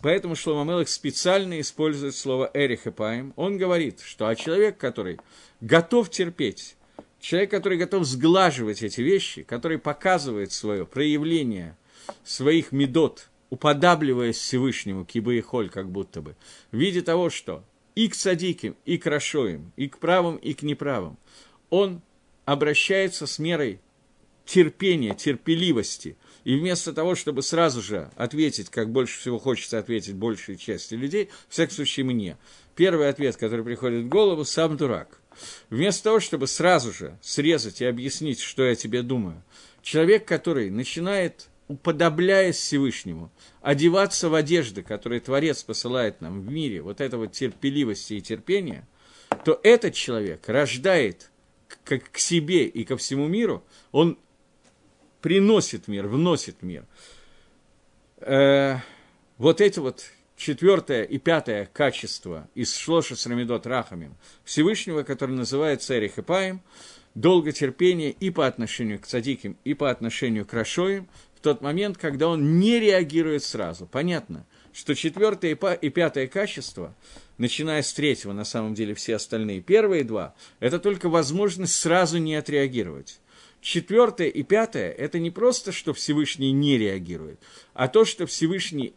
поэтому 0.00 0.36
Шлома 0.36 0.64
Мелах 0.64 0.88
специально 0.88 1.60
использует 1.60 2.14
слово 2.14 2.48
«эрих 2.54 2.86
и 2.86 2.92
паем». 2.92 3.32
Он 3.34 3.58
говорит, 3.58 4.00
что 4.00 4.28
а 4.28 4.36
человек, 4.36 4.78
который 4.78 5.18
готов 5.60 6.08
терпеть, 6.08 6.76
человек, 7.18 7.50
который 7.50 7.76
готов 7.76 8.04
сглаживать 8.04 8.84
эти 8.84 9.00
вещи, 9.00 9.42
который 9.42 9.78
показывает 9.78 10.52
свое 10.52 10.86
проявление 10.86 11.76
своих 12.22 12.70
медот, 12.70 13.30
уподабливаясь 13.50 14.38
Всевышнему, 14.38 15.04
кибо 15.04 15.34
и 15.34 15.40
холь, 15.40 15.68
как 15.68 15.90
будто 15.90 16.22
бы, 16.22 16.36
в 16.70 16.76
виде 16.76 17.02
того, 17.02 17.30
что 17.30 17.64
и 17.96 18.06
к 18.06 18.14
садиким, 18.14 18.76
и 18.84 18.96
к 18.96 19.06
рашоим, 19.06 19.72
и 19.74 19.88
к 19.88 19.98
правым, 19.98 20.36
и 20.36 20.54
к 20.54 20.62
неправым, 20.62 21.18
он 21.70 22.00
обращается 22.44 23.26
с 23.26 23.40
мерой 23.40 23.80
терпения, 24.44 25.16
терпеливости– 25.16 26.16
и 26.46 26.56
вместо 26.56 26.92
того, 26.92 27.16
чтобы 27.16 27.42
сразу 27.42 27.82
же 27.82 28.08
ответить, 28.14 28.70
как 28.70 28.92
больше 28.92 29.18
всего 29.18 29.36
хочется 29.36 29.80
ответить 29.80 30.14
большей 30.14 30.56
части 30.56 30.94
людей, 30.94 31.28
в 31.48 31.52
всяком 31.52 31.74
случае 31.74 32.06
мне, 32.06 32.36
первый 32.76 33.08
ответ, 33.08 33.36
который 33.36 33.64
приходит 33.64 34.04
в 34.04 34.08
голову, 34.08 34.44
сам 34.44 34.76
дурак. 34.76 35.20
Вместо 35.70 36.04
того, 36.04 36.20
чтобы 36.20 36.46
сразу 36.46 36.92
же 36.92 37.18
срезать 37.20 37.80
и 37.80 37.84
объяснить, 37.84 38.38
что 38.38 38.62
я 38.62 38.76
тебе 38.76 39.02
думаю, 39.02 39.42
человек, 39.82 40.24
который 40.24 40.70
начинает 40.70 41.48
уподобляясь 41.66 42.54
Всевышнему, 42.54 43.32
одеваться 43.60 44.28
в 44.28 44.34
одежды, 44.34 44.84
которые 44.84 45.18
Творец 45.18 45.64
посылает 45.64 46.20
нам 46.20 46.42
в 46.42 46.48
мире, 46.48 46.80
вот 46.80 47.00
этого 47.00 47.26
терпеливости 47.26 48.14
и 48.14 48.20
терпения, 48.20 48.86
то 49.44 49.58
этот 49.64 49.94
человек 49.94 50.48
рождает 50.48 51.28
к, 51.84 51.98
к 51.98 52.18
себе 52.18 52.66
и 52.66 52.84
ко 52.84 52.96
всему 52.96 53.26
миру, 53.26 53.64
он 53.90 54.16
приносит 55.20 55.88
мир, 55.88 56.06
вносит 56.06 56.62
мир. 56.62 56.84
Э, 58.18 58.76
вот 59.38 59.60
эти 59.60 59.78
вот 59.78 60.04
четвертое 60.36 61.02
и 61.02 61.18
пятое 61.18 61.68
качество 61.72 62.48
из 62.54 62.76
Шлоша 62.76 63.16
Срамидот 63.16 63.66
Рахамим 63.66 64.14
Всевышнего, 64.44 65.02
который 65.02 65.36
называется 65.36 65.98
Эрих 65.98 66.18
и 66.18 66.22
Паем, 66.22 66.62
долготерпение 67.14 68.10
и 68.10 68.30
по 68.30 68.46
отношению 68.46 69.00
к 69.00 69.06
цадиким, 69.06 69.56
и 69.64 69.74
по 69.74 69.90
отношению 69.90 70.44
к 70.44 70.52
Рашоим, 70.52 71.08
в 71.34 71.40
тот 71.40 71.60
момент, 71.62 71.96
когда 71.98 72.28
он 72.28 72.58
не 72.58 72.78
реагирует 72.78 73.42
сразу. 73.42 73.86
Понятно, 73.86 74.46
что 74.72 74.94
четвертое 74.94 75.52
и 75.54 75.88
пятое 75.88 76.26
качество, 76.26 76.94
начиная 77.38 77.82
с 77.82 77.92
третьего, 77.92 78.32
на 78.32 78.44
самом 78.44 78.74
деле 78.74 78.94
все 78.94 79.16
остальные, 79.16 79.62
первые 79.62 80.04
два, 80.04 80.34
это 80.60 80.78
только 80.78 81.08
возможность 81.08 81.74
сразу 81.74 82.18
не 82.18 82.34
отреагировать. 82.34 83.20
Четвертое 83.66 84.28
и 84.28 84.44
пятое– 84.44 84.92
это 84.96 85.18
не 85.18 85.32
просто, 85.32 85.72
что 85.72 85.92
Всевышний 85.92 86.52
не 86.52 86.78
реагирует, 86.78 87.40
а 87.74 87.88
то, 87.88 88.04
что 88.04 88.24
Всевышний 88.24 88.94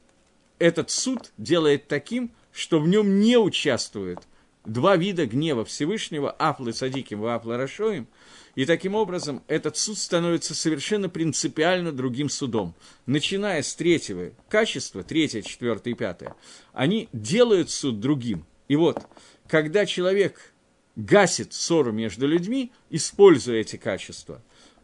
этот 0.60 0.92
суд 0.92 1.32
делает 1.40 1.88
таким, 1.88 2.30
что 2.52 2.80
в 2.80 2.88
нем 2.88 3.20
не 3.20 3.36
участвуют 3.36 4.20
два 4.66 4.96
вида 4.96 5.26
гнева 5.26 5.66
Всевышнего, 5.66 6.30
Аплы 6.30 6.72
Садиким 6.72 7.26
и 7.26 7.30
Аплы 7.30 7.58
Рашоим, 7.58 8.08
и 8.54 8.68
таким 8.68 8.94
образом 8.94 9.42
этот 9.48 9.76
суд 9.76 9.98
становится 9.98 10.54
совершенно 10.54 11.10
принципиально 11.10 11.92
другим 11.92 12.30
судом. 12.30 12.76
Начиная 13.08 13.64
с 13.64 13.74
третьего 13.74 14.34
качества, 14.50 15.02
третье, 15.02 15.42
четвертое 15.42 15.96
и 15.96 15.96
пятое, 15.96 16.36
они 16.74 17.10
делают 17.12 17.72
суд 17.72 18.00
другим. 18.00 18.46
И 18.68 18.76
вот, 18.76 19.02
когда 19.48 19.88
человек 19.88 20.54
гасит 20.96 21.54
ссору 21.54 21.92
между 21.92 22.28
людьми, 22.28 22.72
используя 22.92 23.62
эти 23.62 23.78
качества, 23.78 24.44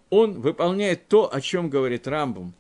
он 0.10 0.40
выполняет 0.40 1.08
то, 1.08 1.34
о 1.34 1.42
чем 1.42 1.70
говорит 1.70 2.08
Рамбам 2.08 2.54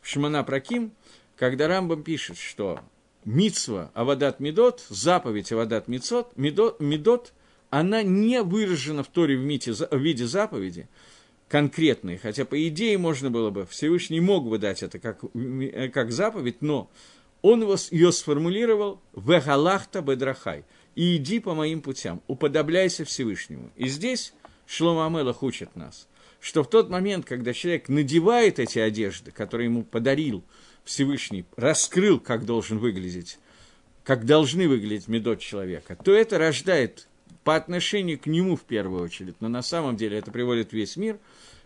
в 0.00 0.08
Шмана 0.08 0.44
Праким, 0.44 0.92
когда 1.36 1.66
Рамбам 1.68 2.02
пишет, 2.02 2.38
что 2.38 2.80
Мицва 3.24 3.90
Авадат 3.94 4.40
Медот, 4.40 4.84
заповедь 4.88 5.52
Авадат 5.52 5.88
Медот, 5.88 6.36
Медот, 6.36 6.80
Медот, 6.80 7.32
она 7.70 8.02
не 8.02 8.42
выражена 8.42 9.02
в 9.02 9.08
Торе 9.08 9.36
в, 9.36 9.40
мите, 9.40 9.72
в 9.72 9.96
виде 9.96 10.26
заповеди, 10.26 10.88
конкретной, 11.48 12.18
хотя 12.18 12.44
по 12.44 12.68
идее 12.68 12.98
можно 12.98 13.30
было 13.30 13.50
бы, 13.50 13.66
Всевышний 13.66 14.20
мог 14.20 14.48
бы 14.48 14.58
дать 14.58 14.82
это 14.82 14.98
как, 14.98 15.20
как 15.92 16.12
заповедь, 16.12 16.62
но 16.62 16.90
он 17.42 17.62
ее 17.90 18.12
сформулировал 18.12 19.00
«Вегалахта 19.14 20.00
бедрахай» 20.00 20.64
и 20.94 21.16
иди 21.16 21.40
по 21.40 21.54
моим 21.54 21.82
путям, 21.82 22.22
уподобляйся 22.28 23.04
Всевышнему. 23.04 23.70
И 23.76 23.88
здесь 23.88 24.32
Шлома 24.66 25.06
Амелах 25.06 25.42
учит 25.42 25.74
нас– 25.74 26.06
что 26.44 26.62
в 26.62 26.68
тот 26.68 26.90
момент, 26.90 27.24
когда 27.24 27.54
человек 27.54 27.88
надевает 27.88 28.58
эти 28.58 28.78
одежды, 28.78 29.30
которые 29.30 29.64
ему 29.64 29.82
подарил 29.82 30.44
Всевышний, 30.84 31.46
раскрыл, 31.56 32.20
как 32.20 32.44
должен 32.44 32.78
выглядеть, 32.78 33.38
как 34.02 34.26
должны 34.26 34.68
выглядеть 34.68 35.08
медот 35.08 35.40
человека, 35.40 35.96
то 35.96 36.12
это 36.12 36.36
рождает 36.36 37.08
по 37.44 37.56
отношению 37.56 38.18
к 38.18 38.26
нему 38.26 38.56
в 38.56 38.64
первую 38.64 39.02
очередь, 39.02 39.36
но 39.40 39.48
на 39.48 39.62
самом 39.62 39.96
деле 39.96 40.18
это 40.18 40.30
приводит 40.30 40.74
весь 40.74 40.96
мир, 40.96 41.18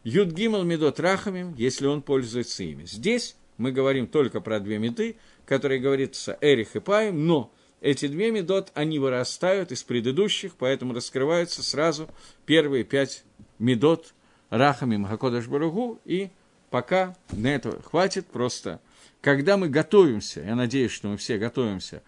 Юд 0.04 0.28
Гимл 0.28 0.62
Медот 0.62 1.00
Рахамим, 1.00 1.56
если 1.56 1.86
он 1.86 2.00
пользуется 2.00 2.62
ими. 2.62 2.84
Здесь 2.84 3.34
мы 3.56 3.72
говорим 3.72 4.06
только 4.06 4.40
про 4.40 4.60
две 4.60 4.78
меды, 4.78 5.16
которые 5.44 5.80
говорится 5.80 6.38
Эрих 6.40 6.76
и 6.76 6.80
Паем, 6.80 7.26
но 7.26 7.52
эти 7.80 8.06
две 8.06 8.30
медот, 8.30 8.70
они 8.74 9.00
вырастают 9.00 9.72
из 9.72 9.82
предыдущих, 9.82 10.54
поэтому 10.54 10.94
раскрываются 10.94 11.64
сразу 11.64 12.08
первые 12.46 12.84
пять 12.84 13.24
медот 13.58 14.14
Рахамим 14.50 15.04
Хакодаш 15.06 15.46
Баругу, 15.46 16.00
и 16.04 16.30
пока 16.70 17.16
на 17.32 17.48
это 17.48 17.80
хватит 17.82 18.26
просто. 18.26 18.80
Когда 19.20 19.56
мы 19.56 19.68
готовимся, 19.68 20.40
я 20.40 20.54
надеюсь, 20.54 20.92
что 20.92 21.08
мы 21.08 21.16
все 21.16 21.38
готовимся 21.38 22.02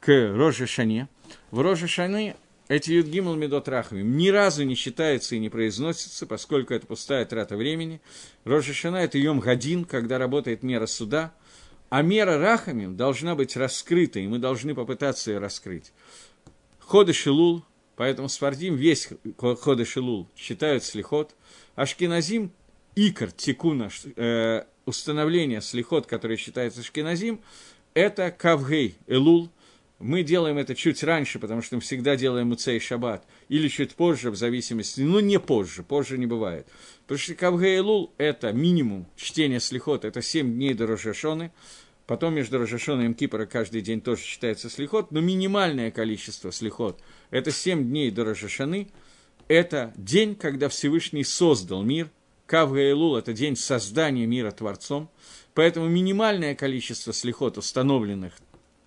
к 0.00 0.32
Роже 0.34 0.66
Шане, 0.66 1.08
в 1.50 1.60
Роже 1.60 1.88
Шане 1.88 2.36
эти 2.68 2.92
Юдгимл 2.92 3.34
Медот 3.34 3.68
Рахамим 3.68 4.16
ни 4.16 4.28
разу 4.28 4.64
не 4.64 4.74
считается 4.74 5.34
и 5.34 5.38
не 5.38 5.50
произносится, 5.50 6.26
поскольку 6.26 6.72
это 6.72 6.86
пустая 6.86 7.26
трата 7.26 7.56
времени. 7.56 8.00
Рожа 8.44 8.72
Шана– 8.72 8.96
это 8.98 9.18
Йом 9.18 9.40
Гадин, 9.40 9.84
когда 9.84 10.18
работает 10.18 10.62
мера 10.62 10.86
суда, 10.86 11.34
а 11.90 12.00
мера 12.00 12.38
Рахамим 12.38 12.96
должна 12.96 13.34
быть 13.34 13.56
раскрыта, 13.56 14.18
и 14.18 14.26
мы 14.26 14.38
должны 14.38 14.74
попытаться 14.74 15.30
ее 15.30 15.38
раскрыть. 15.38 15.92
Ходы 16.78 17.12
Шилул, 17.12 17.64
поэтому 17.96 18.30
Спардим 18.30 18.76
весь 18.76 19.10
Ходы 19.38 19.84
Шилул 19.84 20.26
считают 20.34 20.84
слихот, 20.84 21.34
Ашкиназим– 21.74 22.52
Икар, 22.96 23.32
Тикуна, 23.32 23.90
э, 24.16 24.64
установление 24.86 25.60
слихот, 25.60 26.06
которое 26.06 26.36
считается 26.36 26.80
Ашкиназим, 26.80 27.40
это 27.94 28.30
Кавгей, 28.30 28.96
Элул– 29.06 29.50
мы 30.04 30.22
делаем 30.22 30.58
это 30.58 30.74
чуть 30.74 31.02
раньше, 31.02 31.38
потому 31.38 31.62
что 31.62 31.76
мы 31.76 31.80
всегда 31.80 32.16
делаем 32.16 32.48
Муцей 32.48 32.80
Шаббат, 32.80 33.24
или 33.48 33.68
чуть 33.68 33.94
позже, 33.94 34.30
в 34.30 34.36
зависимости, 34.36 35.00
ну 35.00 35.20
не 35.20 35.38
позже, 35.38 35.82
позже 35.82 36.18
не 36.18 36.26
бывает. 36.26 36.66
Потому 37.02 37.18
что 37.18 37.34
Кавгейлул– 37.34 38.12
это 38.18 38.52
минимум 38.52 39.06
чтения 39.16 39.60
слихот, 39.60 40.04
это 40.04 40.20
7 40.20 40.52
дней 40.52 40.74
до 40.74 40.86
Рожашоны, 40.86 41.52
потом 42.06 42.34
между 42.34 42.58
Рожашоной 42.58 43.10
и 43.10 43.14
Кипра 43.14 43.46
каждый 43.46 43.80
день 43.82 44.00
тоже 44.00 44.22
читается 44.24 44.68
слихот, 44.68 45.10
но 45.10 45.20
минимальное 45.20 45.90
количество 45.90 46.50
слихот– 46.50 47.00
это 47.30 47.50
7 47.50 47.84
дней 47.84 48.10
до 48.10 48.24
Рожашаны, 48.24 48.88
это 49.48 49.92
день, 49.96 50.34
когда 50.34 50.68
Всевышний 50.68 51.24
создал 51.24 51.82
мир, 51.82 52.10
Кавгаэлул– 52.46 53.16
это 53.18 53.32
день 53.32 53.56
создания 53.56 54.26
мира 54.26 54.50
Творцом, 54.50 55.08
поэтому 55.54 55.88
минимальное 55.88 56.54
количество 56.54 57.12
слихот, 57.12 57.56
установленных 57.58 58.34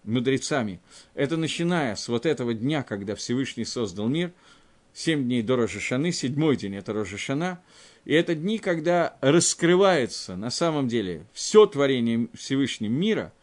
мудрецами, 0.03 0.80
это 1.16 1.38
начиная 1.38 1.95
с 1.95 2.08
вот 2.08 2.26
этого 2.26 2.53
дня, 2.53 2.84
когда 2.84 3.16
Всевышний 3.16 3.66
создал 3.66 4.08
мир, 4.08 4.32
семь 4.93 5.24
дней 5.24 5.41
до 5.41 5.55
Рожешаны, 5.55 6.12
седьмой 6.12 6.55
день– 6.55 6.76
это 6.78 6.93
Рожешана, 6.93 7.60
и 8.05 8.14
это 8.14 8.36
дни, 8.36 8.58
когда 8.58 9.18
раскрывается 9.22 10.36
на 10.36 10.49
самом 10.49 10.88
деле 10.88 11.26
все 11.34 11.66
творение 11.66 12.30
Всевышнего 12.34 12.91
мира, 12.91 13.34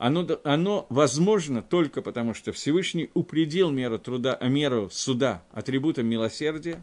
оно, 0.00 0.26
оно 0.44 0.86
возможно 0.88 1.60
только 1.60 2.00
потому, 2.00 2.32
что 2.32 2.52
Всевышний 2.52 3.10
упредил 3.12 3.70
меру, 3.70 3.98
труда, 3.98 4.38
меру 4.40 4.88
суда 4.90 5.42
атрибутом 5.52 6.06
милосердия, 6.06 6.82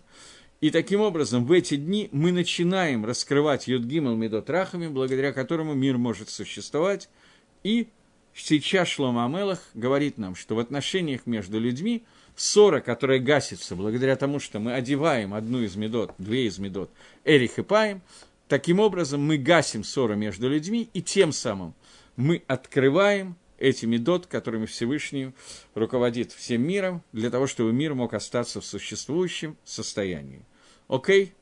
и 0.62 0.70
таким 0.70 1.02
образом 1.02 1.44
в 1.44 1.52
эти 1.52 1.78
дни 1.78 2.10
мы 2.12 2.32
начинаем 2.32 3.06
раскрывать 3.06 3.68
Юдгимал 3.68 4.16
Медот 4.16 4.52
Рахами, 4.52 4.88
благодаря 4.88 5.34
которому 5.34 5.74
мир 5.74 5.98
может 5.98 6.30
существовать, 6.30 7.10
и 7.64 7.88
сейчас 8.36 8.88
Шлома 8.88 9.26
Амелах 9.26 9.64
говорит 9.74 10.20
нам, 10.20 10.36
что 10.36 10.54
в 10.54 10.60
отношениях 10.60 11.26
между 11.26 11.60
людьми 11.60 12.04
ссора, 12.36 12.82
которая 12.82 13.18
гасится 13.18 13.76
благодаря 13.76 14.16
тому, 14.16 14.40
что 14.40 14.60
мы 14.60 14.74
одеваем 14.74 15.34
одну 15.34 15.64
из 15.64 15.76
медот, 15.76 16.14
две 16.20 16.46
из 16.46 16.60
медот, 16.60 16.92
Эрих 17.26 17.58
и 17.58 17.64
Паем, 17.64 18.02
таким 18.48 18.80
образом 18.80 19.26
мы 19.26 19.38
гасим 19.38 19.84
ссору 19.84 20.16
между 20.16 20.48
людьми, 20.48 20.88
и 20.94 21.02
тем 21.02 21.32
самым 21.32 21.74
мы 22.18 22.44
открываем 22.48 23.38
эти 23.58 23.86
медот, 23.86 24.28
которыми 24.28 24.66
Всевышний 24.66 25.32
руководит 25.74 26.32
всем 26.34 26.62
миром, 26.62 27.02
для 27.14 27.30
того, 27.30 27.48
чтобы 27.48 27.72
мир 27.72 27.94
мог 27.94 28.14
остаться 28.14 28.60
в 28.60 28.66
существующем 28.66 29.56
состоянии. 29.64 30.46
Окей? 30.88 31.34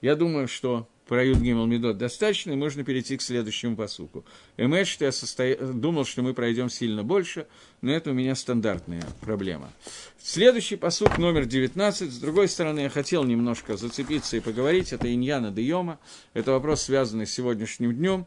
Я 0.00 0.16
думаю, 0.16 0.48
что 0.48 0.88
про 1.06 1.24
Юд 1.24 1.38
Гимел 1.38 1.66
Медот 1.66 1.98
достаточно, 1.98 2.52
и 2.52 2.56
можно 2.56 2.84
перейти 2.84 3.16
к 3.16 3.22
следующему 3.22 3.76
посуку. 3.76 4.24
Эмэш, 4.56 4.88
что 4.88 5.04
я 5.04 5.12
состо... 5.12 5.56
думал, 5.56 6.04
что 6.04 6.22
мы 6.22 6.32
пройдем 6.32 6.70
сильно 6.70 7.02
больше, 7.02 7.46
но 7.82 7.92
это 7.92 8.10
у 8.10 8.14
меня 8.14 8.34
стандартная 8.34 9.04
проблема. 9.20 9.72
Следующий 10.18 10.76
посук 10.76 11.18
номер 11.18 11.44
19. 11.44 12.10
С 12.10 12.18
другой 12.18 12.48
стороны, 12.48 12.80
я 12.80 12.88
хотел 12.88 13.24
немножко 13.24 13.76
зацепиться 13.76 14.36
и 14.36 14.40
поговорить. 14.40 14.92
Это 14.92 15.12
Иньяна 15.12 15.50
Дейома. 15.50 15.98
Это 16.34 16.52
вопрос, 16.52 16.82
связанный 16.82 17.26
с 17.26 17.32
сегодняшним 17.32 17.94
днем. 17.94 18.26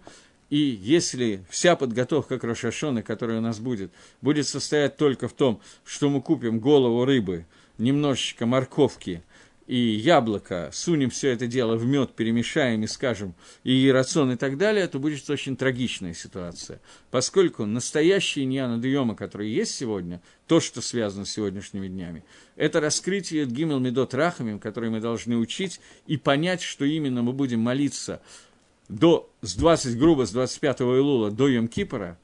И 0.50 0.58
если 0.58 1.44
вся 1.50 1.76
подготовка 1.76 2.38
к 2.38 2.44
Рошашоне, 2.44 3.02
которая 3.04 3.40
у 3.40 3.42
нас 3.42 3.60
будет, 3.60 3.92
будет 4.22 4.48
состоять 4.48 4.98
только 4.98 5.28
в 5.28 5.34
том, 5.34 5.60
что 5.84 6.10
мы 6.10 6.22
купим 6.22 6.60
голову 6.60 7.06
рыбы, 7.06 7.46
немножечко 7.78 8.46
морковки– 8.46 9.24
и 9.68 9.78
яблоко, 9.78 10.70
сунем 10.72 11.10
все 11.10 11.30
это 11.30 11.48
дело 11.48 11.76
в 11.76 11.86
мед, 11.86 12.14
перемешаем 12.16 12.84
и 12.84 12.88
скажем, 12.88 13.34
и 13.64 13.90
рацион 13.90 14.34
и 14.34 14.36
так 14.36 14.58
далее, 14.58 14.88
то 14.88 15.00
будет 15.00 15.28
очень 15.30 15.58
трагичная 15.58 16.14
ситуация. 16.14 16.80
Поскольку 17.10 17.66
настоящие 17.66 18.46
ньяна 18.46 18.78
дьема, 18.78 19.16
которые 19.16 19.54
есть 19.54 19.74
сегодня, 19.74 20.22
то, 20.46 20.60
что 20.60 20.82
связано 20.82 21.26
с 21.26 21.32
сегодняшними 21.32 21.88
днями, 21.88 22.24
это 22.56 22.80
раскрытие 22.80 23.46
Гимел 23.46 23.80
Медот 23.80 24.14
Рахамим, 24.14 24.60
которые 24.60 24.92
мы 24.92 25.00
должны 25.00 25.36
учить 25.36 25.80
и 26.06 26.18
понять, 26.18 26.62
что 26.62 26.86
именно 26.86 27.24
мы 27.24 27.34
будем 27.34 27.60
молиться 27.60 28.22
до, 28.90 29.30
с 29.42 29.56
20, 29.56 29.98
грубо, 29.98 30.26
с 30.26 30.32
25 30.32 30.82
Илула 30.82 31.32
до 31.32 31.48
Йом 31.48 31.68
Кипора, 31.68 32.18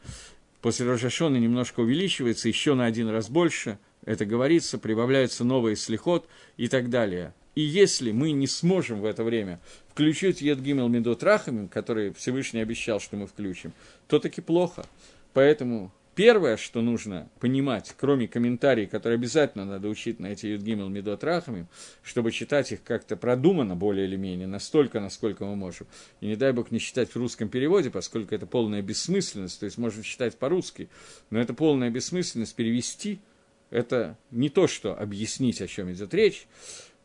после 0.62 0.86
Рожашона 0.86 1.38
немножко 1.38 1.82
увеличивается, 1.82 2.48
еще 2.48 2.74
на 2.74 2.86
один 2.86 3.10
раз 3.10 3.30
больше– 3.30 3.78
это 4.06 4.26
говорится, 4.26 4.78
прибавляется 4.78 5.44
новый 5.44 5.76
слихот 5.76 6.28
и 6.58 6.68
так 6.68 6.90
далее. 6.90 7.34
И 7.54 7.62
если 7.62 8.12
мы 8.12 8.32
не 8.32 8.48
сможем 8.48 9.02
в 9.02 9.06
это 9.06 9.24
время 9.24 9.60
включить 9.90 10.42
Едгимел 10.42 10.88
Медот 10.88 11.22
Рахамим, 11.22 11.68
который 11.68 12.14
Всевышний 12.14 12.62
обещал, 12.62 13.00
что 13.00 13.18
мы 13.18 13.28
включим, 13.28 13.74
то 14.08 14.20
таки 14.20 14.42
плохо. 14.42 14.86
Поэтому 15.34 15.92
первое, 16.16 16.58
что 16.58 16.82
нужно 16.82 17.30
понимать, 17.40 17.94
кроме 17.98 18.28
комментариев, 18.28 18.90
которые 18.90 19.16
обязательно 19.16 19.66
надо 19.66 19.88
учить 19.88 20.20
на 20.20 20.28
эти 20.28 20.48
Едгимел 20.48 20.90
Медот 20.90 21.24
Рахамим, 21.24 21.68
чтобы 22.04 22.32
читать 22.32 22.72
их 22.72 22.84
как-то 22.84 23.16
продуманно, 23.16 23.76
более 23.76 24.06
или 24.08 24.16
менее, 24.16 24.48
настолько, 24.48 25.00
насколько 25.00 25.46
мы 25.46 25.56
можем. 25.56 25.88
И 26.20 26.28
не 26.28 26.36
дай 26.36 26.52
бог 26.52 26.72
не 26.72 26.80
читать 26.80 27.10
в 27.10 27.16
русском 27.16 27.50
переводе, 27.50 27.90
поскольку 27.90 28.36
это 28.36 28.46
полная 28.46 28.82
бессмысленность, 28.82 29.60
то 29.60 29.66
есть 29.66 29.78
можно 29.78 30.04
читать 30.04 30.38
по-русски, 30.38 30.90
но 31.30 31.40
это 31.40 31.54
полная 31.54 31.90
бессмысленность 31.90 32.56
перевести– 32.56 33.20
это 33.72 34.18
не 34.30 34.50
то, 34.50 34.68
что 34.68 34.94
объяснить, 34.94 35.62
о 35.62 35.68
чем 35.68 35.92
идет 35.92 36.14
речь. 36.14 36.46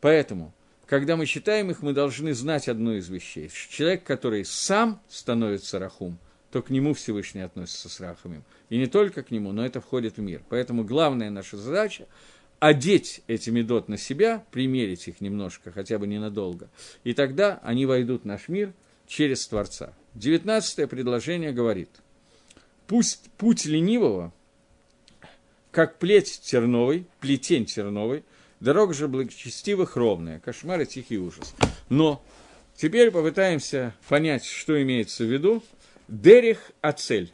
Поэтому, 0.01 0.53
когда 0.85 1.15
мы 1.15 1.25
читаем 1.25 1.71
их, 1.71 1.81
мы 1.81 1.93
должны 1.93 2.33
знать 2.33 2.67
одну 2.67 2.93
из 2.93 3.09
вещей. 3.09 3.49
Человек, 3.69 4.03
который 4.03 4.45
сам 4.45 5.01
становится 5.07 5.79
рахум, 5.79 6.19
то 6.51 6.61
к 6.61 6.69
нему 6.69 6.93
Всевышний 6.93 7.41
относится 7.41 7.89
с 7.89 7.99
рахамим. 7.99 8.43
И 8.69 8.77
не 8.77 8.87
только 8.87 9.23
к 9.23 9.31
нему, 9.31 9.51
но 9.51 9.65
это 9.65 9.81
входит 9.81 10.17
в 10.17 10.21
мир. 10.21 10.41
Поэтому 10.49 10.83
главная 10.83 11.29
наша 11.29 11.57
задача– 11.57 12.07
одеть 12.59 13.21
эти 13.27 13.49
медот 13.49 13.87
на 13.87 13.97
себя, 13.97 14.43
примерить 14.51 15.07
их 15.07 15.21
немножко, 15.21 15.71
хотя 15.71 15.99
бы 15.99 16.07
ненадолго, 16.07 16.69
и 17.03 17.13
тогда 17.13 17.59
они 17.63 17.85
войдут 17.85 18.23
в 18.23 18.25
наш 18.25 18.47
мир 18.47 18.73
через 19.05 19.47
Творца. 19.47 19.93
Девятнадцатое 20.15 20.87
предложение 20.87 21.51
говорит, 21.51 21.89
пусть 22.87 23.29
путь 23.37 23.65
ленивого 23.65 24.33
как 25.71 25.99
плеть 25.99 26.41
терновой, 26.41 27.05
плетень 27.19 27.65
терновой, 27.65 28.23
дорога 28.59 28.95
же 28.95 29.07
благочестивых 29.07 29.95
ровная, 29.95 30.39
кошмар 30.39 30.81
и 30.81 30.85
тихий 30.87 31.19
ужас. 31.19 31.53
Но 31.89 32.23
теперь 32.75 33.11
попытаемся 33.11 33.93
понять, 34.09 34.43
что 34.43 34.81
имеется 34.81 35.23
в 35.23 35.31
виду. 35.31 35.61
Дерих 36.07 36.71
Ацель. 36.81 37.33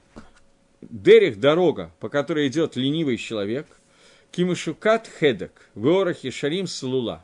Дерих– 0.81 1.39
дорога, 1.39 1.91
по 1.99 2.09
которой 2.09 2.47
идет 2.47 2.75
ленивый 2.75 3.17
человек. 3.17 3.67
Кимышукат 4.31 5.07
Хедек. 5.07 5.69
Ворохи 5.75 6.31
Шарим 6.31 6.65
Салула. 6.65 7.23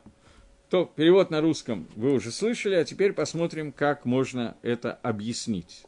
То 0.68 0.84
перевод 0.94 1.30
на 1.30 1.40
русском 1.40 1.88
вы 1.96 2.12
уже 2.12 2.30
слышали, 2.30 2.76
а 2.76 2.84
теперь 2.84 3.12
посмотрим, 3.12 3.72
как 3.72 4.04
можно 4.04 4.56
это 4.62 4.92
объяснить. 5.02 5.82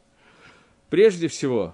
Прежде 0.89 1.29
всего, 1.29 1.73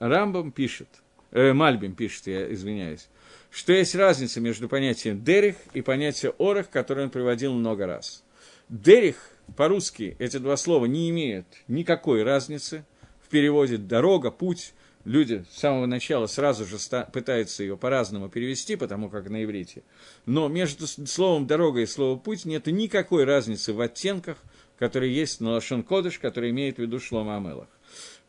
Рамбам 0.00 0.50
пишет, 0.50 0.88
э, 1.30 1.52
Мальбим 1.52 1.94
пишет, 1.94 2.26
я 2.26 2.52
извиняюсь, 2.52 3.08
что 3.50 3.72
есть 3.72 3.94
разница 3.94 4.40
между 4.40 4.68
понятием 4.68 5.22
дерих 5.22 5.54
и 5.72 5.80
понятием 5.80 6.34
орах, 6.38 6.68
которое 6.68 7.04
он 7.04 7.10
приводил 7.10 7.52
много 7.52 7.86
раз. 7.86 8.24
Дерих 8.68 9.30
по-русски 9.56 10.16
эти 10.18 10.38
два 10.38 10.56
слова 10.56 10.86
не 10.86 11.08
имеют 11.10 11.46
никакой 11.68 12.24
разницы. 12.24 12.84
В 13.32 13.34
переводе 13.34 13.78
дорога, 13.78 14.30
путь. 14.30 14.74
Люди 15.06 15.46
с 15.50 15.60
самого 15.60 15.86
начала 15.86 16.26
сразу 16.26 16.66
же 16.66 16.76
пытаются 17.14 17.62
ее 17.62 17.78
по-разному 17.78 18.28
перевести, 18.28 18.76
потому 18.76 19.08
как 19.08 19.30
на 19.30 19.42
иврите. 19.42 19.84
Но 20.26 20.48
между 20.48 20.86
словом 20.86 21.46
дорога 21.46 21.80
и 21.80 21.86
словом 21.86 22.20
путь 22.20 22.44
нет 22.44 22.66
никакой 22.66 23.24
разницы 23.24 23.72
в 23.72 23.80
оттенках, 23.80 24.36
который 24.78 25.10
есть 25.10 25.40
на 25.40 25.52
Лашон 25.52 25.82
Кодыш, 25.82 26.18
который 26.18 26.50
имеет 26.50 26.76
в 26.76 26.80
виду 26.80 27.00
Шлома 27.00 27.38
Амелах. 27.38 27.68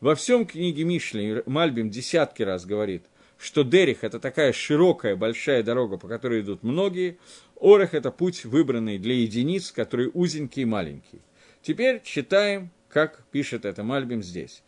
Во 0.00 0.14
всем 0.14 0.46
книге 0.46 0.84
Мишли 0.84 1.42
Мальбим 1.44 1.90
десятки 1.90 2.42
раз 2.42 2.64
говорит, 2.64 3.04
что 3.36 3.62
Дерих– 3.62 3.98
это 4.04 4.18
такая 4.18 4.54
широкая, 4.54 5.16
большая 5.16 5.62
дорога, 5.62 5.98
по 5.98 6.08
которой 6.08 6.40
идут 6.40 6.62
многие, 6.62 7.18
Орех– 7.60 7.92
это 7.92 8.10
путь, 8.10 8.46
выбранный 8.46 8.96
для 8.96 9.16
единиц, 9.16 9.70
который 9.70 10.10
узенький 10.14 10.62
и 10.62 10.64
маленький. 10.64 11.20
Теперь 11.60 12.00
читаем, 12.02 12.70
как 12.88 13.22
пишет 13.30 13.66
это 13.66 13.82
Мальбим 13.82 14.22
здесь. 14.22 14.62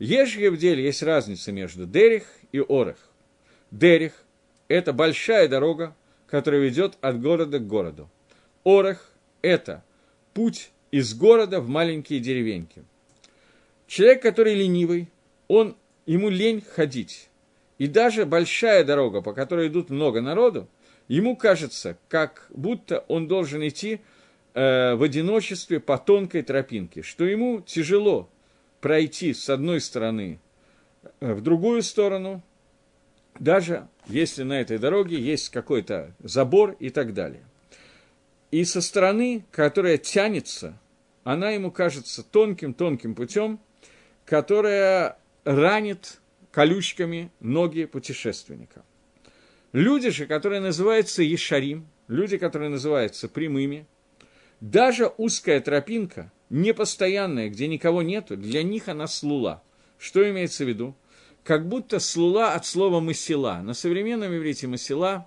Ежели 0.00 0.48
в 0.48 0.56
деле 0.56 0.82
есть 0.82 1.02
разница 1.02 1.52
между 1.52 1.84
Дерих 1.84 2.24
и 2.52 2.58
Орех. 2.58 2.96
Дерих– 3.70 4.14
это 4.68 4.94
большая 4.94 5.46
дорога, 5.46 5.94
которая 6.26 6.62
ведет 6.62 6.96
от 7.02 7.20
города 7.20 7.58
к 7.58 7.66
городу. 7.66 8.08
Орех– 8.64 9.12
это 9.42 9.84
путь 10.32 10.70
из 10.90 11.12
города 11.12 11.60
в 11.60 11.68
маленькие 11.68 12.18
деревеньки. 12.18 12.82
Человек, 13.86 14.22
который 14.22 14.54
ленивый, 14.54 15.10
он, 15.48 15.76
ему 16.06 16.30
лень 16.30 16.62
ходить. 16.62 17.28
И 17.76 17.86
даже 17.86 18.24
большая 18.24 18.84
дорога, 18.84 19.20
по 19.20 19.34
которой 19.34 19.68
идут 19.68 19.90
много 19.90 20.22
народу, 20.22 20.66
ему 21.08 21.36
кажется, 21.36 21.98
как 22.08 22.46
будто 22.48 23.04
он 23.08 23.28
должен 23.28 23.68
идти 23.68 24.00
э, 24.54 24.94
в 24.94 25.02
одиночестве 25.02 25.78
по 25.78 25.98
тонкой 25.98 26.40
тропинке, 26.40 27.02
что 27.02 27.26
ему 27.26 27.60
тяжело 27.60 28.30
пройти 28.80 29.34
с 29.34 29.48
одной 29.48 29.80
стороны 29.80 30.40
э, 31.20 31.32
в 31.32 31.40
другую 31.40 31.82
сторону, 31.82 32.42
даже 33.38 33.88
если 34.06 34.42
на 34.42 34.60
этой 34.60 34.78
дороге 34.78 35.18
есть 35.18 35.50
какой-то 35.50 36.14
забор 36.20 36.76
и 36.78 36.90
так 36.90 37.14
далее. 37.14 37.44
И 38.50 38.64
со 38.64 38.80
стороны, 38.80 39.44
которая 39.52 39.96
тянется, 39.96 40.78
она 41.24 41.50
ему 41.50 41.70
кажется 41.70 42.22
тонким-тонким 42.22 43.14
путем, 43.14 43.60
которая 44.24 45.18
ранит 45.44 46.20
колючками 46.50 47.30
ноги 47.40 47.84
путешественника. 47.84 48.84
Люди 49.72 50.10
же, 50.10 50.26
которые 50.26 50.60
называются 50.60 51.22
Ешарим, 51.22 51.86
люди, 52.08 52.38
которые 52.38 52.70
называются 52.70 53.28
прямыми, 53.28 53.86
даже 54.60 55.06
узкая 55.16 55.60
тропинка, 55.60 56.32
непостоянная, 56.50 57.48
где 57.48 57.66
никого 57.66 58.02
нету, 58.02 58.36
для 58.36 58.62
них 58.62 58.88
она 58.88 59.06
слула. 59.06 59.62
Что 59.98 60.28
имеется 60.28 60.64
в 60.64 60.68
виду? 60.68 60.94
Как 61.42 61.68
будто 61.68 61.98
слула 62.00 62.52
от 62.52 62.66
слова 62.66 63.00
«масила». 63.00 63.60
На 63.62 63.72
современном 63.72 64.36
иврите 64.36 64.66
«масила», 64.66 65.26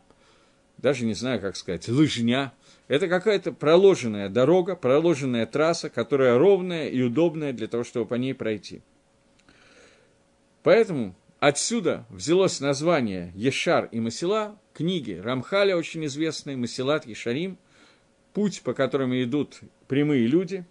даже 0.78 1.06
не 1.06 1.14
знаю, 1.14 1.42
как 1.42 1.56
сказать, 1.56 1.88
лыжня, 1.88 2.54
это 2.88 3.08
какая-то 3.08 3.52
проложенная 3.52 4.30
дорога, 4.30 4.76
проложенная 4.76 5.46
трасса, 5.46 5.90
которая 5.90 6.38
ровная 6.38 6.90
и 6.90 7.02
удобная 7.02 7.54
для 7.54 7.68
того, 7.68 7.84
чтобы 7.84 8.06
по 8.06 8.16
ней 8.16 8.34
пройти– 8.36 8.82
Поэтому 10.64 11.14
отсюда 11.40 12.06
взялось 12.10 12.62
название 12.62 13.32
Ешар 13.36 13.90
и 13.92 14.00
Масила, 14.00 14.58
книги 14.74 15.12
Рамхаля, 15.12 15.76
очень 15.76 16.06
известные, 16.06 16.56
Масилат, 16.56 17.06
Ешарим, 17.06 17.58
путь, 18.34 18.62
по 18.62 18.74
которому 18.74 19.22
идут 19.22 19.60
прямые 19.88 20.26
люди. 20.26 20.66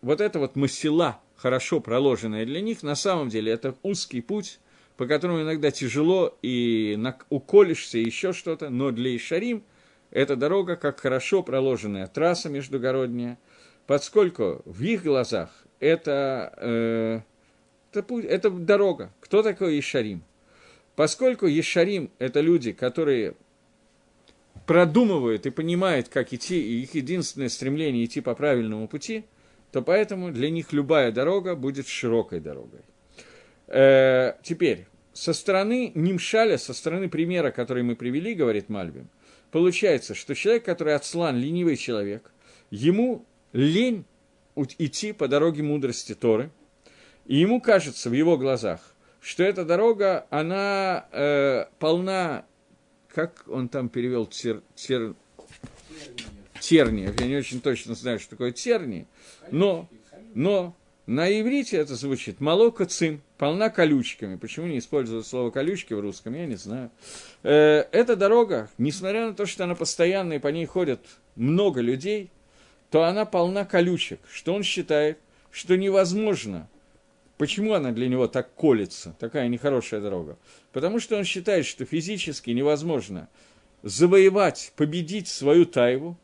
Вот 0.00 0.20
это 0.20 0.38
вот 0.38 0.56
Масила, 0.56 1.20
хорошо 1.36 1.80
проложенная 1.80 2.46
для 2.46 2.60
них, 2.60 2.82
на 2.82 2.94
самом 2.94 3.28
деле 3.28 3.52
это 3.52 3.74
узкий 3.82 4.20
путь, 4.20 4.60
по 4.96 5.06
которому 5.06 5.42
иногда 5.42 5.70
тяжело 5.70 6.36
и 6.42 6.98
уколешься, 7.30 7.98
и 7.98 8.04
еще 8.04 8.32
что-то, 8.32 8.70
но 8.70 8.90
для 8.90 9.14
Ишарим 9.16 9.62
эта 10.10 10.36
дорога 10.36 10.76
как 10.76 11.00
хорошо 11.00 11.42
проложенная 11.42 12.06
трасса 12.06 12.48
междугородняя, 12.48 13.38
поскольку 13.86 14.62
в 14.64 14.82
их 14.82 15.02
глазах 15.02 15.50
это 15.80 16.52
э, 16.56 17.20
это, 17.90 18.02
путь, 18.02 18.24
это 18.24 18.50
дорога. 18.50 19.12
Кто 19.20 19.42
такой 19.42 19.76
Ешарим? 19.76 20.22
Поскольку 20.96 21.46
Ешарим– 21.46 22.10
это 22.18 22.40
люди, 22.40 22.72
которые 22.72 23.34
продумывают 24.66 25.46
и 25.46 25.50
понимают, 25.50 26.08
как 26.08 26.32
идти, 26.32 26.60
и 26.60 26.82
их 26.82 26.94
единственное 26.94 27.48
стремление 27.48 28.04
идти 28.04 28.20
по 28.20 28.34
правильному 28.34 28.88
пути, 28.88 29.24
то 29.72 29.82
поэтому 29.82 30.30
для 30.30 30.50
них 30.50 30.72
любая 30.72 31.12
дорога 31.12 31.54
будет 31.54 31.86
широкой 31.86 32.40
дорогой. 32.40 32.80
Э, 33.66 34.34
теперь, 34.42 34.86
со 35.12 35.32
стороны 35.32 35.92
Нимшаля, 35.94 36.58
со 36.58 36.72
стороны 36.72 37.08
примера, 37.08 37.50
который 37.50 37.82
мы 37.82 37.96
привели, 37.96 38.34
говорит 38.34 38.68
Мальбим, 38.68 39.08
получается, 39.50 40.14
что 40.14 40.34
человек, 40.34 40.64
который 40.64 40.94
отслан, 40.94 41.36
ленивый 41.36 41.76
человек, 41.76 42.30
ему 42.70 43.24
лень 43.52 44.04
идти 44.78 45.12
по 45.12 45.28
дороге 45.28 45.62
мудрости 45.62 46.14
Торы– 46.14 46.50
и 47.28 47.36
ему 47.36 47.60
кажется 47.60 48.08
в 48.08 48.14
его 48.14 48.38
глазах, 48.38 48.80
что 49.20 49.44
эта 49.44 49.64
дорога, 49.64 50.26
она 50.30 51.06
э, 51.12 51.66
полна, 51.78 52.46
как 53.08 53.44
он 53.46 53.68
там 53.68 53.90
перевел, 53.90 54.26
тер, 54.26 54.62
тер, 54.74 55.14
терни, 56.60 57.12
я 57.18 57.26
не 57.26 57.36
очень 57.36 57.60
точно 57.60 57.94
знаю, 57.94 58.18
что 58.18 58.30
такое 58.30 58.52
терни, 58.52 59.06
но, 59.50 59.88
но 60.34 60.76
на 61.06 61.28
иврите 61.40 61.76
это 61.76 61.94
звучит 61.94 62.40
молоко 62.40 62.84
цим, 62.84 63.22
полна 63.38 63.70
колючками. 63.70 64.36
Почему 64.36 64.66
не 64.66 64.78
используют 64.78 65.26
слово 65.26 65.50
колючки 65.50 65.94
в 65.94 66.00
русском, 66.00 66.34
я 66.34 66.46
не 66.46 66.56
знаю. 66.56 66.90
Э, 67.42 67.84
эта 67.92 68.16
дорога, 68.16 68.68
несмотря 68.78 69.26
на 69.26 69.34
то, 69.34 69.46
что 69.46 69.64
она 69.64 69.74
постоянная, 69.74 70.36
и 70.36 70.40
по 70.40 70.48
ней 70.48 70.66
ходят 70.66 71.00
много 71.36 71.80
людей, 71.80 72.30
то 72.90 73.04
она 73.04 73.24
полна 73.24 73.64
колючек, 73.64 74.20
что 74.30 74.54
он 74.54 74.62
считает, 74.62 75.18
что 75.50 75.76
невозможно 75.76 76.68
Почему 77.38 77.74
она 77.74 77.92
для 77.92 78.08
него 78.08 78.26
так 78.26 78.52
колется, 78.54 79.14
такая 79.20 79.46
нехорошая 79.46 80.00
дорога? 80.00 80.36
Потому 80.72 80.98
что 80.98 81.16
он 81.16 81.22
считает, 81.22 81.64
что 81.66 81.84
физически 81.84 82.50
невозможно 82.50 83.28
завоевать, 83.84 84.72
победить 84.74 85.28
свою 85.28 85.64
тайву 85.64 86.18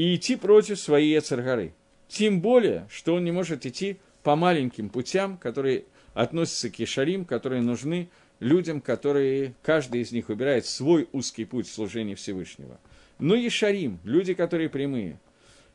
и 0.00 0.14
идти 0.14 0.36
против 0.36 0.80
своей 0.80 1.18
Эцергары. 1.18 1.74
Тем 2.08 2.40
более, 2.40 2.88
что 2.90 3.16
он 3.16 3.24
не 3.24 3.32
может 3.32 3.66
идти 3.66 3.98
по 4.22 4.34
маленьким 4.34 4.88
путям, 4.88 5.36
которые 5.36 5.84
относятся 6.14 6.70
к 6.70 6.78
Ешарим, 6.78 7.26
которые 7.26 7.60
нужны 7.60 8.08
людям, 8.38 8.80
которые, 8.80 9.52
каждый 9.62 10.00
из 10.00 10.10
них 10.10 10.30
выбирает 10.30 10.64
свой 10.64 11.06
узкий 11.12 11.44
путь 11.44 11.68
служения 11.68 12.14
Всевышнего. 12.14 12.80
Но 13.18 13.34
Ешарим, 13.34 13.98
люди, 14.02 14.32
которые 14.32 14.70
прямые, 14.70 15.20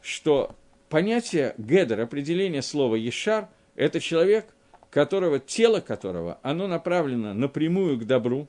что 0.02 0.56
понятие 0.90 1.54
Гедер, 1.60 2.02
определение 2.02 2.64
слова 2.64 2.96
Ешар, 2.96 3.48
это 3.76 4.00
человек, 4.00 4.48
которого, 4.90 5.40
тело 5.40 5.82
которого, 5.82 6.40
оно 6.42 6.66
направлено 6.66 7.36
напрямую 7.36 8.00
к 8.00 8.08
добру, 8.08 8.48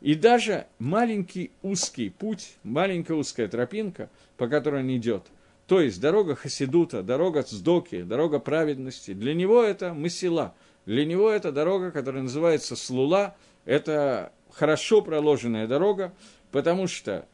и 0.00 0.14
даже 0.14 0.66
маленький 0.78 1.50
узкий 1.62 2.10
путь, 2.10 2.56
маленькая 2.62 3.14
узкая 3.14 3.48
тропинка, 3.48 4.08
по 4.36 4.48
которой 4.48 4.82
он 4.82 4.96
идет, 4.96 5.24
то 5.66 5.80
есть 5.80 6.00
дорога 6.00 6.34
Хасидута, 6.34 7.02
дорога 7.02 7.42
Цдоки, 7.42 8.02
дорога 8.02 8.40
праведности, 8.40 9.14
для 9.14 9.34
него 9.34 9.62
это 9.62 9.94
Масила, 9.94 10.54
для 10.84 11.04
него 11.04 11.30
это 11.30 11.52
дорога, 11.52 11.92
которая 11.92 12.22
называется 12.22 12.74
Слула, 12.74 13.36
это 13.64 14.32
хорошо 14.52 15.02
проложенная 15.02 15.66
дорога, 15.68 16.12
потому 16.50 16.88
что 16.88 17.26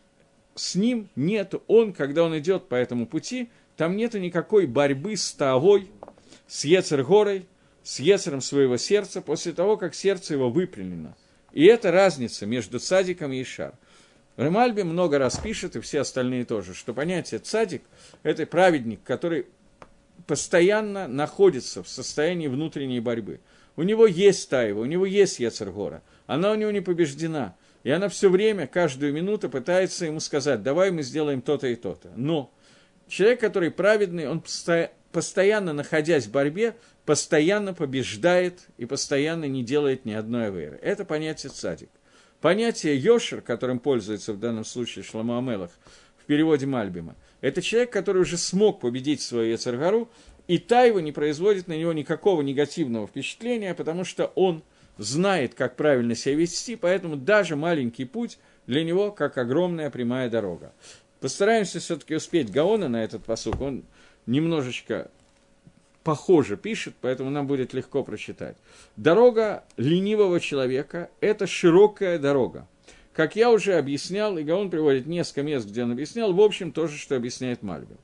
с 0.54 0.74
ним 0.74 1.08
нет, 1.16 1.54
он, 1.66 1.92
когда 1.92 2.24
он 2.24 2.38
идет 2.38 2.68
по 2.68 2.74
этому 2.74 3.06
пути, 3.06 3.48
там 3.76 3.96
нет 3.96 4.14
никакой 4.14 4.66
борьбы 4.66 5.16
с 5.16 5.32
Таавой, 5.32 5.88
с 6.46 6.64
Ецергорой, 6.64 7.46
с 7.82 8.00
Ецером 8.00 8.40
своего 8.40 8.76
сердца 8.76 9.22
после 9.22 9.52
того, 9.52 9.76
как 9.76 9.94
сердце 9.94 10.34
его 10.34 10.50
выпрямлено. 10.50 11.14
И 11.56 11.64
это 11.64 11.90
разница 11.90 12.44
между 12.44 12.78
цадиком 12.78 13.32
и 13.32 13.40
Ишар. 13.40 13.72
Ремальби 14.36 14.82
много 14.82 15.18
раз 15.18 15.38
пишет, 15.38 15.74
и 15.74 15.80
все 15.80 16.00
остальные 16.00 16.44
тоже, 16.44 16.74
что 16.74 16.92
понятие 16.92 17.40
цадик– 17.40 17.80
это 18.22 18.44
праведник, 18.44 19.00
который 19.02 19.46
постоянно 20.26 21.08
находится 21.08 21.82
в 21.82 21.88
состоянии 21.88 22.48
внутренней 22.48 23.00
борьбы. 23.00 23.40
У 23.74 23.84
него 23.84 24.06
есть 24.06 24.50
Таева, 24.50 24.80
у 24.80 24.84
него 24.84 25.06
есть 25.06 25.40
Ецергора, 25.40 26.02
она 26.26 26.52
у 26.52 26.56
него 26.56 26.70
не 26.72 26.82
побеждена. 26.82 27.56
И 27.84 27.90
она 27.90 28.10
все 28.10 28.28
время, 28.28 28.66
каждую 28.66 29.14
минуту 29.14 29.48
пытается 29.48 30.04
ему 30.04 30.20
сказать, 30.20 30.62
давай 30.62 30.90
мы 30.90 31.02
сделаем 31.02 31.40
то-то 31.40 31.68
и 31.68 31.74
то-то. 31.74 32.10
Но 32.16 32.52
человек, 33.08 33.40
который 33.40 33.70
праведный, 33.70 34.28
он 34.28 34.42
постоянно 35.16 35.72
находясь 35.72 36.26
в 36.26 36.30
борьбе, 36.30 36.76
постоянно 37.06 37.72
побеждает 37.72 38.66
и 38.76 38.84
постоянно 38.84 39.46
не 39.46 39.64
делает 39.64 40.04
ни 40.04 40.12
одной 40.12 40.48
аверы. 40.48 40.78
Это 40.82 41.06
понятие 41.06 41.48
цадик. 41.48 41.88
Понятие 42.42 42.98
Йошер, 42.98 43.40
которым 43.40 43.78
пользуется 43.78 44.34
в 44.34 44.38
данном 44.38 44.66
случае 44.66 45.04
Шламу 45.04 45.38
Амелах 45.38 45.70
в 46.18 46.26
переводе 46.26 46.66
Мальбима, 46.66 47.16
это 47.40 47.62
человек, 47.62 47.90
который 47.90 48.20
уже 48.20 48.36
смог 48.36 48.78
победить 48.78 49.22
свою 49.22 49.52
Ецаргару, 49.52 50.10
и 50.48 50.58
та 50.58 50.82
его 50.82 51.00
не 51.00 51.12
производит 51.12 51.66
на 51.66 51.78
него 51.78 51.94
никакого 51.94 52.42
негативного 52.42 53.06
впечатления, 53.06 53.72
потому 53.72 54.04
что 54.04 54.26
он 54.34 54.62
знает, 54.98 55.54
как 55.54 55.76
правильно 55.76 56.14
себя 56.14 56.34
вести, 56.34 56.76
поэтому 56.76 57.16
даже 57.16 57.56
маленький 57.56 58.04
путь 58.04 58.38
для 58.66 58.84
него 58.84 59.12
как 59.12 59.38
огромная 59.38 59.88
прямая 59.88 60.28
дорога. 60.28 60.74
Постараемся 61.20 61.80
все-таки 61.80 62.14
успеть 62.14 62.52
Гаона 62.52 62.90
на 62.90 63.02
этот 63.02 63.24
посук. 63.24 63.62
Он 63.62 63.84
немножечко 64.26 65.10
похоже 66.06 66.56
пишет, 66.56 66.94
поэтому 67.00 67.30
нам 67.30 67.46
будет 67.46 67.74
легко 67.74 68.04
прочитать. 68.04 68.56
Дорога 68.96 69.64
ленивого 69.76 70.38
человека– 70.38 71.10
это 71.20 71.46
широкая 71.46 72.18
дорога. 72.18 72.68
Как 73.12 73.34
я 73.34 73.50
уже 73.50 73.74
объяснял, 73.74 74.36
и 74.38 74.44
Гаон 74.44 74.70
приводит 74.70 75.06
несколько 75.06 75.42
мест, 75.42 75.66
где 75.66 75.82
он 75.82 75.92
объяснял, 75.92 76.32
в 76.32 76.40
общем, 76.40 76.70
то 76.70 76.86
же, 76.86 76.96
что 76.96 77.16
объясняет 77.16 77.62
Мальбин. 77.62 77.96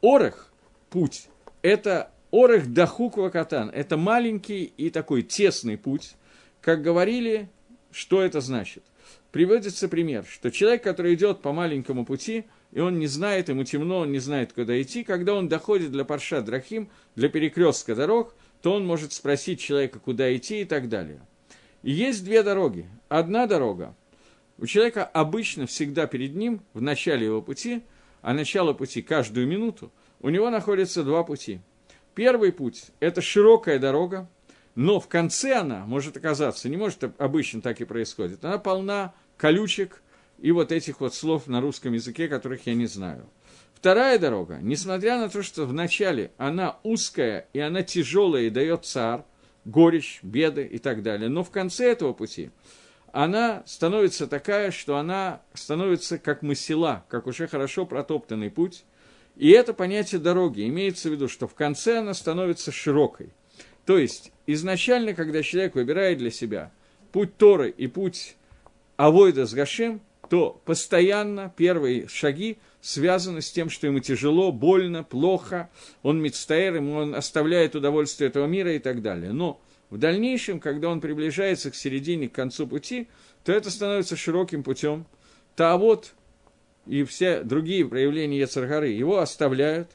Орех, 0.00 0.52
путь, 0.88 1.28
это 1.60 2.10
орех 2.30 2.72
дахук 2.72 3.18
вакатан, 3.18 3.68
это 3.68 3.96
маленький 3.96 4.64
и 4.64 4.88
такой 4.88 5.22
тесный 5.22 5.76
путь. 5.76 6.14
Как 6.62 6.80
говорили, 6.80 7.50
что 7.90 8.22
это 8.22 8.40
значит? 8.40 8.82
Приводится 9.30 9.88
пример, 9.88 10.24
что 10.26 10.50
человек, 10.50 10.82
который 10.84 11.14
идет 11.14 11.42
по 11.42 11.52
маленькому 11.52 12.06
пути– 12.06 12.44
и 12.72 12.80
он 12.80 12.98
не 12.98 13.06
знает, 13.06 13.50
ему 13.50 13.64
темно, 13.64 13.98
он 13.98 14.12
не 14.12 14.18
знает, 14.18 14.52
куда 14.54 14.80
идти. 14.80 15.04
Когда 15.04 15.34
он 15.34 15.48
доходит 15.48 15.92
для 15.92 16.04
Парша 16.04 16.40
Драхим, 16.40 16.88
для 17.14 17.28
перекрестка 17.28 17.94
дорог, 17.94 18.34
то 18.62 18.72
он 18.72 18.86
может 18.86 19.12
спросить 19.12 19.60
человека, 19.60 19.98
куда 19.98 20.34
идти 20.34 20.62
и 20.62 20.64
так 20.64 20.88
далее. 20.88 21.20
И 21.82 21.92
есть 21.92 22.24
две 22.24 22.42
дороги. 22.42 22.88
Одна 23.08 23.46
дорога. 23.46 23.94
У 24.56 24.66
человека 24.66 25.04
обычно 25.04 25.66
всегда 25.66 26.06
перед 26.06 26.34
ним, 26.34 26.62
в 26.72 26.80
начале 26.80 27.26
его 27.26 27.42
пути, 27.42 27.82
а 28.22 28.32
начало 28.32 28.72
пути 28.72 29.02
каждую 29.02 29.46
минуту, 29.46 29.92
у 30.20 30.30
него 30.30 30.48
находятся 30.48 31.02
два 31.02 31.24
пути. 31.24 31.60
Первый 32.14 32.52
путь– 32.52 32.86
это 33.00 33.20
широкая 33.20 33.78
дорога, 33.78 34.30
но 34.74 35.00
в 35.00 35.08
конце 35.08 35.56
она 35.56 35.84
может 35.84 36.16
оказаться, 36.16 36.68
не 36.68 36.76
может 36.76 37.04
обычно 37.18 37.60
так 37.60 37.80
и 37.80 37.84
происходит, 37.84 38.44
она 38.44 38.58
полна 38.58 39.14
колючек, 39.36 40.01
и 40.42 40.50
вот 40.50 40.72
этих 40.72 41.00
вот 41.00 41.14
слов 41.14 41.46
на 41.46 41.60
русском 41.60 41.92
языке, 41.92 42.28
которых 42.28 42.66
я 42.66 42.74
не 42.74 42.86
знаю. 42.86 43.26
Вторая 43.74 44.18
дорога, 44.18 44.58
несмотря 44.60 45.18
на 45.18 45.28
то, 45.28 45.42
что 45.42 45.66
вначале 45.66 46.32
она 46.36 46.78
узкая 46.82 47.46
и 47.52 47.60
она 47.60 47.82
тяжелая 47.82 48.42
и 48.44 48.50
дает 48.50 48.84
цар, 48.84 49.24
горечь, 49.64 50.18
беды 50.22 50.64
и 50.64 50.78
так 50.78 51.02
далее, 51.02 51.28
но 51.28 51.44
в 51.44 51.50
конце 51.50 51.90
этого 51.92 52.12
пути 52.12 52.50
она 53.12 53.62
становится 53.66 54.26
такая, 54.26 54.72
что 54.72 54.96
она 54.96 55.42
становится 55.54 56.18
как 56.18 56.42
масила, 56.42 57.04
как 57.08 57.26
уже 57.28 57.46
хорошо 57.46 57.86
протоптанный 57.86 58.50
путь. 58.50 58.84
И 59.36 59.50
это 59.50 59.74
понятие 59.74 60.20
дороги 60.20 60.66
имеется 60.66 61.08
в 61.08 61.12
виду, 61.12 61.28
что 61.28 61.46
в 61.46 61.54
конце 61.54 61.98
она 61.98 62.14
становится 62.14 62.72
широкой. 62.72 63.30
То 63.86 63.96
есть 63.96 64.32
изначально, 64.46 65.14
когда 65.14 65.42
человек 65.42 65.74
выбирает 65.74 66.18
для 66.18 66.30
себя 66.30 66.72
путь 67.12 67.36
Торы 67.36 67.70
и 67.70 67.86
путь 67.86 68.36
Авойда 68.96 69.46
с 69.46 69.54
Гашем, 69.54 70.00
то 70.28 70.60
постоянно 70.64 71.52
первые 71.56 72.08
шаги 72.08 72.58
связаны 72.80 73.42
с 73.42 73.50
тем, 73.50 73.70
что 73.70 73.86
ему 73.86 74.00
тяжело, 74.00 74.52
больно, 74.52 75.04
плохо, 75.04 75.70
он 76.02 76.20
мецтаэр, 76.20 76.76
ему 76.76 76.96
он 76.96 77.14
оставляет 77.14 77.74
удовольствие 77.74 78.28
этого 78.28 78.46
мира 78.46 78.74
и 78.74 78.78
так 78.78 79.02
далее. 79.02 79.32
Но 79.32 79.60
в 79.90 79.98
дальнейшем, 79.98 80.58
когда 80.58 80.88
он 80.88 81.00
приближается 81.00 81.70
к 81.70 81.74
середине, 81.74 82.28
к 82.28 82.32
концу 82.32 82.66
пути, 82.66 83.08
то 83.44 83.52
это 83.52 83.70
становится 83.70 84.16
широким 84.16 84.62
путем. 84.62 85.06
вот 85.56 86.14
и 86.86 87.04
все 87.04 87.42
другие 87.42 87.86
проявления 87.86 88.38
Яцергары 88.38 88.88
его 88.88 89.18
оставляют, 89.18 89.90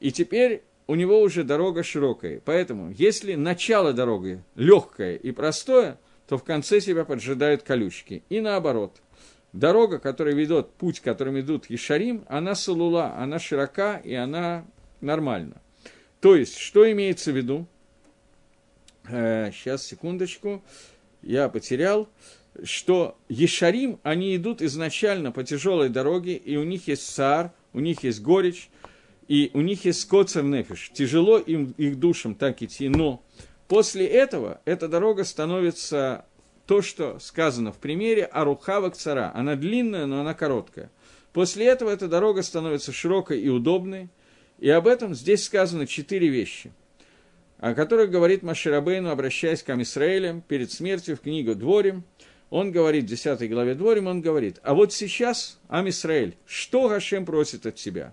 и 0.00 0.10
теперь 0.10 0.62
у 0.86 0.94
него 0.94 1.20
уже 1.20 1.44
дорога 1.44 1.82
широкая. 1.82 2.40
Поэтому, 2.44 2.90
если 2.90 3.34
начало 3.34 3.92
дороги 3.92 4.42
легкое 4.54 5.16
и 5.16 5.30
простое, 5.30 5.98
то 6.26 6.38
в 6.38 6.44
конце 6.44 6.80
себя 6.80 7.04
поджидают 7.04 7.62
колючки. 7.62 8.22
И 8.28 8.40
наоборот– 8.40 8.96
дорога, 9.52 9.98
которая 9.98 10.34
ведет, 10.34 10.70
путь, 10.70 11.00
которым 11.00 11.38
идут 11.40 11.70
Ешарим, 11.70 12.24
она 12.28 12.54
салула, 12.54 13.14
она 13.16 13.38
широка 13.38 13.96
и 13.96 14.14
она 14.14 14.64
нормальна. 15.00 15.60
То 16.20 16.34
есть, 16.34 16.58
что 16.58 16.90
имеется 16.90 17.32
в 17.32 17.36
виду? 17.36 17.66
Э, 19.08 19.50
сейчас, 19.52 19.86
секундочку, 19.86 20.62
я 21.22 21.48
потерял, 21.48 22.08
что 22.64 23.16
Ешарим, 23.28 24.00
они 24.02 24.34
идут 24.36 24.62
изначально 24.62 25.32
по 25.32 25.44
тяжелой 25.44 25.88
дороге, 25.88 26.34
и 26.34 26.56
у 26.56 26.64
них 26.64 26.88
есть 26.88 27.06
сар, 27.06 27.52
у 27.72 27.80
них 27.80 28.02
есть 28.02 28.20
горечь, 28.22 28.68
и 29.28 29.50
у 29.54 29.60
них 29.60 29.84
есть 29.84 30.00
скоцер 30.00 30.42
нефиш. 30.42 30.90
Тяжело 30.92 31.38
им, 31.38 31.74
их 31.76 31.98
душам 32.00 32.34
так 32.34 32.62
идти, 32.62 32.88
но 32.88 33.22
после 33.68 34.06
этого 34.06 34.60
эта 34.64 34.88
дорога 34.88 35.24
становится 35.24 36.24
то, 36.68 36.82
что 36.82 37.18
сказано 37.18 37.72
в 37.72 37.78
примере 37.78 38.26
Арухава 38.26 38.90
цара. 38.90 39.32
Она 39.34 39.56
длинная, 39.56 40.04
но 40.04 40.20
она 40.20 40.34
короткая. 40.34 40.90
После 41.32 41.64
этого 41.64 41.88
эта 41.88 42.08
дорога 42.08 42.42
становится 42.42 42.92
широкой 42.92 43.40
и 43.40 43.48
удобной. 43.48 44.10
И 44.58 44.68
об 44.68 44.86
этом 44.86 45.14
здесь 45.14 45.44
сказано 45.44 45.86
четыре 45.86 46.28
вещи, 46.28 46.70
о 47.58 47.72
которых 47.72 48.10
говорит 48.10 48.42
Маширабейну, 48.42 49.08
обращаясь 49.08 49.62
к 49.62 49.70
Амисраэлям 49.70 50.42
перед 50.42 50.70
смертью 50.70 51.16
в 51.16 51.20
книгу 51.20 51.54
Дворим. 51.54 52.04
Он 52.50 52.70
говорит 52.70 53.04
в 53.04 53.08
10 53.08 53.48
главе 53.48 53.74
Дворим, 53.74 54.06
он 54.06 54.20
говорит, 54.20 54.58
а 54.62 54.74
вот 54.74 54.92
сейчас, 54.92 55.58
Амисраэль, 55.68 56.36
что 56.44 56.88
Гашем 56.88 57.24
просит 57.24 57.64
от 57.64 57.76
тебя? 57.76 58.12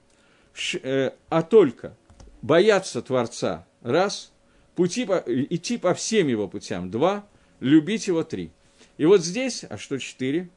Ш, 0.54 0.80
э, 0.82 1.12
а 1.28 1.42
только 1.42 1.98
бояться 2.42 3.02
Творца, 3.02 3.68
раз, 3.82 4.32
пути 4.76 5.04
по, 5.04 5.22
идти 5.26 5.78
по 5.78 5.94
всем 5.94 6.30
его 6.30 6.48
путям, 6.48 6.90
два– 6.90 7.28
любить 7.60 8.08
его 8.08 8.24
три. 8.24 8.52
И 8.98 9.06
вот 9.06 9.24
здесь, 9.24 9.66
а 9.70 9.78
что 9.78 9.98
четыре? 9.98 10.50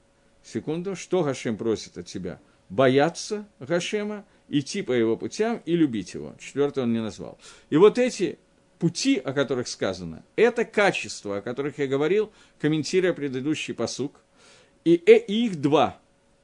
Секунду, 0.42 0.96
что 0.96 1.22
Гашем 1.22 1.56
просит 1.56 1.98
от 1.98 2.06
тебя? 2.06 2.40
Бояться 2.68 3.46
Гашема, 3.58 4.24
идти 4.48 4.82
по 4.82 4.92
его 4.92 5.16
путям 5.16 5.62
и 5.64 5.74
любить 5.74 6.14
его. 6.14 6.34
Четвертое 6.38 6.82
он 6.82 6.92
не 6.92 7.02
назвал. 7.02 7.38
И 7.70 7.76
вот 7.76 7.98
эти 7.98 8.38
пути, 8.78 9.16
о 9.16 9.32
которых 9.32 9.68
сказано, 9.68 10.24
это 10.36 10.64
качества, 10.64 11.38
о 11.38 11.42
которых 11.42 11.78
я 11.78 11.86
говорил, 11.86 12.32
комментируя 12.60 13.12
предыдущий 13.12 13.74
посук. 13.74 14.20
И, 14.84 15.02
э, 15.06 15.18
и 15.18 15.46
их 15.46 15.60
два. 15.60 15.98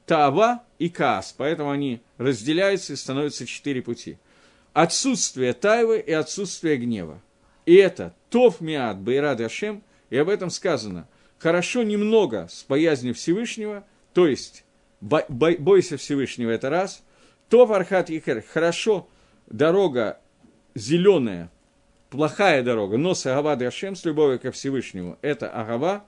Тава 0.05 0.63
и 0.77 0.89
Каас. 0.89 1.33
Поэтому 1.35 1.71
они 1.71 2.01
разделяются 2.17 2.93
и 2.93 2.95
становятся 2.95 3.45
четыре 3.45 3.81
пути. 3.81 4.17
Отсутствие 4.73 5.53
тайвы 5.53 5.99
и 5.99 6.11
отсутствие 6.11 6.77
гнева. 6.77 7.21
И 7.65 7.73
это 7.75 8.13
Тов 8.29 8.61
Миад 8.61 8.99
Байрад 8.99 9.39
Ашем– 9.41 9.81
и 10.09 10.17
об 10.17 10.29
этом 10.29 10.49
сказано. 10.49 11.07
Хорошо 11.37 11.83
немного 11.83 12.47
с 12.49 12.63
боязнью 12.63 13.13
Всевышнего, 13.13 13.85
то 14.13 14.27
есть 14.27 14.65
бо, 15.01 15.25
бо, 15.27 15.51
бойся 15.57 15.97
Всевышнего, 15.97 16.51
это 16.51 16.69
раз. 16.69 17.03
То 17.49 17.71
Архат 17.71 18.09
Ехер, 18.09 18.41
хорошо 18.41 19.07
дорога 19.47 20.19
зеленая, 20.73 21.51
плохая 22.09 22.63
дорога, 22.63 22.97
но 22.97 23.13
с 23.13 23.25
Агава 23.25 23.55
Дашем, 23.55 23.95
с 23.95 24.05
любовью 24.05 24.39
ко 24.39 24.51
Всевышнему, 24.51 25.17
это 25.21 25.49
Агава. 25.49 26.05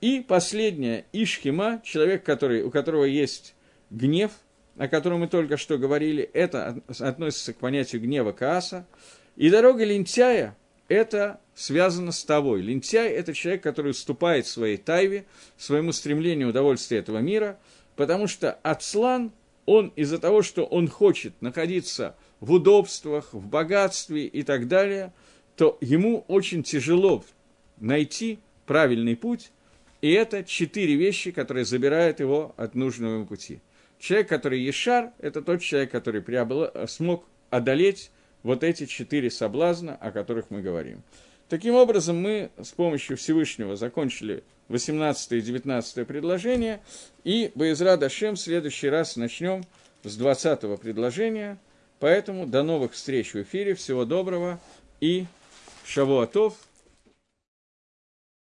И 0.00 0.20
последняя, 0.20 1.06
Ишхима, 1.12 1.80
человек, 1.84 2.24
который, 2.24 2.62
у 2.62 2.70
которого 2.70 3.04
есть 3.04 3.54
гнев, 3.90 4.32
о 4.76 4.88
котором 4.88 5.20
мы 5.20 5.28
только 5.28 5.56
что 5.56 5.78
говорили, 5.78 6.22
это 6.32 6.82
относится 6.98 7.52
к 7.52 7.58
понятию 7.58 8.02
гнева 8.02 8.32
Кааса. 8.32 8.86
И 9.36 9.50
дорога 9.50 9.84
лентяя, 9.84 10.56
это 10.88 11.40
связано 11.54 12.12
с 12.12 12.24
тобой. 12.24 12.62
Лентяй– 12.62 13.08
это 13.10 13.34
человек, 13.34 13.62
который 13.62 13.90
уступает 13.90 14.46
своей 14.46 14.76
тайве, 14.76 15.24
своему 15.56 15.92
стремлению 15.92 16.48
удовольствия 16.48 16.98
этого 16.98 17.18
мира, 17.18 17.58
потому 17.96 18.26
что 18.26 18.52
Ацлан, 18.62 19.32
он 19.66 19.92
из-за 19.96 20.18
того, 20.18 20.42
что 20.42 20.64
он 20.64 20.88
хочет 20.88 21.40
находиться 21.40 22.16
в 22.40 22.52
удобствах, 22.52 23.32
в 23.32 23.46
богатстве 23.46 24.26
и 24.26 24.42
так 24.42 24.68
далее, 24.68 25.12
то 25.56 25.78
ему 25.80 26.24
очень 26.28 26.62
тяжело 26.62 27.24
найти 27.78 28.38
правильный 28.66 29.16
путь, 29.16 29.50
и 30.00 30.10
это 30.10 30.44
четыре 30.44 30.96
вещи, 30.96 31.30
которые 31.30 31.64
забирают 31.64 32.20
его 32.20 32.54
от 32.56 32.74
нужного 32.74 33.14
ему 33.14 33.26
пути. 33.26 33.60
Человек, 33.98 34.28
который 34.28 34.60
Ешар, 34.60 35.12
это 35.18 35.40
тот 35.40 35.62
человек, 35.62 35.90
который 35.90 36.20
приобла... 36.20 36.70
смог 36.88 37.24
одолеть 37.48 38.10
вот 38.42 38.62
эти 38.62 38.84
четыре 38.84 39.30
соблазна, 39.30 39.96
о 39.96 40.10
которых 40.10 40.50
мы 40.50 40.60
говорим. 40.60 41.02
Таким 41.48 41.74
образом, 41.74 42.16
мы 42.20 42.50
с 42.60 42.70
помощью 42.70 43.16
Всевышнего 43.16 43.76
закончили 43.76 44.42
18 44.68 45.32
и 45.32 45.40
19 45.42 46.06
предложение, 46.06 46.80
и 47.22 47.52
Боизра 47.54 47.96
Дашем 47.96 48.36
в 48.36 48.40
следующий 48.40 48.88
раз 48.88 49.16
начнем 49.16 49.64
с 50.04 50.16
20 50.16 50.80
предложения. 50.80 51.58
Поэтому 52.00 52.46
до 52.46 52.62
новых 52.62 52.92
встреч 52.92 53.34
в 53.34 53.42
эфире, 53.42 53.74
всего 53.74 54.04
доброго 54.04 54.58
и 55.00 55.26
шавуатов. 55.84 56.54